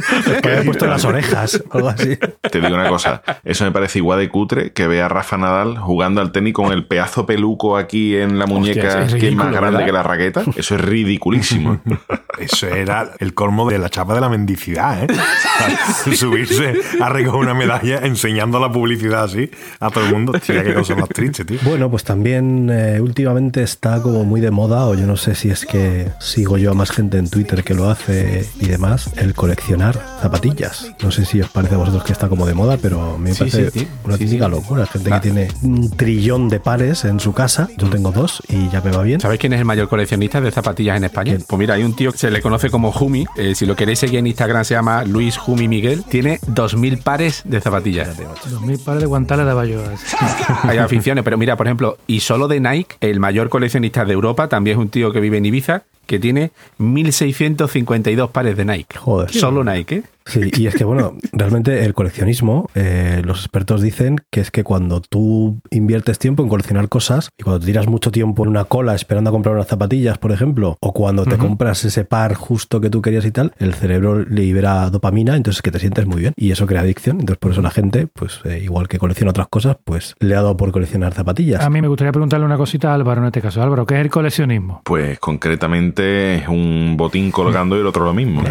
Que 0.42 0.48
había 0.48 0.64
puesto 0.64 0.84
en 0.84 0.90
las 0.90 1.04
orejas 1.04 1.62
o 1.70 1.76
algo 1.76 1.88
así. 1.88 2.18
Te 2.50 2.60
digo 2.60 2.74
una 2.74 2.88
cosa, 2.88 3.22
eso 3.44 3.64
me 3.64 3.72
parece 3.72 3.98
igual 3.98 4.18
de 4.18 4.28
cutre 4.28 4.72
que 4.72 4.86
ver 4.86 5.02
a 5.02 5.08
Rafa 5.08 5.36
Nadal 5.36 5.78
jugando 5.78 6.20
al 6.20 6.32
tenis 6.32 6.54
con 6.54 6.72
el 6.72 6.86
pedazo 6.86 7.26
peluco 7.26 7.76
aquí 7.76 8.16
en 8.16 8.38
la 8.38 8.46
muñeca 8.46 9.02
es 9.02 9.14
que 9.14 9.28
es 9.28 9.34
más 9.34 9.50
grande 9.50 9.78
¿verdad? 9.78 9.86
que 9.86 9.92
la 9.92 10.02
raqueta. 10.02 10.44
Eso 10.56 10.74
es 10.74 10.80
ridiculísimo. 10.80 11.80
Eso 12.38 12.68
era 12.68 13.12
el 13.18 13.32
colmo 13.34 13.68
de 13.68 13.78
la 13.78 13.88
chapa 13.88 14.14
de 14.14 14.20
la 14.20 14.28
mendicidad, 14.28 15.04
¿eh? 15.04 15.06
Subirse 16.16 16.74
a 17.00 17.08
recoger 17.08 17.40
una 17.40 17.54
medalla 17.54 18.00
enseñando 18.02 18.60
la 18.60 18.70
publicidad 18.70 19.24
así 19.24 19.50
a 19.80 19.90
todo 19.90 20.04
el 20.04 20.12
mundo. 20.12 20.32
Tía, 20.32 20.62
qué 20.62 20.74
cosa 20.74 20.94
más 20.94 21.08
triste, 21.08 21.44
tío. 21.44 21.58
Bueno, 21.62 21.90
pues 21.90 22.04
también 22.04 22.68
eh, 22.70 23.00
últimamente 23.00 23.62
está 23.62 24.02
como 24.02 24.24
muy 24.24 24.40
de 24.40 24.50
moda, 24.50 24.86
o 24.86 24.94
yo 24.94 25.06
no 25.06 25.16
sé 25.16 25.34
si 25.34 25.50
es 25.50 25.64
que 25.64 26.08
sigo 26.20 26.58
yo 26.58 26.72
a 26.72 26.74
más 26.74 26.90
gente 26.90 27.18
en 27.18 27.30
Twitter 27.30 27.64
que 27.64 27.74
lo 27.74 27.88
hace 27.88 28.46
y 28.60 28.66
demás, 28.66 29.10
el 29.16 29.34
coleccionar 29.34 29.85
zapatillas. 29.94 30.92
No 31.02 31.10
sé 31.10 31.24
si 31.24 31.40
os 31.40 31.48
parece 31.50 31.74
a 31.74 31.78
vosotros 31.78 32.04
que 32.04 32.12
está 32.12 32.28
como 32.28 32.46
de 32.46 32.54
moda, 32.54 32.76
pero 32.80 33.14
a 33.14 33.18
mí 33.18 33.24
me 33.24 33.32
Sí, 33.34 33.38
parece 33.40 33.70
sí, 33.70 33.80
sí. 33.80 33.88
una 34.04 34.16
típica 34.18 34.46
sí. 34.46 34.50
locura. 34.50 34.86
Gente 34.86 35.10
que 35.10 35.20
tiene 35.20 35.48
un 35.62 35.90
trillón 35.90 36.48
de 36.48 36.60
pares 36.60 37.04
en 37.04 37.20
su 37.20 37.32
casa. 37.32 37.68
Yo 37.76 37.88
tengo 37.88 38.10
dos 38.12 38.42
y 38.48 38.68
ya 38.70 38.80
me 38.80 38.90
va 38.90 39.02
bien. 39.02 39.20
¿Sabéis 39.20 39.40
quién 39.40 39.52
es 39.52 39.58
el 39.60 39.64
mayor 39.64 39.88
coleccionista 39.88 40.40
de 40.40 40.50
zapatillas 40.50 40.96
en 40.96 41.04
España? 41.04 41.32
¿Quién? 41.36 41.44
Pues 41.46 41.58
mira, 41.58 41.74
hay 41.74 41.82
un 41.84 41.94
tío 41.94 42.12
que 42.12 42.18
se 42.18 42.30
le 42.30 42.40
conoce 42.42 42.70
como 42.70 42.92
Jumi. 42.92 43.26
eh, 43.36 43.54
si 43.54 43.66
lo 43.66 43.76
queréis 43.76 43.98
seguir 43.98 44.18
en 44.18 44.26
Instagram, 44.26 44.64
se 44.64 44.74
llama 44.74 45.04
Luis 45.04 45.36
Jumi 45.36 45.68
Miguel. 45.68 46.04
Tiene 46.04 46.38
2.000 46.40 47.02
pares 47.02 47.42
de 47.44 47.60
zapatillas. 47.60 48.16
2000 48.50 48.78
pares 48.80 49.00
de 49.02 49.06
guantales 49.06 49.46
de 49.46 49.52
Bayo. 49.54 49.80
Hay 50.62 50.78
aficiones, 50.78 51.24
pero 51.24 51.36
mira, 51.38 51.56
por 51.56 51.66
ejemplo, 51.66 51.98
y 52.06 52.20
solo 52.20 52.48
de 52.48 52.60
Nike, 52.60 52.96
el 53.00 53.20
mayor 53.20 53.48
coleccionista 53.48 54.04
de 54.04 54.12
Europa, 54.12 54.48
también 54.48 54.76
es 54.78 54.82
un 54.82 54.88
tío 54.88 55.12
que 55.12 55.20
vive 55.20 55.38
en 55.38 55.46
Ibiza, 55.46 55.82
que 56.06 56.18
tiene 56.18 56.52
1.652 56.78 58.30
pares 58.30 58.56
de 58.56 58.64
Nike. 58.64 58.98
Joder. 58.98 59.30
Solo 59.32 59.64
Nike, 59.64 59.96
¿eh? 59.96 60.02
Sí, 60.26 60.50
y 60.56 60.66
es 60.66 60.74
que 60.74 60.84
bueno, 60.84 61.14
realmente 61.32 61.84
el 61.84 61.94
coleccionismo, 61.94 62.68
eh, 62.74 63.22
los 63.24 63.38
expertos 63.40 63.80
dicen 63.80 64.20
que 64.30 64.40
es 64.40 64.50
que 64.50 64.64
cuando 64.64 65.00
tú 65.00 65.60
inviertes 65.70 66.18
tiempo 66.18 66.42
en 66.42 66.48
coleccionar 66.48 66.88
cosas 66.88 67.30
y 67.38 67.44
cuando 67.44 67.60
te 67.60 67.66
tiras 67.66 67.86
mucho 67.86 68.10
tiempo 68.10 68.42
en 68.42 68.50
una 68.50 68.64
cola 68.64 68.94
esperando 68.94 69.30
a 69.30 69.32
comprar 69.32 69.54
unas 69.54 69.68
zapatillas, 69.68 70.18
por 70.18 70.32
ejemplo, 70.32 70.76
o 70.80 70.92
cuando 70.92 71.24
te 71.24 71.38
compras 71.38 71.84
ese 71.84 72.04
par 72.04 72.34
justo 72.34 72.80
que 72.80 72.90
tú 72.90 73.02
querías 73.02 73.24
y 73.24 73.30
tal, 73.30 73.52
el 73.58 73.74
cerebro 73.74 74.24
libera 74.24 74.90
dopamina, 74.90 75.36
entonces 75.36 75.62
que 75.62 75.70
te 75.70 75.78
sientes 75.78 76.06
muy 76.06 76.20
bien 76.20 76.32
y 76.36 76.50
eso 76.50 76.66
crea 76.66 76.80
adicción. 76.80 77.20
Entonces 77.20 77.38
por 77.38 77.52
eso 77.52 77.62
la 77.62 77.70
gente, 77.70 78.08
pues 78.08 78.40
eh, 78.44 78.60
igual 78.62 78.88
que 78.88 78.98
colecciona 78.98 79.30
otras 79.30 79.46
cosas, 79.48 79.76
pues 79.84 80.16
le 80.18 80.34
ha 80.34 80.42
dado 80.42 80.56
por 80.56 80.72
coleccionar 80.72 81.14
zapatillas. 81.14 81.62
A 81.62 81.70
mí 81.70 81.80
me 81.80 81.88
gustaría 81.88 82.10
preguntarle 82.12 82.46
una 82.46 82.56
cosita 82.56 82.90
a 82.90 82.94
Álvaro 82.94 83.20
en 83.20 83.28
este 83.28 83.40
caso. 83.40 83.62
Álvaro, 83.62 83.86
¿qué 83.86 83.94
es 83.94 84.00
el 84.00 84.10
coleccionismo? 84.10 84.80
Pues 84.84 85.20
concretamente 85.20 86.36
es 86.36 86.48
un 86.48 86.96
botín 86.96 87.30
colgando 87.30 87.76
y 87.76 87.80
el 87.80 87.86
otro 87.86 88.04
lo 88.04 88.12
mismo. 88.12 88.42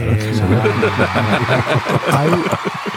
Hay 2.12 2.30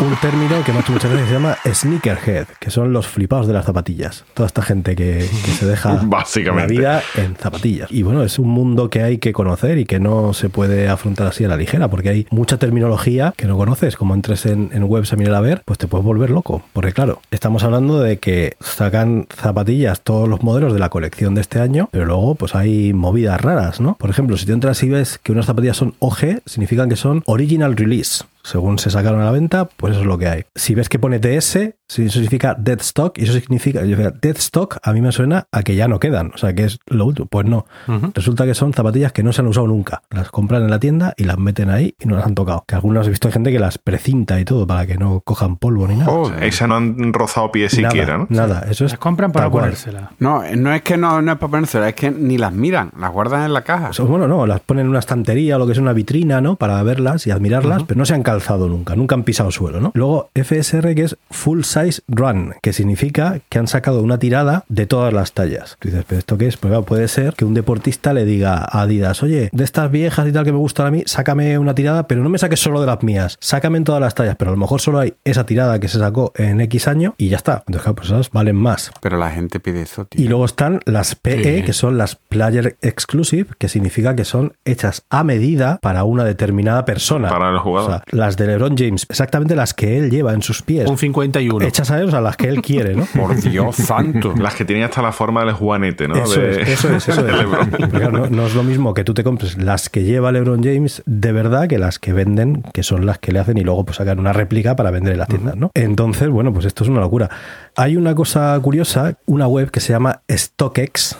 un 0.00 0.16
término 0.16 0.62
que 0.64 0.72
me 0.72 0.78
ha 0.78 0.80
hecho 0.82 0.92
muchas 0.92 1.10
veces 1.10 1.26
que 1.26 1.28
se 1.28 1.34
llama 1.34 1.56
sneakerhead, 1.66 2.46
que 2.60 2.70
son 2.70 2.92
los 2.92 3.06
flipados 3.06 3.46
de 3.46 3.52
las 3.52 3.64
zapatillas. 3.64 4.24
Toda 4.34 4.46
esta 4.46 4.62
gente 4.62 4.94
que, 4.94 5.28
que 5.44 5.50
se 5.50 5.66
deja 5.66 6.00
Básicamente. 6.04 6.74
la 6.74 6.80
vida 6.80 7.02
en 7.16 7.36
zapatillas. 7.36 7.90
Y 7.90 8.02
bueno, 8.02 8.22
es 8.22 8.38
un 8.38 8.48
mundo 8.48 8.90
que 8.90 9.02
hay 9.02 9.18
que 9.18 9.32
conocer 9.32 9.78
y 9.78 9.84
que 9.84 9.98
no 10.00 10.32
se 10.34 10.48
puede 10.48 10.88
afrontar 10.88 11.26
así 11.26 11.44
a 11.44 11.48
la 11.48 11.56
ligera, 11.56 11.88
porque 11.88 12.10
hay 12.10 12.26
mucha 12.30 12.58
terminología 12.58 13.34
que 13.36 13.46
no 13.46 13.56
conoces. 13.56 13.96
Como 13.96 14.14
entres 14.14 14.46
en, 14.46 14.70
en 14.72 14.84
webs 14.84 15.12
a 15.12 15.16
mirar 15.16 15.34
a 15.34 15.40
ver, 15.40 15.62
pues 15.64 15.78
te 15.78 15.88
puedes 15.88 16.04
volver 16.04 16.30
loco. 16.30 16.62
Porque 16.72 16.92
claro, 16.92 17.20
estamos 17.30 17.64
hablando 17.64 18.00
de 18.00 18.18
que 18.18 18.56
sacan 18.60 19.26
zapatillas 19.34 20.02
todos 20.02 20.28
los 20.28 20.42
modelos 20.42 20.72
de 20.72 20.78
la 20.78 20.90
colección 20.90 21.34
de 21.34 21.40
este 21.40 21.60
año, 21.60 21.88
pero 21.90 22.04
luego 22.04 22.34
pues 22.34 22.54
hay 22.54 22.92
movidas 22.92 23.40
raras, 23.40 23.80
¿no? 23.80 23.96
Por 23.96 24.10
ejemplo, 24.10 24.36
si 24.36 24.46
tú 24.46 24.52
entras 24.52 24.82
y 24.82 24.88
ves 24.88 25.18
que 25.18 25.32
unas 25.32 25.46
zapatillas 25.46 25.76
son 25.76 25.94
OG, 25.98 26.42
significan 26.46 26.88
que 26.88 26.96
son 26.96 27.22
Original 27.26 27.76
Release. 27.76 28.24
Según 28.48 28.78
se 28.78 28.88
sacaron 28.90 29.20
a 29.20 29.26
la 29.26 29.30
venta, 29.30 29.66
pues 29.66 29.92
eso 29.92 30.00
es 30.00 30.06
lo 30.06 30.16
que 30.16 30.26
hay. 30.26 30.44
Si 30.54 30.74
ves 30.74 30.88
que 30.88 30.98
pone 30.98 31.18
DS, 31.18 31.56
eso 31.56 31.74
significa 32.10 32.54
dead 32.58 32.80
stock, 32.80 33.18
y 33.18 33.24
eso 33.24 33.34
significa, 33.34 33.80
dead 33.82 34.36
stock 34.36 34.78
a 34.82 34.92
mí 34.92 35.02
me 35.02 35.12
suena 35.12 35.46
a 35.52 35.62
que 35.62 35.74
ya 35.76 35.86
no 35.86 35.98
quedan, 36.00 36.32
o 36.34 36.38
sea 36.38 36.54
que 36.54 36.64
es 36.64 36.78
lo 36.86 37.04
último. 37.04 37.26
Pues 37.28 37.44
no, 37.46 37.66
resulta 38.14 38.46
que 38.46 38.54
son 38.54 38.72
zapatillas 38.72 39.12
que 39.12 39.22
no 39.22 39.32
se 39.34 39.42
han 39.42 39.48
usado 39.48 39.66
nunca. 39.66 40.02
Las 40.10 40.30
compran 40.30 40.62
en 40.62 40.70
la 40.70 40.78
tienda 40.78 41.12
y 41.18 41.24
las 41.24 41.36
meten 41.38 41.68
ahí 41.68 41.94
y 42.00 42.06
no 42.06 42.16
las 42.16 42.24
han 42.24 42.34
tocado. 42.34 42.64
Que 42.66 42.74
algunos 42.74 43.06
he 43.06 43.10
visto 43.10 43.30
gente 43.30 43.52
que 43.52 43.58
las 43.58 43.76
precinta 43.76 44.40
y 44.40 44.44
todo 44.46 44.66
para 44.66 44.86
que 44.86 44.96
no 44.96 45.20
cojan 45.20 45.56
polvo 45.56 45.86
ni 45.86 45.96
nada. 45.96 46.10
O 46.10 46.28
sea, 46.30 46.38
Esa 46.46 46.66
no 46.66 46.76
han 46.76 47.12
rozado 47.12 47.52
pie 47.52 47.68
nada, 47.76 47.90
siquiera, 47.90 48.16
¿no? 48.18 48.26
nada, 48.30 48.66
eso 48.70 48.84
es 48.86 48.92
Las 48.92 48.98
compran 48.98 49.30
para 49.32 49.44
tal 49.44 49.52
cual. 49.52 49.64
ponérsela. 49.64 50.12
No, 50.18 50.42
no 50.56 50.72
es 50.72 50.82
que 50.82 50.96
no, 50.96 51.20
no 51.20 51.32
es 51.32 51.38
para 51.38 51.50
ponérsela, 51.50 51.88
es 51.90 51.94
que 51.94 52.10
ni 52.10 52.38
las 52.38 52.52
miran, 52.52 52.92
las 52.98 53.12
guardan 53.12 53.42
en 53.44 53.52
la 53.52 53.62
caja. 53.62 53.88
O 53.90 53.92
sea, 53.92 54.04
bueno, 54.06 54.26
no, 54.26 54.46
las 54.46 54.60
ponen 54.60 54.86
en 54.86 54.90
una 54.90 55.00
estantería 55.00 55.56
o 55.56 55.58
lo 55.58 55.66
que 55.66 55.72
es 55.72 55.78
una 55.78 55.92
vitrina, 55.92 56.40
¿no? 56.40 56.56
Para 56.56 56.82
verlas 56.82 57.26
y 57.26 57.30
admirarlas, 57.30 57.82
pero 57.84 57.98
no 57.98 58.04
se 58.06 58.14
han 58.14 58.22
calzado 58.38 58.68
nunca, 58.68 58.94
nunca 58.94 59.14
han 59.14 59.24
pisado 59.24 59.50
suelo, 59.50 59.80
¿no? 59.80 59.90
Luego 59.94 60.30
FSR, 60.34 60.94
que 60.94 61.02
es 61.04 61.16
Full 61.30 61.62
Size 61.62 62.02
Run, 62.08 62.54
que 62.62 62.72
significa 62.72 63.40
que 63.48 63.58
han 63.58 63.66
sacado 63.66 64.02
una 64.02 64.18
tirada 64.18 64.64
de 64.68 64.86
todas 64.86 65.12
las 65.12 65.32
tallas. 65.32 65.76
Tú 65.80 65.88
dices, 65.88 66.04
¿pero 66.06 66.18
esto 66.20 66.38
qué 66.38 66.46
es? 66.46 66.56
Pues 66.56 66.70
claro, 66.70 66.84
puede 66.84 67.08
ser 67.08 67.34
que 67.34 67.44
un 67.44 67.54
deportista 67.54 68.12
le 68.12 68.24
diga 68.24 68.58
a 68.58 68.82
Adidas, 68.82 69.22
oye, 69.22 69.50
de 69.52 69.64
estas 69.64 69.90
viejas 69.90 70.28
y 70.28 70.32
tal 70.32 70.44
que 70.44 70.52
me 70.52 70.58
gustan 70.58 70.86
a 70.86 70.90
mí, 70.90 71.02
sácame 71.06 71.58
una 71.58 71.74
tirada, 71.74 72.06
pero 72.06 72.22
no 72.22 72.28
me 72.28 72.38
saques 72.38 72.60
solo 72.60 72.80
de 72.80 72.86
las 72.86 73.02
mías, 73.02 73.36
sácame 73.40 73.78
en 73.78 73.84
todas 73.84 74.00
las 74.00 74.14
tallas, 74.14 74.36
pero 74.38 74.50
a 74.50 74.54
lo 74.54 74.60
mejor 74.60 74.80
solo 74.80 75.00
hay 75.00 75.14
esa 75.24 75.44
tirada 75.44 75.80
que 75.80 75.88
se 75.88 75.98
sacó 75.98 76.32
en 76.36 76.60
X 76.60 76.86
año 76.88 77.14
y 77.18 77.28
ya 77.28 77.36
está. 77.38 77.64
Entonces, 77.66 77.82
claro, 77.82 77.96
pues 77.96 78.08
esas 78.08 78.30
valen 78.30 78.56
más. 78.56 78.90
Pero 79.00 79.16
la 79.18 79.30
gente 79.30 79.58
pide 79.60 79.82
eso, 79.82 80.04
tío. 80.04 80.24
Y 80.24 80.28
luego 80.28 80.44
están 80.44 80.80
las 80.84 81.14
PE, 81.16 81.58
Sí. 81.58 81.62
que 81.64 81.72
son 81.72 81.98
las 81.98 82.14
Player 82.16 82.76
Exclusive, 82.82 83.48
que 83.58 83.68
significa 83.68 84.14
que 84.14 84.24
son 84.24 84.52
hechas 84.64 85.02
a 85.10 85.24
medida 85.24 85.78
para 85.82 86.04
una 86.04 86.24
determinada 86.24 86.84
persona. 86.84 87.28
Para 87.28 87.50
el 87.50 87.58
jugador. 87.58 87.90
O 87.90 87.94
sea, 87.94 88.04
las 88.28 88.36
de 88.36 88.46
LeBron 88.46 88.76
James, 88.76 89.06
exactamente 89.08 89.56
las 89.56 89.72
que 89.72 89.96
él 89.98 90.10
lleva 90.10 90.34
en 90.34 90.42
sus 90.42 90.60
pies. 90.62 90.86
Un 90.88 90.98
51. 90.98 91.64
Hechas 91.66 91.90
a 91.90 91.98
él, 91.98 92.08
o 92.08 92.10
sea, 92.10 92.20
las 92.20 92.36
que 92.36 92.48
él 92.48 92.60
quiere, 92.60 92.94
¿no? 92.94 93.06
Por 93.06 93.34
Dios 93.40 93.76
santo. 93.76 94.34
Las 94.38 94.54
que 94.54 94.66
tienen 94.66 94.84
hasta 94.84 95.00
la 95.00 95.12
forma 95.12 95.44
del 95.44 95.54
juanete, 95.54 96.06
¿no? 96.08 96.16
Eso 96.16 96.38
De- 96.40 96.60
es, 96.62 96.68
eso 96.68 96.94
es, 96.94 97.08
eso 97.08 97.22
de 97.24 97.32
es. 97.32 97.38
LeBron. 97.38 97.70
Porque, 97.70 97.88
claro, 97.88 98.10
no, 98.10 98.26
no 98.28 98.46
es 98.46 98.54
lo 98.54 98.62
mismo 98.62 98.92
que 98.92 99.02
tú 99.04 99.14
te 99.14 99.24
compres 99.24 99.56
las 99.56 99.88
que 99.88 100.04
lleva 100.04 100.30
LeBron 100.30 100.62
James 100.62 101.02
de 101.06 101.32
verdad 101.32 101.68
que 101.68 101.78
las 101.78 101.98
que 101.98 102.12
venden, 102.12 102.62
que 102.74 102.82
son 102.82 103.06
las 103.06 103.18
que 103.18 103.32
le 103.32 103.38
hacen 103.38 103.56
y 103.56 103.62
luego 103.62 103.84
pues 103.86 103.96
sacan 103.96 104.18
una 104.18 104.34
réplica 104.34 104.76
para 104.76 104.90
vender 104.90 105.14
en 105.14 105.18
las 105.20 105.28
tiendas, 105.28 105.56
¿no? 105.56 105.70
Entonces, 105.74 106.28
bueno, 106.28 106.52
pues 106.52 106.66
esto 106.66 106.84
es 106.84 106.90
una 106.90 107.00
locura. 107.00 107.30
Hay 107.76 107.96
una 107.96 108.14
cosa 108.14 108.58
curiosa, 108.60 109.14
una 109.24 109.46
web 109.48 109.70
que 109.70 109.80
se 109.80 109.92
llama 109.94 110.20
StockX, 110.30 111.16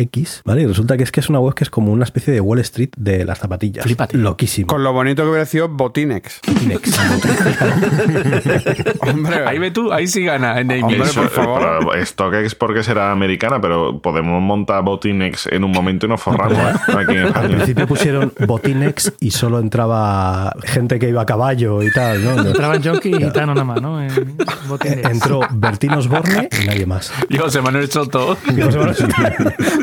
StockX, 0.00 0.42
¿vale? 0.44 0.62
Y 0.62 0.66
resulta 0.66 0.96
que 0.96 1.04
es 1.04 1.12
que 1.12 1.20
es 1.20 1.28
una 1.28 1.38
web 1.38 1.54
que 1.54 1.64
es 1.64 1.70
como 1.70 1.92
una 1.92 2.04
especie 2.04 2.32
de 2.32 2.40
Wall 2.40 2.58
Street 2.60 2.90
de 2.96 3.24
las 3.24 3.38
zapatillas. 3.38 3.84
Flipate. 3.84 4.18
Loquísimo. 4.18 4.66
Con 4.66 4.82
lo 4.82 4.92
bonito 4.92 5.22
que 5.22 5.28
hubiera 5.28 5.46
sido 5.46 5.68
Botinex. 5.68 6.40
Hombre, 9.00 9.46
Ahí 9.46 9.58
ve 9.58 9.70
tú, 9.70 9.92
ahí 9.92 10.06
sí 10.08 10.24
gana 10.24 10.60
en. 10.60 10.70
Hombre, 10.82 11.02
Eso, 11.02 11.22
por 11.22 11.30
favor. 11.30 11.92
StockX 12.04 12.54
porque 12.54 12.82
será 12.82 13.12
americana, 13.12 13.60
pero 13.60 14.00
podemos 14.00 14.42
montar 14.42 14.82
Botinex 14.82 15.46
en 15.46 15.64
un 15.64 15.70
momento 15.70 16.06
y 16.06 16.08
nos 16.08 16.20
forramos 16.20 16.58
¿eh? 16.58 16.72
aquí 16.96 17.16
en 17.16 17.36
Al 17.36 17.48
principio 17.48 17.86
pusieron 17.86 18.32
Botinex 18.46 19.12
y 19.20 19.30
solo 19.30 19.60
entraba 19.60 20.54
gente 20.64 20.98
que 20.98 21.08
iba 21.08 21.22
a 21.22 21.26
caballo 21.26 21.82
y 21.82 21.90
tal, 21.90 22.24
¿no? 22.24 22.32
Entraban 22.46 22.82
Jonky 22.82 23.14
y 23.14 23.30
Tano 23.30 23.54
nada 23.54 23.64
más, 23.64 23.80
¿no? 23.80 24.02
En 24.02 24.36
botines. 24.68 25.04
Entró 25.04 25.40
Bertín 25.52 25.92
Osborne 25.92 26.48
y 26.62 26.66
nadie 26.66 26.86
más. 26.86 27.12
Y 27.28 27.36
José 27.36 27.60
Manuel 27.60 27.90
Soto. 27.90 28.36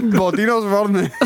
Botinos 0.02 0.70
Borne. 0.70 1.12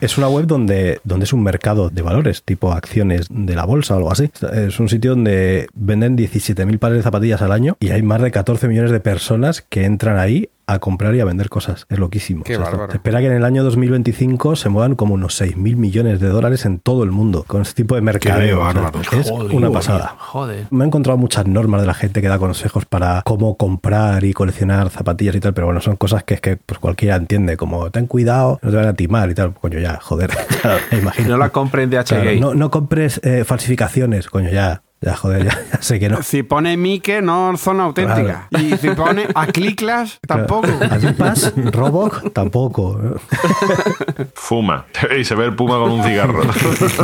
Es 0.00 0.16
una 0.16 0.28
web 0.28 0.46
donde, 0.46 1.00
donde 1.04 1.24
es 1.24 1.32
un 1.32 1.42
mercado 1.42 1.90
de 1.90 2.02
valores, 2.02 2.42
tipo 2.42 2.72
acciones 2.72 3.26
de 3.28 3.54
la 3.54 3.64
bolsa 3.64 3.94
o 3.94 3.98
algo 3.98 4.12
así. 4.12 4.30
Es 4.52 4.80
un 4.80 4.88
sitio 4.88 5.10
donde 5.10 5.68
venden 5.74 6.16
17.000 6.16 6.78
pares 6.78 6.98
de 6.98 7.02
zapatillas 7.02 7.42
al 7.42 7.52
año 7.52 7.76
y 7.80 7.90
hay 7.90 8.02
más 8.02 8.22
de 8.22 8.30
14 8.30 8.68
millones 8.68 8.90
de 8.90 9.00
personas 9.00 9.62
que 9.62 9.84
entran 9.84 10.18
ahí 10.18 10.48
a 10.66 10.78
comprar 10.78 11.14
y 11.14 11.20
a 11.20 11.24
vender 11.24 11.48
cosas. 11.48 11.86
Es 11.88 11.98
loquísimo. 11.98 12.44
Qué 12.44 12.56
bárbaro. 12.56 12.90
se 12.90 12.96
espera 12.98 13.20
que 13.20 13.26
en 13.26 13.32
el 13.32 13.44
año 13.44 13.64
2025 13.64 14.56
se 14.56 14.68
muevan 14.68 14.94
como 14.94 15.14
unos 15.14 15.40
6.000 15.40 15.76
millones 15.76 16.20
de 16.20 16.28
dólares 16.28 16.64
en 16.64 16.78
todo 16.78 17.02
el 17.02 17.10
mundo 17.10 17.44
con 17.46 17.62
este 17.62 17.74
tipo 17.82 17.94
de 17.96 18.00
mercadeo. 18.02 18.60
O 18.60 18.72
sea, 18.72 18.80
bárbaro. 18.82 19.00
es 19.18 19.30
Joder, 19.30 19.54
una 19.56 19.70
pasada. 19.70 20.14
Joder. 20.18 20.66
Me 20.70 20.84
he 20.84 20.86
encontrado 20.86 21.18
muchas 21.18 21.46
normas 21.46 21.80
de 21.80 21.86
la 21.86 21.94
gente 21.94 22.20
que 22.22 22.28
da 22.28 22.38
consejos 22.38 22.84
para 22.86 23.22
cómo 23.24 23.56
comprar 23.56 24.24
y 24.24 24.32
coleccionar 24.32 24.90
zapatillas 24.90 25.34
y 25.34 25.40
tal, 25.40 25.54
pero 25.54 25.66
bueno, 25.66 25.80
son 25.80 25.96
cosas 25.96 26.22
que 26.24 26.34
es 26.34 26.40
que 26.40 26.56
pues 26.56 26.78
cualquiera 26.78 27.16
entiende, 27.16 27.56
como 27.56 27.90
ten 27.90 28.06
cuidado, 28.06 28.58
no 28.62 28.70
te 28.70 28.76
van 28.76 28.86
a 28.86 28.94
timar 28.94 29.30
y 29.30 29.34
tal. 29.34 29.54
Coño, 29.54 29.78
ya, 29.80 29.98
joder, 30.00 30.30
imagino. 30.92 31.30
No 31.30 31.36
la 31.36 31.50
compren 31.50 31.90
de 31.90 31.98
H. 31.98 32.14
Claro, 32.14 32.30
Gay. 32.30 32.40
no, 32.40 32.54
no 32.54 32.70
compres 32.70 33.20
eh, 33.24 33.44
falsificaciones, 33.44 34.28
coño, 34.28 34.50
ya. 34.50 34.82
Ya, 35.02 35.16
joder, 35.16 35.44
ya, 35.44 35.58
ya 35.72 35.80
sé 35.80 35.98
que 35.98 36.10
no. 36.10 36.22
Si 36.22 36.42
pone 36.42 36.76
Mike, 36.76 37.22
no 37.22 37.56
son 37.56 37.80
auténticas. 37.80 38.48
Y 38.50 38.76
si 38.76 38.90
pone 38.90 39.26
Acliclas, 39.34 40.20
tampoco. 40.26 40.68
Adipas, 40.90 41.54
Robok, 41.56 42.32
tampoco. 42.34 43.00
Fuma. 44.34 44.84
Y 45.18 45.24
se 45.24 45.34
ve 45.34 45.46
el 45.46 45.56
puma 45.56 45.78
con 45.78 45.92
un 45.92 46.04
cigarro. 46.04 46.42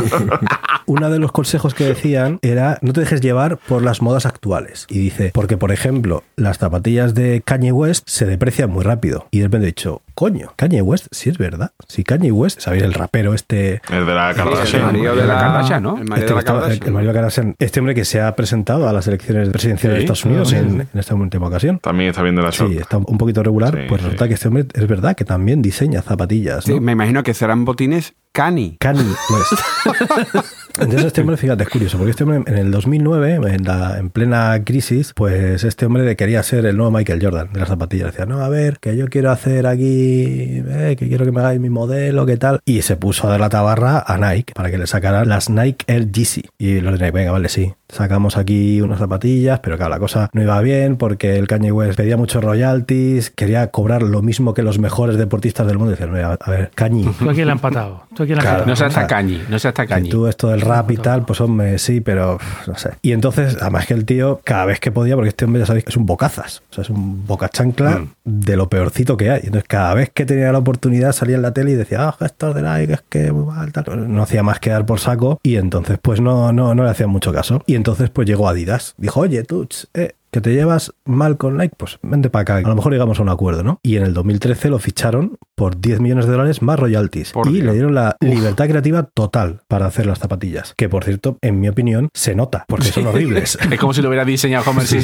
Uno 0.85 1.09
de 1.09 1.17
los 1.17 1.31
consejos 1.31 1.73
que 1.73 1.85
decían 1.85 2.37
era 2.43 2.77
no 2.81 2.93
te 2.93 2.99
dejes 2.99 3.19
llevar 3.21 3.57
por 3.57 3.81
las 3.81 4.03
modas 4.03 4.27
actuales. 4.27 4.85
Y 4.89 4.99
dice, 4.99 5.31
porque 5.33 5.57
por 5.57 5.71
ejemplo, 5.71 6.23
las 6.35 6.59
zapatillas 6.59 7.15
de 7.15 7.41
Kanye 7.43 7.71
West 7.71 8.07
se 8.07 8.27
deprecian 8.27 8.69
muy 8.69 8.83
rápido. 8.83 9.27
Y 9.31 9.39
de 9.39 9.45
repente 9.45 9.65
he 9.65 9.71
dicho, 9.71 10.03
coño, 10.17 10.51
Kanye 10.55 10.81
West, 10.81 11.05
sí 11.11 11.29
es 11.29 11.37
verdad. 11.37 11.73
Si 11.87 12.03
Kanye 12.03 12.31
West, 12.31 12.59
¿sabéis 12.59 12.81
el 12.81 12.95
rapero 12.95 13.35
este? 13.35 13.81
El 13.91 14.07
de 14.07 14.15
la 14.15 14.31
el 14.31 14.35
Kardashian. 14.35 14.85
marido 14.87 15.15
de 15.15 15.27
la 15.27 15.37
Kardashian, 15.39 15.83
¿no? 15.83 15.97
El 15.99 16.05
marido 16.05 16.15
Este, 16.15 16.33
de 16.33 16.35
la 16.35 16.43
Kardashian. 16.43 16.87
el 16.87 16.93
marido 16.93 17.11
de 17.13 17.17
Kardashian. 17.19 17.55
Este 17.59 17.79
hombre 17.79 17.93
que 17.93 18.03
se 18.03 18.19
ha 18.19 18.35
presentado 18.35 18.89
a 18.89 18.93
las 18.93 19.05
elecciones 19.07 19.49
presidenciales 19.49 19.97
de 19.99 20.03
Estados 20.05 20.25
Unidos 20.25 20.49
sí, 20.49 20.55
en, 20.55 20.81
en 20.81 20.99
esta 20.99 21.13
última 21.13 21.45
ocasión. 21.47 21.77
También 21.77 22.09
está 22.09 22.23
viendo 22.23 22.41
la. 22.41 22.51
Sí, 22.51 22.77
está 22.79 22.97
un 22.97 23.17
poquito 23.19 23.43
regular. 23.43 23.75
Sí, 23.75 23.81
pues 23.87 24.01
sí. 24.01 24.05
resulta 24.05 24.27
que 24.27 24.33
este 24.33 24.47
hombre 24.47 24.65
es 24.73 24.87
verdad 24.87 25.15
que 25.15 25.23
también 25.23 25.61
diseña 25.61 26.01
zapatillas. 26.01 26.63
Sí, 26.63 26.73
¿no? 26.73 26.81
me 26.81 26.93
imagino 26.93 27.21
que 27.21 27.35
serán 27.35 27.63
botines 27.63 28.15
Cani. 28.37 28.77
Kanye 28.79 29.01
West. 29.01 30.45
Entonces 30.79 31.05
este 31.05 31.21
hombre, 31.21 31.37
fíjate, 31.37 31.63
es 31.63 31.69
curioso, 31.69 31.97
porque 31.97 32.11
este 32.11 32.23
hombre 32.23 32.43
en 32.45 32.55
el 32.55 32.69
2009, 32.69 33.39
en, 33.55 33.63
la, 33.63 33.97
en 33.97 34.11
plena 34.11 34.61
crisis, 34.63 35.11
pues 35.15 35.63
este 35.63 35.87
hombre 35.87 36.15
quería 36.15 36.43
ser 36.43 36.67
el 36.67 36.77
nuevo 36.77 36.91
Michael 36.91 37.19
Jordan 37.19 37.49
de 37.51 37.59
las 37.59 37.69
zapatillas. 37.69 38.11
Decía, 38.11 38.27
no, 38.27 38.41
a 38.41 38.49
ver, 38.49 38.77
que 38.79 38.95
yo 38.95 39.07
quiero 39.07 39.31
hacer 39.31 39.65
aquí, 39.65 40.61
eh, 40.67 40.95
que 40.99 41.07
quiero 41.07 41.25
que 41.25 41.31
me 41.31 41.39
hagáis 41.39 41.59
mi 41.59 41.71
modelo, 41.71 42.27
qué 42.27 42.37
tal. 42.37 42.59
Y 42.63 42.83
se 42.83 42.95
puso 42.95 43.25
a 43.25 43.31
dar 43.31 43.39
la 43.39 43.49
tabarra 43.49 44.03
a 44.05 44.19
Nike 44.19 44.53
para 44.53 44.69
que 44.69 44.77
le 44.77 44.85
sacaran 44.85 45.27
las 45.27 45.49
Nike 45.49 45.83
Air 45.87 46.11
Yeezy. 46.11 46.43
Y 46.59 46.79
los 46.79 46.99
de 46.99 47.05
Nike, 47.05 47.11
venga, 47.17 47.31
vale, 47.31 47.49
sí. 47.49 47.73
Sacamos 47.89 48.37
aquí 48.37 48.81
unas 48.81 48.99
zapatillas, 48.99 49.61
pero 49.61 49.77
claro, 49.77 49.89
la 49.89 49.99
cosa 49.99 50.29
no 50.33 50.43
iba 50.43 50.59
bien 50.61 50.97
porque 50.97 51.37
el 51.37 51.47
Kanye 51.47 51.71
West 51.71 51.97
pedía 51.97 52.17
muchos 52.17 52.43
royalties, 52.43 53.31
quería 53.31 53.71
cobrar 53.71 54.03
lo 54.03 54.21
mismo 54.21 54.53
que 54.53 54.61
los 54.61 54.77
mejores 54.77 55.17
deportistas 55.17 55.65
del 55.65 55.77
mundo. 55.77 55.93
Y 55.93 55.95
decía, 55.95 56.05
"No, 56.07 56.37
a 56.39 56.51
ver, 56.51 56.69
Kanye, 56.75 57.09
Tú 57.17 57.29
aquí 57.29 57.43
le 57.45 57.51
has 57.51 57.55
empatado. 57.55 58.03
Tú 58.13 58.23
Claro. 58.35 58.65
No 58.65 58.75
seas 58.75 58.93
tacañi, 58.93 59.41
no 59.49 59.59
seas 59.59 59.73
si 59.73 59.77
tacañi. 59.77 60.09
tú 60.09 60.27
esto 60.27 60.49
del 60.49 60.61
rap 60.61 60.91
y 60.91 60.97
tal, 60.97 61.25
pues 61.25 61.41
hombre, 61.41 61.77
sí, 61.79 62.01
pero 62.01 62.37
no 62.67 62.75
sé. 62.77 62.91
Y 63.01 63.11
entonces, 63.11 63.57
además 63.61 63.85
que 63.85 63.93
el 63.93 64.05
tío, 64.05 64.41
cada 64.43 64.65
vez 64.65 64.79
que 64.79 64.91
podía, 64.91 65.15
porque 65.15 65.29
este 65.29 65.45
hombre 65.45 65.61
ya 65.61 65.65
sabéis 65.65 65.85
que 65.85 65.91
es 65.91 65.97
un 65.97 66.05
bocazas, 66.05 66.63
o 66.69 66.73
sea, 66.73 66.81
es 66.83 66.89
un 66.89 67.25
boca 67.25 67.49
chancla 67.49 68.05
de 68.23 68.57
lo 68.57 68.69
peorcito 68.69 69.17
que 69.17 69.31
hay. 69.31 69.41
Entonces, 69.43 69.65
cada 69.67 69.93
vez 69.93 70.09
que 70.13 70.25
tenía 70.25 70.51
la 70.51 70.59
oportunidad, 70.59 71.11
salía 71.11 71.35
en 71.35 71.41
la 71.41 71.53
tele 71.53 71.71
y 71.71 71.75
decía, 71.75 72.07
ah, 72.07 72.15
gestor 72.17 72.53
de 72.53 72.61
Nike, 72.61 72.93
es 72.93 73.03
que 73.09 73.31
muy 73.31 73.45
mal, 73.45 73.71
tal. 73.71 74.13
No 74.13 74.23
hacía 74.23 74.43
más 74.43 74.59
que 74.59 74.69
dar 74.69 74.85
por 74.85 74.99
saco 74.99 75.39
y 75.43 75.55
entonces, 75.57 75.97
pues 76.01 76.21
no, 76.21 76.51
no, 76.51 76.75
no 76.75 76.83
le 76.83 76.89
hacían 76.89 77.09
mucho 77.09 77.31
caso. 77.33 77.63
Y 77.65 77.75
entonces, 77.75 78.09
pues 78.09 78.27
llegó 78.27 78.47
Adidas. 78.47 78.93
Dijo, 78.97 79.21
oye, 79.21 79.43
tú, 79.43 79.67
eh, 79.93 80.13
que 80.37 80.41
te 80.41 80.53
llevas 80.53 80.93
mal 81.03 81.37
con 81.37 81.57
Nike, 81.57 81.73
pues 81.75 81.97
vente 82.03 82.29
para 82.29 82.41
acá. 82.43 82.57
A 82.57 82.61
lo 82.61 82.75
mejor 82.75 82.91
llegamos 82.91 83.17
a 83.17 83.23
un 83.23 83.29
acuerdo, 83.29 83.63
¿no? 83.63 83.79
Y 83.81 83.95
en 83.95 84.03
el 84.03 84.13
2013 84.13 84.69
lo 84.69 84.77
ficharon 84.77 85.37
por 85.55 85.81
10 85.81 85.99
millones 85.99 86.27
de 86.27 86.31
dólares 86.31 86.61
más 86.61 86.79
royalties. 86.79 87.31
Por 87.31 87.47
y 87.47 87.53
Dios. 87.53 87.65
le 87.65 87.73
dieron 87.73 87.95
la 87.95 88.17
libertad 88.19 88.67
creativa 88.67 89.01
total 89.01 89.61
para 89.67 89.87
hacer 89.87 90.05
las 90.05 90.19
zapatillas. 90.19 90.75
Que 90.77 90.89
por 90.89 91.05
cierto, 91.05 91.39
en 91.41 91.59
mi 91.59 91.69
opinión, 91.69 92.09
se 92.13 92.35
nota, 92.35 92.65
porque 92.67 92.85
son 92.85 93.07
horribles. 93.07 93.57
Es 93.71 93.79
como 93.79 93.93
si 93.93 94.03
lo 94.03 94.09
hubiera 94.09 94.25
diseñado 94.25 94.69
Homer 94.69 94.85
sí. 94.85 94.99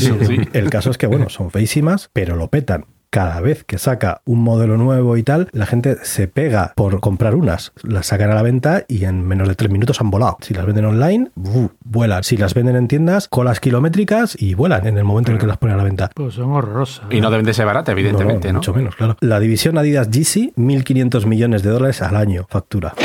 El 0.54 0.70
caso 0.70 0.92
es 0.92 1.00
que, 1.00 1.08
bueno, 1.08 1.30
son 1.30 1.50
feísimas, 1.50 2.12
pero 2.14 2.36
lo 2.36 2.50
petan. 2.50 2.86
Cada 3.14 3.42
vez 3.42 3.64
que 3.64 3.78
saca 3.78 4.24
un 4.26 4.42
modelo 4.42 4.76
nuevo 4.76 5.18
y 5.18 5.22
tal, 5.22 5.48
la 5.52 5.68
gente 5.68 5.98
se 6.02 6.28
pega 6.28 6.74
por 6.76 7.00
comprar 7.00 7.36
unas. 7.36 7.72
Las 7.84 8.08
sacan 8.08 8.32
a 8.32 8.34
la 8.34 8.42
venta 8.42 8.86
y 8.88 9.06
en 9.06 9.24
menos 9.24 9.48
de 9.48 9.54
tres 9.54 9.70
minutos 9.70 10.02
han 10.02 10.10
volado. 10.10 10.38
Si 10.42 10.56
las 10.56 10.66
venden 10.66 10.86
online, 10.86 11.30
¡bu! 11.36 11.70
vuelan. 11.86 12.24
Si 12.24 12.38
las 12.38 12.56
venden 12.56 12.76
en 12.76 12.88
tiendas, 12.88 13.28
colas 13.28 13.60
kilométricas 13.60 14.36
y 14.42 14.56
vuelan 14.56 14.88
en 14.88 14.98
el 14.98 15.04
momento 15.04 15.30
en 15.30 15.36
el 15.36 15.40
que 15.40 15.46
las 15.46 15.58
ponen 15.58 15.76
a 15.76 15.78
la 15.78 15.84
venta. 15.84 16.10
Pues 16.16 16.34
son 16.34 16.54
horrorosas. 16.54 17.06
Y 17.12 17.22
no 17.22 17.30
deben 17.30 17.46
de 17.46 17.54
ser 17.54 17.68
baratas, 17.68 17.92
evidentemente, 17.92 18.48
¿no? 18.52 18.58
Mucho 18.58 18.74
menos, 18.74 18.96
claro. 18.96 19.16
La 19.20 19.40
división 19.40 19.78
Adidas 19.78 20.10
Yeezy, 20.10 20.54
1.500 20.58 21.28
millones 21.28 21.62
de 21.62 21.70
dólares 21.70 22.02
al 22.02 22.16
año 22.16 22.48
factura. 22.50 22.96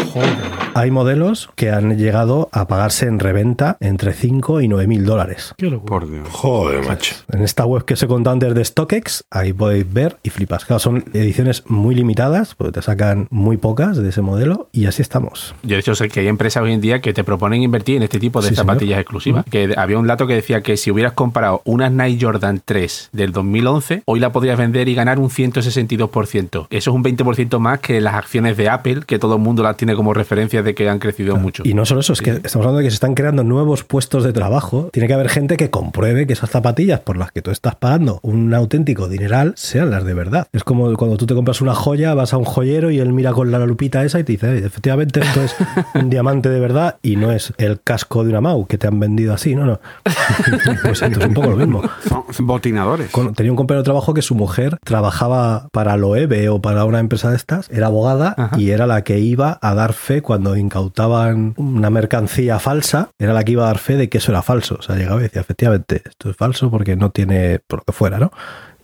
Hay 0.72 0.90
modelos 0.90 1.50
que 1.54 1.70
han 1.70 1.98
llegado 1.98 2.48
a 2.52 2.66
pagarse 2.66 3.06
en 3.06 3.18
reventa 3.18 3.76
entre 3.80 4.14
5 4.14 4.62
y 4.62 4.68
9 4.68 4.86
mil 4.86 5.04
dólares. 5.04 5.54
Qué 5.58 5.68
locura. 5.68 5.90
Por 5.90 6.10
Dios. 6.10 6.28
Joder, 6.30 6.86
macho. 6.86 7.16
En 7.30 7.42
esta 7.42 7.66
web 7.66 7.84
que 7.84 7.94
os 7.94 8.02
he 8.02 8.06
contado 8.06 8.34
antes 8.34 8.54
de 8.54 8.64
StockX, 8.64 9.24
ahí 9.30 9.52
podéis 9.52 9.92
ver 9.92 9.97
y 10.22 10.30
flipas. 10.30 10.64
Claro, 10.64 10.78
son 10.80 11.04
ediciones 11.12 11.64
muy 11.66 11.94
limitadas, 11.94 12.54
porque 12.54 12.72
te 12.72 12.82
sacan 12.82 13.26
muy 13.30 13.56
pocas 13.56 13.96
de 13.96 14.08
ese 14.08 14.22
modelo 14.22 14.68
y 14.72 14.86
así 14.86 15.02
estamos. 15.02 15.54
Yo 15.62 15.74
de 15.76 15.80
hecho 15.80 15.94
sé 15.94 16.08
que 16.08 16.20
hay 16.20 16.28
empresas 16.28 16.62
hoy 16.62 16.72
en 16.72 16.80
día 16.80 17.00
que 17.00 17.12
te 17.12 17.24
proponen 17.24 17.62
invertir 17.62 17.96
en 17.96 18.02
este 18.04 18.18
tipo 18.18 18.40
de 18.40 18.48
Sí, 18.50 18.54
zapatillas 18.54 18.90
señor. 18.96 19.00
exclusivas. 19.00 19.44
Que 19.50 19.74
había 19.76 19.98
un 19.98 20.06
dato 20.06 20.26
que 20.26 20.34
decía 20.34 20.60
que 20.62 20.76
si 20.76 20.90
hubieras 20.90 21.12
comprado 21.12 21.62
unas 21.64 21.90
Nike 21.92 22.24
Jordan 22.24 22.62
3 22.64 23.10
del 23.12 23.32
2011, 23.32 24.02
hoy 24.04 24.20
la 24.20 24.32
podrías 24.32 24.56
vender 24.58 24.88
y 24.88 24.94
ganar 24.94 25.18
un 25.18 25.30
162%. 25.30 26.66
Eso 26.70 26.90
es 26.90 26.94
un 26.94 27.02
20% 27.04 27.58
más 27.58 27.80
que 27.80 28.00
las 28.00 28.14
acciones 28.14 28.56
de 28.56 28.68
Apple, 28.68 29.00
que 29.06 29.18
todo 29.18 29.34
el 29.36 29.40
mundo 29.42 29.62
las 29.62 29.76
tiene 29.76 29.94
como 29.94 30.14
referencia 30.14 30.62
de 30.62 30.74
que 30.74 30.88
han 30.88 30.98
crecido 30.98 31.36
mucho. 31.36 31.62
Y 31.66 31.74
no 31.74 31.84
solo 31.86 32.00
eso, 32.00 32.12
es 32.12 32.20
que 32.22 32.30
estamos 32.30 32.56
hablando 32.66 32.78
de 32.78 32.84
que 32.84 32.90
se 32.90 32.94
están 32.94 33.14
creando 33.14 33.44
nuevos 33.44 33.84
puestos 33.84 34.24
de 34.24 34.32
trabajo. 34.32 34.90
Tiene 34.92 35.06
que 35.08 35.14
haber 35.14 35.28
gente 35.28 35.56
que 35.56 35.70
compruebe 35.70 36.26
que 36.26 36.32
esas 36.32 36.50
zapatillas 36.50 37.00
por 37.00 37.16
las 37.16 37.32
que 37.32 37.42
tú 37.42 37.50
estás 37.50 37.74
pagando 37.74 38.20
un 38.22 38.52
auténtico 38.54 39.08
dineral 39.08 39.52
sean 39.56 39.87
las 39.88 40.04
de 40.04 40.14
verdad. 40.14 40.46
Es 40.52 40.64
como 40.64 40.92
cuando 40.96 41.16
tú 41.16 41.26
te 41.26 41.34
compras 41.34 41.60
una 41.60 41.74
joya, 41.74 42.14
vas 42.14 42.32
a 42.32 42.36
un 42.38 42.44
joyero 42.44 42.90
y 42.90 42.98
él 42.98 43.12
mira 43.12 43.32
con 43.32 43.50
la 43.50 43.58
lupita 43.60 44.04
esa 44.04 44.18
y 44.20 44.24
te 44.24 44.32
dice, 44.32 44.58
"Eh, 44.58 44.62
efectivamente, 44.66 45.20
esto 45.20 45.42
es 45.42 45.54
un 45.94 46.08
diamante 46.10 46.48
de 46.48 46.60
verdad 46.60 46.96
y 47.02 47.16
no 47.16 47.32
es 47.32 47.52
el 47.58 47.80
casco 47.80 48.24
de 48.24 48.30
una 48.30 48.40
Mau 48.40 48.66
que 48.66 48.78
te 48.78 48.86
han 48.86 48.98
vendido 49.00 49.34
así, 49.34 49.54
no, 49.54 49.64
no. 49.66 49.80
Pues 50.82 51.02
esto 51.02 51.20
es 51.20 51.26
un 51.26 51.34
poco 51.34 51.50
lo 51.50 51.56
mismo. 51.56 51.82
Son 52.30 52.46
botinadores. 52.46 53.10
Con- 53.10 53.34
tenía 53.34 53.52
un 53.52 53.56
compañero 53.56 53.82
de 53.82 53.84
trabajo 53.86 54.14
que 54.14 54.22
su 54.22 54.34
mujer 54.34 54.78
trabajaba 54.84 55.68
para 55.72 55.96
Loewe 55.96 56.48
o 56.48 56.60
para 56.60 56.84
una 56.84 56.98
empresa 57.00 57.30
de 57.30 57.36
estas, 57.36 57.68
era 57.70 57.86
abogada 57.86 58.34
y 58.56 58.70
era 58.70 58.86
la 58.86 59.02
que 59.02 59.18
iba 59.18 59.58
a 59.60 59.74
dar 59.74 59.92
fe 59.92 60.22
cuando 60.22 60.56
incautaban 60.56 61.54
una 61.56 61.90
mercancía 61.90 62.58
falsa, 62.58 63.10
era 63.18 63.32
la 63.32 63.44
que 63.44 63.52
iba 63.52 63.64
a 63.64 63.66
dar 63.68 63.78
fe 63.78 63.96
de 63.96 64.08
que 64.08 64.18
eso 64.18 64.32
era 64.32 64.42
falso. 64.42 64.76
O 64.78 64.82
sea, 64.82 64.96
llegaba 64.96 65.20
y 65.20 65.24
decía, 65.24 65.40
efectivamente, 65.40 66.02
esto 66.04 66.30
es 66.30 66.36
falso 66.36 66.70
porque 66.70 66.96
no 66.96 67.10
tiene 67.10 67.60
por 67.66 67.80
lo 67.80 67.84
que 67.84 67.92
fuera, 67.92 68.18
¿no? 68.18 68.30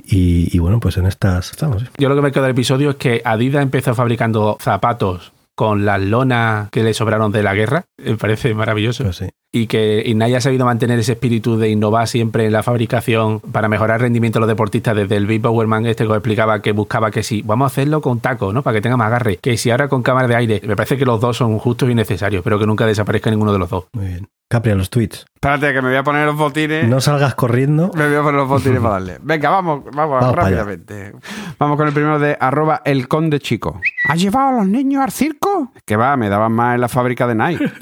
Y, 0.05 0.55
y 0.55 0.59
bueno, 0.59 0.81
pues 0.81 0.97
en 0.99 1.07
estas 1.07 1.51
estamos. 1.51 1.83
¿sí? 1.83 1.89
Yo 1.99 2.09
lo 2.09 2.15
que 2.15 2.23
me 2.23 2.31
quedo 2.31 2.43
del 2.43 2.53
episodio 2.53 2.91
es 2.91 2.97
que 2.97 3.23
Adidas 3.25 3.63
empezó 3.63 3.95
fabricando 3.95 4.59
zapatos 4.61 5.33
con 5.55 5.85
las 5.85 6.01
lonas 6.01 6.69
que 6.71 6.83
le 6.83 6.95
sobraron 6.95 7.33
de 7.33 7.43
la 7.43 7.55
guerra. 7.55 7.85
Me 7.97 8.17
parece 8.17 8.55
maravilloso. 8.55 9.05
Pues 9.05 9.17
sí. 9.17 9.31
Y 9.55 9.69
que 9.69 10.13
Nike 10.13 10.37
ha 10.37 10.41
sabido 10.41 10.65
mantener 10.65 10.99
ese 10.99 11.13
espíritu 11.13 11.57
de 11.57 11.69
innovar 11.69 12.09
siempre 12.09 12.47
en 12.47 12.53
la 12.53 12.65
fabricación 12.65 13.39
para 13.39 13.69
mejorar 13.69 13.99
el 13.99 14.03
rendimiento 14.03 14.39
de 14.39 14.41
los 14.41 14.49
deportistas 14.49 14.97
desde 14.97 15.17
el 15.17 15.27
Big 15.27 15.41
Powerman 15.41 15.87
este 15.87 16.03
que 16.05 16.11
os 16.11 16.17
explicaba 16.17 16.61
que 16.61 16.73
buscaba 16.73 17.13
que 17.13 17.23
si 17.23 17.43
vamos 17.43 17.67
a 17.67 17.69
hacerlo 17.69 18.01
con 18.01 18.19
taco, 18.19 18.53
¿no? 18.53 18.63
Para 18.63 18.75
que 18.75 18.81
tenga 18.83 18.97
más 18.97 19.07
agarre, 19.07 19.37
que 19.37 19.57
si 19.57 19.71
ahora 19.71 19.87
con 19.87 20.03
cámara 20.03 20.27
de 20.27 20.35
aire, 20.35 20.61
me 20.67 20.75
parece 20.75 20.99
que 20.99 21.05
los 21.05 21.21
dos 21.21 21.37
son 21.37 21.57
justos 21.61 21.89
y 21.89 21.95
necesarios, 21.95 22.43
pero 22.43 22.59
que 22.59 22.67
nunca 22.67 22.85
desaparezca 22.85 23.31
ninguno 23.31 23.53
de 23.53 23.61
los 23.61 23.71
dos. 23.71 23.85
Muy 23.93 24.07
bien. 24.07 24.29
Capri, 24.49 24.73
a 24.73 24.75
los 24.75 24.91
tweets. 24.91 25.25
Espérate, 25.35 25.73
que 25.73 25.83
me 25.83 25.89
voy 25.89 25.97
a 25.97 26.05
poner 26.05 26.27
los 26.27 26.37
botines. 26.37 26.87
No 26.87 27.01
salgas 27.01 27.35
corriendo. 27.35 27.91
Me 27.95 28.07
voy 28.07 28.17
a 28.17 28.23
poner 28.23 28.41
los 28.41 28.49
botines 28.49 28.81
para 28.81 28.95
darle. 28.95 29.19
Venga, 29.23 29.51
vamos, 29.51 29.85
vamos, 29.93 30.35
rápidamente. 30.35 31.13
Vamos 31.59 31.77
con 31.77 31.89
el 31.89 31.95
primero 31.95 32.19
de 32.19 32.37
arroba 32.39 32.83
el 32.85 33.09
conde 33.09 33.41
chico. 33.41 33.81
¿Has 34.09 34.21
llevado 34.21 34.49
a 34.49 34.53
los 34.53 34.69
niños 34.69 35.03
al 35.03 35.13
circo? 35.13 35.73
Que 35.85 35.97
va, 35.97 36.17
me 36.17 36.29
daban 36.29 36.53
más 36.53 36.75
en 36.75 36.83
la 36.83 36.89
fábrica 36.89 37.27
de 37.27 37.35
Nike. 37.35 37.65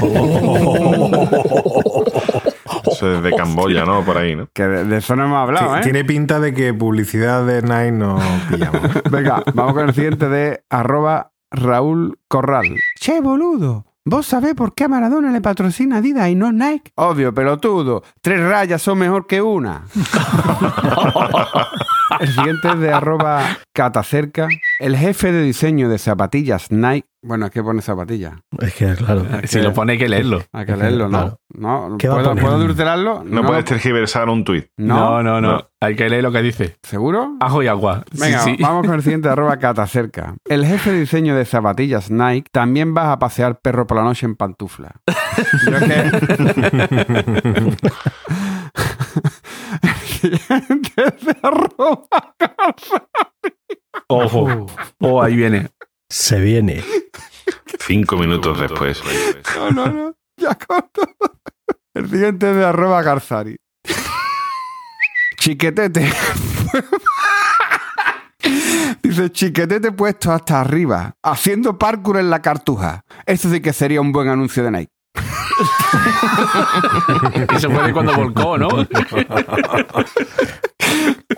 Eso 2.90 3.14
es 3.14 3.22
de 3.22 3.32
Camboya, 3.32 3.84
¿no? 3.84 4.04
Por 4.04 4.18
ahí, 4.18 4.36
¿no? 4.36 4.48
Que 4.52 4.66
de, 4.66 4.84
de 4.84 4.96
eso 4.98 5.16
no 5.16 5.24
hemos 5.24 5.38
hablado, 5.38 5.76
¿eh? 5.76 5.80
Tiene 5.82 6.04
pinta 6.04 6.40
de 6.40 6.54
que 6.54 6.72
publicidad 6.74 7.44
de 7.46 7.62
Nike 7.62 7.92
no 7.92 8.18
pillamos. 8.48 8.80
Venga, 9.10 9.42
vamos 9.54 9.74
con 9.74 9.88
el 9.88 9.94
siguiente 9.94 10.28
de 10.28 10.62
arroba 10.70 11.32
Raúl 11.50 12.18
Corral. 12.28 12.76
Che, 12.98 13.20
boludo. 13.20 13.86
¿Vos 14.04 14.26
sabés 14.26 14.54
por 14.54 14.74
qué 14.74 14.84
a 14.84 14.88
Maradona 14.88 15.30
le 15.30 15.42
patrocina 15.42 15.98
Adidas 15.98 16.30
y 16.30 16.34
no 16.34 16.52
Nike? 16.52 16.90
Obvio, 16.94 17.34
pelotudo. 17.34 18.02
Tres 18.22 18.40
rayas 18.40 18.80
son 18.80 18.98
mejor 18.98 19.26
que 19.26 19.42
una. 19.42 19.84
el 22.18 22.28
siguiente 22.28 22.68
es 22.68 22.78
de 22.80 22.92
arroba 22.92 23.58
catacerca. 23.72 24.48
El 24.78 24.96
jefe 24.96 25.32
de 25.32 25.42
diseño 25.42 25.88
de 25.88 25.98
zapatillas 25.98 26.70
Nike. 26.70 27.06
Bueno, 27.22 27.46
es 27.46 27.52
que 27.52 27.62
pone 27.62 27.82
zapatillas. 27.82 28.32
Es 28.60 28.74
que, 28.74 28.94
claro. 28.94 29.26
Si 29.44 29.60
lo 29.60 29.74
pone 29.74 29.92
hay 29.92 29.98
que 29.98 30.08
leerlo. 30.08 30.42
Hay 30.52 30.64
que 30.64 30.74
leerlo, 30.74 31.08
¿no? 31.08 31.18
Claro. 31.18 31.40
No, 31.52 31.96
¿Qué 31.98 32.08
va 32.08 32.20
a 32.20 32.22
¿puedo? 32.22 32.34
¿puedo 32.36 32.54
adulterarlo? 32.54 33.22
No, 33.24 33.44
puedes 33.44 33.66
tergiversar 33.66 34.30
un 34.30 34.42
tuit. 34.42 34.68
No, 34.78 35.22
no, 35.22 35.40
no. 35.40 35.52
no. 35.52 35.68
Hay 35.82 35.96
que 35.96 36.08
leer 36.08 36.22
lo 36.22 36.32
que 36.32 36.40
dice. 36.40 36.78
¿Seguro? 36.82 37.36
Ajo 37.40 37.62
y 37.62 37.66
agua. 37.66 38.04
Sí, 38.12 38.20
Venga, 38.22 38.40
sí. 38.40 38.56
vamos 38.58 38.86
con 38.86 38.94
el 38.94 39.02
siguiente 39.02 39.28
arroba 39.30 39.58
catacerca. 39.58 40.34
El 40.46 40.64
jefe 40.64 40.92
de 40.92 41.00
diseño 41.00 41.36
de 41.36 41.44
zapatillas 41.44 42.10
Nike 42.10 42.48
también 42.50 42.94
vas 42.94 43.08
a 43.08 43.18
pasear 43.18 43.60
perro 43.60 43.86
por 43.86 43.98
la 43.98 44.04
noche 44.04 44.24
en 44.24 44.36
pantufla. 44.36 44.92
Yo 45.66 45.76
es 45.76 45.84
que... 45.84 47.76
el 49.82 49.94
siguiente 50.08 50.92
es 50.96 51.24
de 51.24 51.36
arroba 51.42 52.08
Ojo. 54.08 54.66
Oh, 55.00 55.22
ahí 55.22 55.36
viene. 55.36 55.68
Se 56.08 56.40
viene. 56.40 56.82
Cinco 57.80 58.16
minutos 58.16 58.60
después. 58.60 59.02
No, 59.56 59.70
no, 59.70 59.86
no. 59.86 60.16
Ya 60.36 60.54
corto. 60.54 61.02
El 61.94 62.08
siguiente 62.08 62.50
es 62.50 62.56
de 62.56 62.64
arroba 62.64 63.02
Garzari. 63.02 63.56
Chiquetete. 65.38 66.12
Dice, 69.02 69.30
chiquetete 69.30 69.92
puesto 69.92 70.32
hasta 70.32 70.60
arriba, 70.60 71.14
haciendo 71.22 71.78
parkour 71.78 72.18
en 72.18 72.30
la 72.30 72.42
cartuja. 72.42 73.04
Esto 73.26 73.50
sí 73.50 73.60
que 73.60 73.72
sería 73.72 74.00
un 74.00 74.12
buen 74.12 74.28
anuncio 74.28 74.62
de 74.62 74.70
Nike. 74.70 74.92
Eso 77.56 77.70
fue 77.70 77.86
de 77.86 77.92
cuando 77.92 78.14
volcó, 78.14 78.58
¿no? 78.58 78.68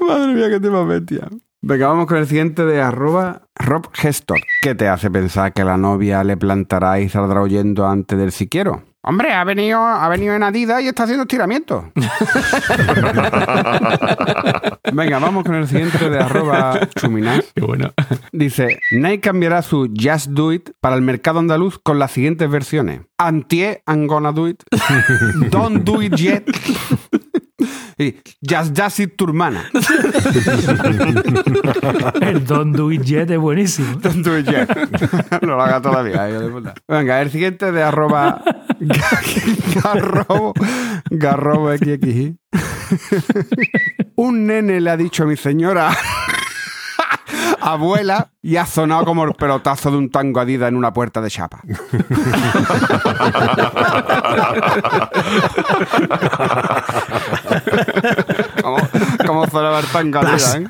Madre 0.06 0.34
mía, 0.34 0.48
qué 0.48 0.60
tema 0.60 0.84
bestia. 0.84 1.28
Venga, 1.60 1.88
vamos 1.88 2.06
con 2.06 2.16
el 2.16 2.26
siguiente 2.26 2.64
de 2.64 2.82
arroba 2.82 3.42
Rob 3.54 3.88
Gestor. 3.92 4.40
¿Qué 4.62 4.74
te 4.74 4.88
hace 4.88 5.10
pensar 5.10 5.52
que 5.52 5.62
la 5.62 5.76
novia 5.76 6.24
le 6.24 6.36
plantará 6.36 6.98
y 6.98 7.08
saldrá 7.08 7.40
oyendo 7.40 7.86
antes 7.86 8.18
del 8.18 8.32
siquiero? 8.32 8.82
Hombre, 9.04 9.32
ha 9.32 9.42
venido, 9.42 9.80
ha 9.80 10.08
venido 10.08 10.36
en 10.36 10.44
Adidas 10.44 10.80
y 10.80 10.86
está 10.86 11.02
haciendo 11.02 11.22
estiramiento. 11.22 11.90
Venga, 14.92 15.18
vamos 15.18 15.44
con 15.44 15.56
el 15.56 15.66
siguiente 15.66 16.08
de 16.08 16.20
arroba 16.20 16.78
Chuminas. 16.94 17.52
Qué 17.52 17.62
bueno. 17.62 17.92
Dice, 18.30 18.78
Nike 18.92 19.20
cambiará 19.20 19.62
su 19.62 19.92
Just 19.92 20.28
Do 20.28 20.52
It 20.52 20.70
para 20.80 20.94
el 20.94 21.02
mercado 21.02 21.40
andaluz 21.40 21.80
con 21.80 21.98
las 21.98 22.12
siguientes 22.12 22.48
versiones. 22.48 23.00
Antie, 23.18 23.82
I'm 23.88 24.06
gonna 24.06 24.30
do 24.30 24.46
it. 24.46 24.62
Don't 25.50 25.82
do 25.82 26.00
it 26.00 26.14
yet. 26.14 26.44
Just 28.40 28.76
Just 28.76 29.00
It 29.00 29.16
tu 29.16 29.26
hermana. 29.26 29.70
El 32.20 32.44
Don't 32.44 32.76
Do 32.76 32.90
It 32.90 33.04
Yet 33.04 33.30
es 33.30 33.38
buenísimo. 33.38 33.98
Don't 34.00 34.24
do 34.24 34.38
it 34.38 34.46
yet. 34.46 34.68
no 35.42 35.46
lo 35.56 35.62
haga 35.62 35.80
todavía. 35.80 36.28
Venga, 36.88 37.20
el 37.20 37.30
siguiente 37.30 37.72
de 37.72 37.82
arroba 37.82 38.42
garrobo, 39.82 40.54
garrobo 41.10 41.76
XXI. 41.76 42.36
Un 44.16 44.46
nene 44.46 44.80
le 44.80 44.90
ha 44.90 44.96
dicho 44.96 45.24
a 45.24 45.26
mi 45.26 45.36
señora 45.36 45.90
abuela 47.62 48.30
y 48.42 48.56
ha 48.56 48.66
sonado 48.66 49.04
como 49.04 49.24
el 49.24 49.34
pelotazo 49.34 49.90
de 49.90 49.96
un 49.96 50.10
tango 50.10 50.40
adida 50.40 50.68
en 50.68 50.76
una 50.76 50.92
puerta 50.92 51.20
de 51.20 51.30
chapa. 51.30 51.62
¿Cómo, 59.26 59.46
sonaba 59.46 59.80
el 59.80 59.86
tango 59.86 60.18
adida, 60.18 60.58
eh? 60.58 60.68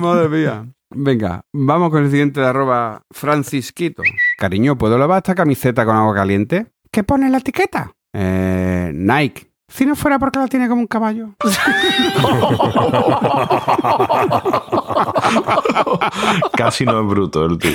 Madre 0.00 0.28
mía. 0.28 0.66
Venga, 0.90 1.42
vamos 1.52 1.90
con 1.90 2.04
el 2.04 2.10
siguiente 2.10 2.40
de 2.40 2.46
arroba 2.46 3.02
francisquito. 3.10 4.02
Cariño, 4.38 4.76
¿puedo 4.76 4.98
lavar 4.98 5.18
esta 5.18 5.34
camiseta 5.34 5.84
con 5.84 5.96
agua 5.96 6.14
caliente? 6.14 6.66
¿Qué 6.90 7.02
pone 7.04 7.26
en 7.26 7.32
la 7.32 7.38
etiqueta? 7.38 7.92
Eh, 8.12 8.90
Nike. 8.94 9.51
Si 9.72 9.86
no 9.86 9.96
fuera 9.96 10.18
porque 10.18 10.38
la 10.38 10.48
tiene 10.48 10.68
como 10.68 10.82
un 10.82 10.86
caballo. 10.86 11.30
Casi 16.54 16.84
no 16.84 17.00
es 17.00 17.06
bruto 17.06 17.46
el 17.46 17.56
tío. 17.58 17.72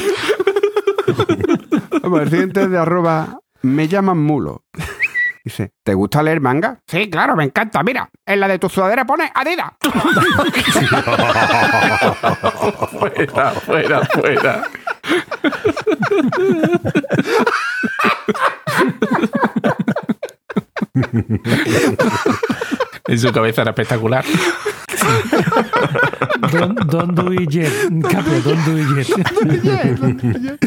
Vamos, 2.04 2.22
el 2.22 2.30
siguiente 2.30 2.62
es 2.62 2.70
de 2.70 2.78
arroba 2.78 3.40
me 3.64 3.88
llaman 3.88 4.20
mulo. 4.20 4.64
Dice, 5.44 5.72
¿te 5.84 5.96
gusta 5.96 6.22
leer 6.22 6.40
manga? 6.40 6.80
Sí, 6.86 7.10
claro, 7.10 7.36
me 7.36 7.46
encanta. 7.46 7.82
Mira, 7.82 8.08
en 8.26 8.42
la 8.42 8.48
de 8.48 8.60
tu 8.60 8.70
sudadera 8.70 9.04
pone 9.06 9.32
Adidas. 9.34 9.72
Fuera, 12.92 13.52
fuera, 13.52 14.06
fuera. 14.06 14.64
En 23.08 23.18
su 23.18 23.32
cabeza 23.32 23.62
era 23.62 23.72
espectacular. 23.72 24.26
Don't, 26.52 26.78
don't 26.92 27.14
Do 27.14 27.32
It 27.34 27.50
Yet. 27.50 27.72
Caprio, 28.02 28.42
Don't 28.42 28.66
Do 28.66 28.78
It 28.78 29.08
Yet. 29.08 30.60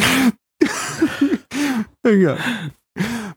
Venga. 2.02 2.36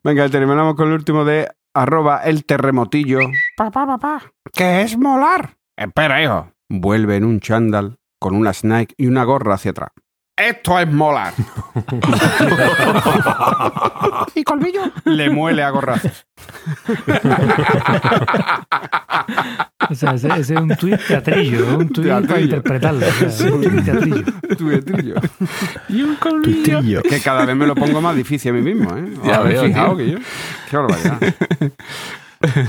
Venga, 0.04 0.30
terminamos 0.30 0.76
con 0.76 0.88
el 0.88 0.94
último 0.94 1.26
de 1.26 1.50
arroba 1.74 2.22
el 2.24 2.46
terremotillo. 2.46 3.20
Papá, 3.58 3.86
papá, 3.86 4.22
¿qué 4.54 4.84
es 4.84 4.98
molar? 4.98 5.58
Espera, 5.76 6.24
hijo. 6.24 6.54
Vuelve 6.70 7.18
en 7.18 7.26
un 7.26 7.40
chándal 7.40 7.98
con 8.20 8.36
una 8.36 8.52
Nike 8.64 8.94
y 8.98 9.08
una 9.08 9.26
gorra 9.26 9.56
hacia 9.56 9.72
atrás. 9.72 9.90
Esto 10.36 10.80
es 10.80 10.92
molar. 10.92 11.32
¿Y 14.36 14.44
colmillo? 14.44 14.82
Le 15.06 15.30
muele 15.30 15.64
a 15.64 15.70
gorrazos. 15.70 16.26
O 19.90 19.96
sea, 19.96 20.14
ese, 20.14 20.28
ese 20.30 20.54
es 20.56 20.62
un 20.62 20.70
tuit 20.78 20.98
teatrillo, 21.08 21.78
un 21.78 21.90
tuit 21.90 22.08
para 22.08 22.22
Teatrillo. 22.22 22.44
interpretarlo. 22.46 23.06
o 23.06 23.30
sea, 23.30 23.52
un 23.54 23.62
tuit 23.62 23.84
teatrillo. 23.86 24.24
Tuitrillo. 24.58 25.16
Y 25.90 26.02
un 26.04 26.16
colmillo. 26.16 26.80
Tuitillo. 26.80 27.02
Que 27.04 27.20
cada 27.20 27.46
vez 27.46 27.56
me 27.56 27.68
lo 27.68 27.76
pongo 27.76 28.02
más 28.02 28.16
difícil 28.16 28.52
a 28.52 28.54
mí 28.54 28.62
mismo, 28.62 28.96
¿eh? 28.98 29.06
Ya 29.26 29.36
¿Habéis 29.36 29.56
veo, 29.60 29.66
fijado 29.66 29.98
tío. 29.98 30.06
que 30.06 30.12
yo? 30.12 30.18
Qué 30.70 30.78
barbaridad. 30.78 31.20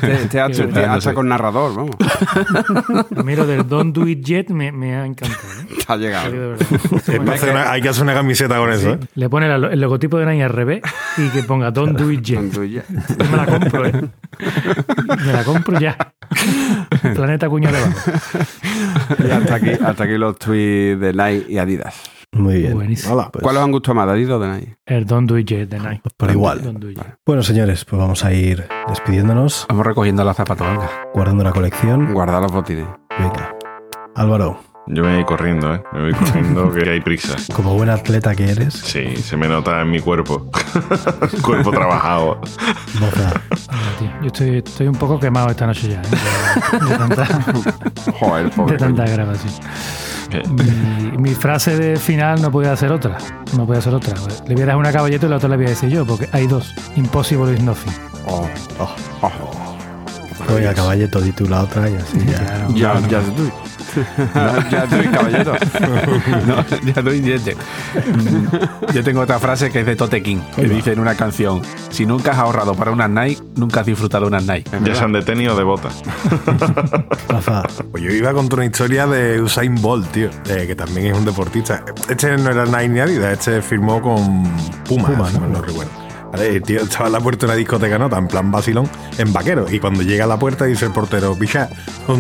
Te, 0.01 0.17
te 0.29 0.41
hace- 0.41 0.67
te 0.67 0.85
hace 0.85 1.13
con 1.15 1.29
narrador, 1.29 1.75
vamos. 1.75 1.97
Mira, 3.25 3.45
del 3.45 3.67
Don't 3.69 3.95
Do 3.95 4.07
It 4.07 4.25
Yet 4.25 4.49
me, 4.51 4.71
me 4.73 4.95
ha 4.95 5.05
encantado. 5.05 5.43
¿eh? 5.63 5.75
Te 5.87 5.93
ha 5.93 5.97
llegado. 5.97 6.55
Hay 7.09 7.19
que 7.21 7.31
hacer 7.33 7.51
una- 7.51 7.71
hay 7.73 7.83
que 7.83 7.89
hacer 7.89 8.03
una 8.05 8.15
camiseta 8.15 8.57
con 8.59 8.73
eso, 8.73 8.91
¿eh? 8.95 8.99
Le 9.17 9.29
pone 9.29 9.49
la- 9.49 9.69
el 9.69 9.81
logotipo 9.81 10.19
de 10.19 10.27
Nike 10.27 10.45
al 10.45 10.51
revés 10.51 10.83
y 11.19 11.29
que 11.29 11.43
ponga 11.43 11.71
Don't 11.71 11.99
Do 11.99 12.11
It 12.11 12.23
Yet. 12.23 12.53
Yo 12.53 12.61
me 13.31 13.37
la 13.37 13.47
compro, 13.47 13.87
¿eh? 13.87 13.93
Me 15.27 15.33
la 15.33 15.45
compro 15.45 15.79
ya. 15.81 15.97
Planeta 17.15 17.49
Cuña 17.49 17.71
de 17.73 17.79
Abajo. 17.79 18.11
Y 19.27 19.31
hasta 19.31 19.55
aquí, 19.57 19.71
hasta 19.71 20.05
aquí 20.05 20.17
los 20.19 20.39
tweets 20.39 21.01
de 21.01 21.13
Nike 21.13 21.47
y 21.53 21.59
Adidas. 21.59 21.95
Muy 22.35 22.59
bien. 22.59 22.75
Buenísimo. 22.75 23.15
Hola, 23.15 23.31
pues, 23.33 23.43
¿Cuál 23.43 23.57
os 23.57 23.63
han 23.63 23.73
gustado 23.73 23.95
más, 23.95 24.09
Adidas 24.09 24.33
o 24.33 24.39
de 24.41 24.49
Nike? 24.49 24.77
El 24.87 25.07
Don't 25.07 25.29
Do 25.29 25.39
It 25.39 25.47
Yet 25.49 25.69
de 25.69 25.79
Nike. 25.79 26.03
por 26.17 26.31
igual. 26.31 26.63
Don't 26.63 26.79
Do 26.79 26.91
It 26.91 26.97
Yet. 26.99 27.15
Bueno, 27.25 27.43
señores, 27.43 27.85
pues 27.85 27.99
vamos 28.01 28.25
a 28.25 28.33
ir 28.33 28.67
despidiéndonos, 28.89 29.67
Vamos 29.69 29.87
recogiendo 29.87 30.25
la 30.25 30.35
zapata, 30.35 30.69
venga. 30.69 30.91
guardando 31.15 31.45
la 31.45 31.53
colección. 31.53 32.13
Guardar 32.13 32.43
los 32.43 32.53
botines. 32.53 32.87
Venga. 33.19 33.55
Álvaro, 34.17 34.61
Yo 34.87 35.03
me 35.03 35.15
voy 35.17 35.25
corriendo, 35.25 35.75
¿eh? 35.75 35.83
Me 35.93 36.01
voy 36.03 36.13
corriendo 36.15 36.71
que 36.75 36.91
hay 36.91 37.01
prisa. 37.01 37.37
como 37.55 37.75
buen 37.75 37.89
atleta 37.89 38.35
que 38.35 38.51
eres, 38.51 38.75
Sí, 38.75 39.17
se 39.17 39.37
me 39.37 39.49
nota 39.49 39.81
en 39.81 39.91
mi 39.91 40.01
cuerpo. 40.01 40.51
cuerpo 41.43 41.71
trabajado. 41.71 42.41
Yo 44.21 44.27
estoy, 44.27 44.59
estoy 44.59 44.87
un 44.89 44.95
poco 44.97 45.19
quemado 45.19 45.49
esta 45.51 45.67
noche 45.67 45.89
ya. 45.89 46.03
¿eh? 46.03 46.79
De, 46.81 46.87
de 46.91 46.97
tanta, 46.99 47.27
Joder, 48.21 48.45
de 48.45 48.51
pobre. 48.51 48.77
tanta 48.77 49.05
grabación. 49.07 49.53
Mi, 50.49 51.19
mi 51.19 51.35
frase 51.35 51.77
de 51.77 51.97
final 51.97 52.43
no 52.43 52.51
podía 52.51 52.77
ser 52.77 52.93
otra. 52.93 53.19
No 53.57 53.67
podía 53.67 53.81
ser 53.81 53.95
otra. 53.95 54.15
Le 54.47 54.55
voy 54.55 54.63
a 54.63 54.67
dar 54.67 54.77
una 54.77 54.93
caballeta 54.93 55.27
y 55.27 55.29
la 55.29 55.37
otra 55.37 55.49
le 55.49 55.57
voy 55.57 55.67
a 55.67 55.71
decir 55.71 55.91
yo, 55.91 56.05
porque 56.05 56.29
hay 56.33 56.47
dos. 56.47 56.75
Impossible 56.97 57.53
is 57.53 57.63
nothing. 57.63 57.93
Oh, 58.27 58.49
oh, 58.79 58.97
oh. 59.23 59.64
Oiga, 60.53 60.75
caballeto, 60.75 61.21
di 61.21 61.33
tú 61.33 61.49
la 61.49 61.63
otra 61.63 61.89
y 61.89 61.95
así 61.97 62.19
ya. 62.27 62.33
Ya, 62.75 62.95
no. 62.95 63.01
Ya, 63.01 63.09
ya 63.09 63.19
estoy. 63.21 63.53
ya 64.71 64.85
estoy, 64.85 65.07
caballero. 65.09 65.53
No, 66.47 66.65
ya 66.95 67.03
doy 67.03 67.21
diente. 67.23 67.57
Yo 68.93 69.05
tengo 69.05 69.21
otra 69.21 69.39
frase 69.39 69.71
que 69.71 69.81
es 69.81 69.87
de 69.87 69.97
Tote 69.97 70.23
King, 70.23 70.39
que 70.55 70.69
dice 70.69 70.93
en 70.93 71.01
una 71.01 71.15
canción: 71.15 71.63
Si 71.91 72.05
nunca 72.07 72.33
has 72.33 72.39
ahorrado 72.39 72.75
para 72.75 72.91
unas 72.91 73.11
Nike, 73.11 73.43
nunca 73.57 73.81
has 73.81 73.87
disfrutado 73.87 74.27
unas 74.27 74.45
Nike. 74.45 74.71
Ya 74.85 74.95
sean 74.95 75.13
de 75.13 75.23
tenis 75.23 75.49
o 75.51 75.57
de 75.57 75.65
bota. 75.65 75.89
Rafa, 77.29 77.63
Pues 77.91 78.03
yo 78.03 78.11
iba 78.11 78.31
a 78.31 78.33
contar 78.35 78.59
una 78.61 78.67
historia 78.67 79.07
de 79.07 79.41
Usain 79.41 79.75
Bolt, 79.81 80.11
tío, 80.13 80.31
eh, 80.49 80.65
que 80.67 80.75
también 80.75 81.07
es 81.09 81.19
un 81.19 81.25
deportista. 81.25 81.85
Este 82.09 82.37
no 82.37 82.51
era 82.51 82.65
Nike 82.67 82.89
ni 82.89 83.01
Adidas, 83.01 83.33
este 83.33 83.63
firmó 83.63 84.01
con 84.03 84.45
Puma, 84.85 85.09
Puma, 85.09 85.31
¿no? 85.33 85.47
no 85.49 85.63
recuerdo. 85.63 86.04
Vale, 86.35 86.57
el 86.57 86.63
tío 86.65 86.81
estaba 86.81 87.07
en 87.07 87.13
la 87.13 87.21
puerta 87.21 87.47
de 87.47 87.53
una 87.53 87.57
discoteca 87.57 87.97
nota, 87.97 88.19
en 88.19 88.27
plan 88.27 88.51
vacilón, 88.51 88.91
en 89.19 89.33
vaquero. 89.33 89.67
Y 89.71 89.79
cuando 89.79 90.03
llega 90.03 90.25
a 90.25 90.27
la 90.27 90.37
puerta 90.37 90.65
dice 90.65 90.87
el 90.87 90.91
portero, 90.91 91.39
picha, 91.39 91.69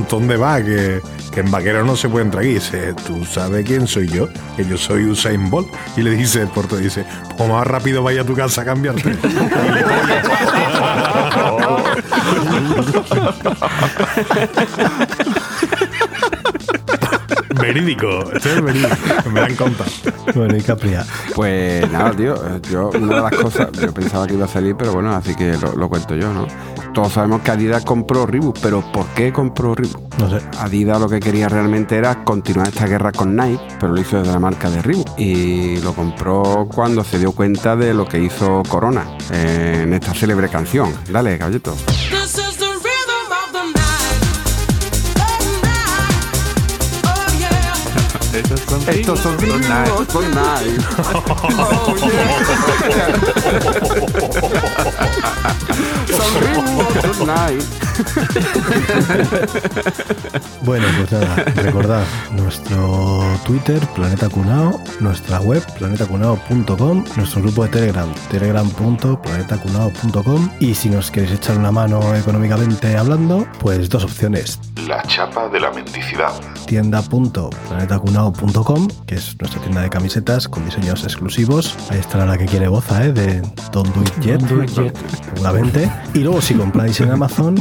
¿dónde 0.08 0.36
va? 0.36 0.62
Que, 0.62 1.00
que 1.32 1.40
en 1.40 1.50
vaquero 1.50 1.84
no 1.84 1.96
se 1.96 2.08
puede 2.08 2.24
entrar 2.24 2.44
aquí. 2.44 2.54
Dice, 2.54 2.94
¿tú 3.04 3.24
sabes 3.24 3.66
quién 3.66 3.88
soy 3.88 4.06
yo? 4.06 4.28
Que 4.56 4.64
yo 4.64 4.78
soy 4.78 5.06
Usain 5.06 5.50
Bolt. 5.50 5.66
Y 5.96 6.02
le 6.02 6.12
dice 6.12 6.42
el 6.42 6.48
portero, 6.48 6.80
dice, 6.80 7.04
pues 7.36 7.50
más 7.50 7.66
rápido 7.66 8.04
vaya 8.04 8.20
a 8.20 8.24
tu 8.24 8.36
casa 8.36 8.62
a 8.62 8.64
cambiarte. 8.64 9.02
verídico, 17.54 18.30
esto 18.32 18.48
es 18.50 18.62
verídico, 18.62 19.30
me 19.32 19.40
dan 19.40 19.56
conta. 19.56 19.84
bueno, 20.34 20.56
y 20.56 20.60
Capria. 20.62 21.04
Pues 21.34 21.90
nada, 21.90 22.12
tío. 22.12 22.34
Yo, 22.70 22.90
una 22.90 23.16
de 23.16 23.22
las 23.22 23.34
cosas, 23.34 23.72
yo 23.72 23.92
pensaba 23.92 24.26
que 24.26 24.34
iba 24.34 24.44
a 24.44 24.48
salir, 24.48 24.76
pero 24.76 24.92
bueno, 24.92 25.14
así 25.14 25.34
que 25.34 25.56
lo, 25.56 25.74
lo 25.74 25.88
cuento 25.88 26.14
yo, 26.14 26.32
¿no? 26.32 26.46
Todos 26.92 27.12
sabemos 27.12 27.42
que 27.42 27.50
Adidas 27.50 27.84
compró 27.84 28.24
Reebok, 28.24 28.58
pero 28.62 28.80
¿por 28.92 29.06
qué 29.08 29.32
compró 29.32 29.74
Reebok? 29.74 30.14
No 30.18 30.30
sé. 30.30 30.44
Adidas 30.60 31.00
lo 31.00 31.08
que 31.08 31.18
quería 31.18 31.48
realmente 31.48 31.96
era 31.96 32.22
continuar 32.24 32.68
esta 32.68 32.86
guerra 32.86 33.10
con 33.10 33.34
Nike, 33.34 33.60
pero 33.80 33.92
lo 33.92 34.00
hizo 34.00 34.18
desde 34.18 34.32
la 34.32 34.38
marca 34.38 34.70
de 34.70 34.80
Reebok. 34.80 35.18
Y 35.18 35.78
lo 35.78 35.92
compró 35.92 36.68
cuando 36.72 37.02
se 37.02 37.18
dio 37.18 37.32
cuenta 37.32 37.74
de 37.74 37.94
lo 37.94 38.06
que 38.06 38.20
hizo 38.20 38.62
Corona 38.68 39.04
eh, 39.32 39.80
en 39.82 39.92
esta 39.92 40.14
célebre 40.14 40.48
canción. 40.48 40.94
Dale, 41.10 41.36
caballito. 41.36 41.74
Estos 48.34 48.60
son 48.60 48.88
Estos 48.88 49.20
son 49.20 49.38
Ringos 49.38 49.68
Ringos 49.68 50.04
Tonight. 50.08 50.80
Oh, 51.56 51.94
yeah. 55.78 55.90
Bueno, 60.62 60.86
pues 60.98 61.12
nada, 61.12 61.36
recordad 61.56 62.02
nuestro 62.32 63.22
Twitter, 63.46 63.80
Planeta 63.94 64.28
Cunao, 64.28 64.78
nuestra 65.00 65.40
web, 65.40 65.64
planetacunao.com, 65.78 67.04
nuestro 67.16 67.40
grupo 67.42 67.62
de 67.64 67.68
Telegram, 67.70 68.12
telegram.planetacunao.com 68.30 70.48
y 70.60 70.74
si 70.74 70.88
nos 70.88 71.10
queréis 71.10 71.32
echar 71.32 71.58
una 71.58 71.70
mano 71.70 72.14
económicamente 72.14 72.96
hablando, 72.96 73.46
pues 73.60 73.88
dos 73.90 74.04
opciones. 74.04 74.58
La 74.88 75.02
chapa 75.02 75.48
de 75.48 75.60
la 75.60 75.70
mendicidad. 75.70 76.32
tienda.planetacunao.com, 76.66 78.88
que 79.06 79.14
es 79.16 79.36
nuestra 79.38 79.60
tienda 79.60 79.82
de 79.82 79.90
camisetas 79.90 80.48
con 80.48 80.64
diseños 80.64 81.04
exclusivos. 81.04 81.76
Ahí 81.90 81.98
estará 81.98 82.24
la 82.26 82.38
que 82.38 82.46
quiere 82.46 82.68
Boza, 82.68 83.04
¿eh? 83.04 83.12
de 83.12 83.42
Don't 83.72 83.94
Do 83.94 84.02
It 84.02 84.18
Yet, 84.20 84.40
Don't 84.40 84.50
Do 84.50 84.64
It 84.64 84.70
Yet. 84.94 84.96
seguramente. 85.34 85.90
Y 86.12 86.20
luego 86.20 86.40
si 86.40 86.54
compráis 86.54 87.00
en 87.00 87.10
Amazon, 87.10 87.54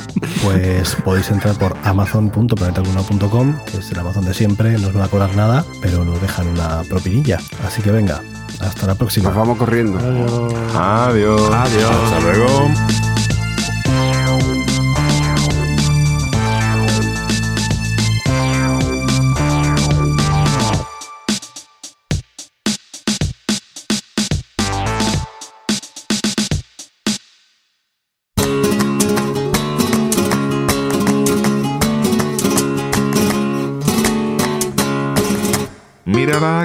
pues 0.43 0.95
podéis 1.03 1.29
entrar 1.31 1.55
por 1.55 1.75
amazon.planetacunao.com, 1.83 3.55
que 3.65 3.77
es 3.77 3.91
el 3.91 3.99
Amazon 3.99 4.25
de 4.25 4.33
siempre, 4.33 4.77
no 4.77 4.87
os 4.89 4.93
van 4.93 5.03
a 5.03 5.07
cobrar 5.07 5.35
nada, 5.35 5.63
pero 5.81 6.03
nos 6.03 6.21
dejan 6.21 6.47
una 6.47 6.83
propinilla. 6.83 7.39
Así 7.65 7.81
que 7.81 7.91
venga, 7.91 8.21
hasta 8.59 8.87
la 8.87 8.95
próxima. 8.95 9.29
Nos 9.29 9.37
vamos 9.37 9.57
corriendo. 9.57 9.97
Adiós. 10.75 11.49
Adiós. 11.51 11.91
Hasta 11.91 12.19
luego. 12.19 12.69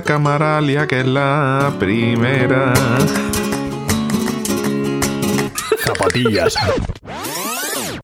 Camaralia 0.08 0.86
que 0.86 1.00
es 1.00 1.06
la 1.06 1.70
primera. 1.78 2.72
Zapatillas. 5.84 6.54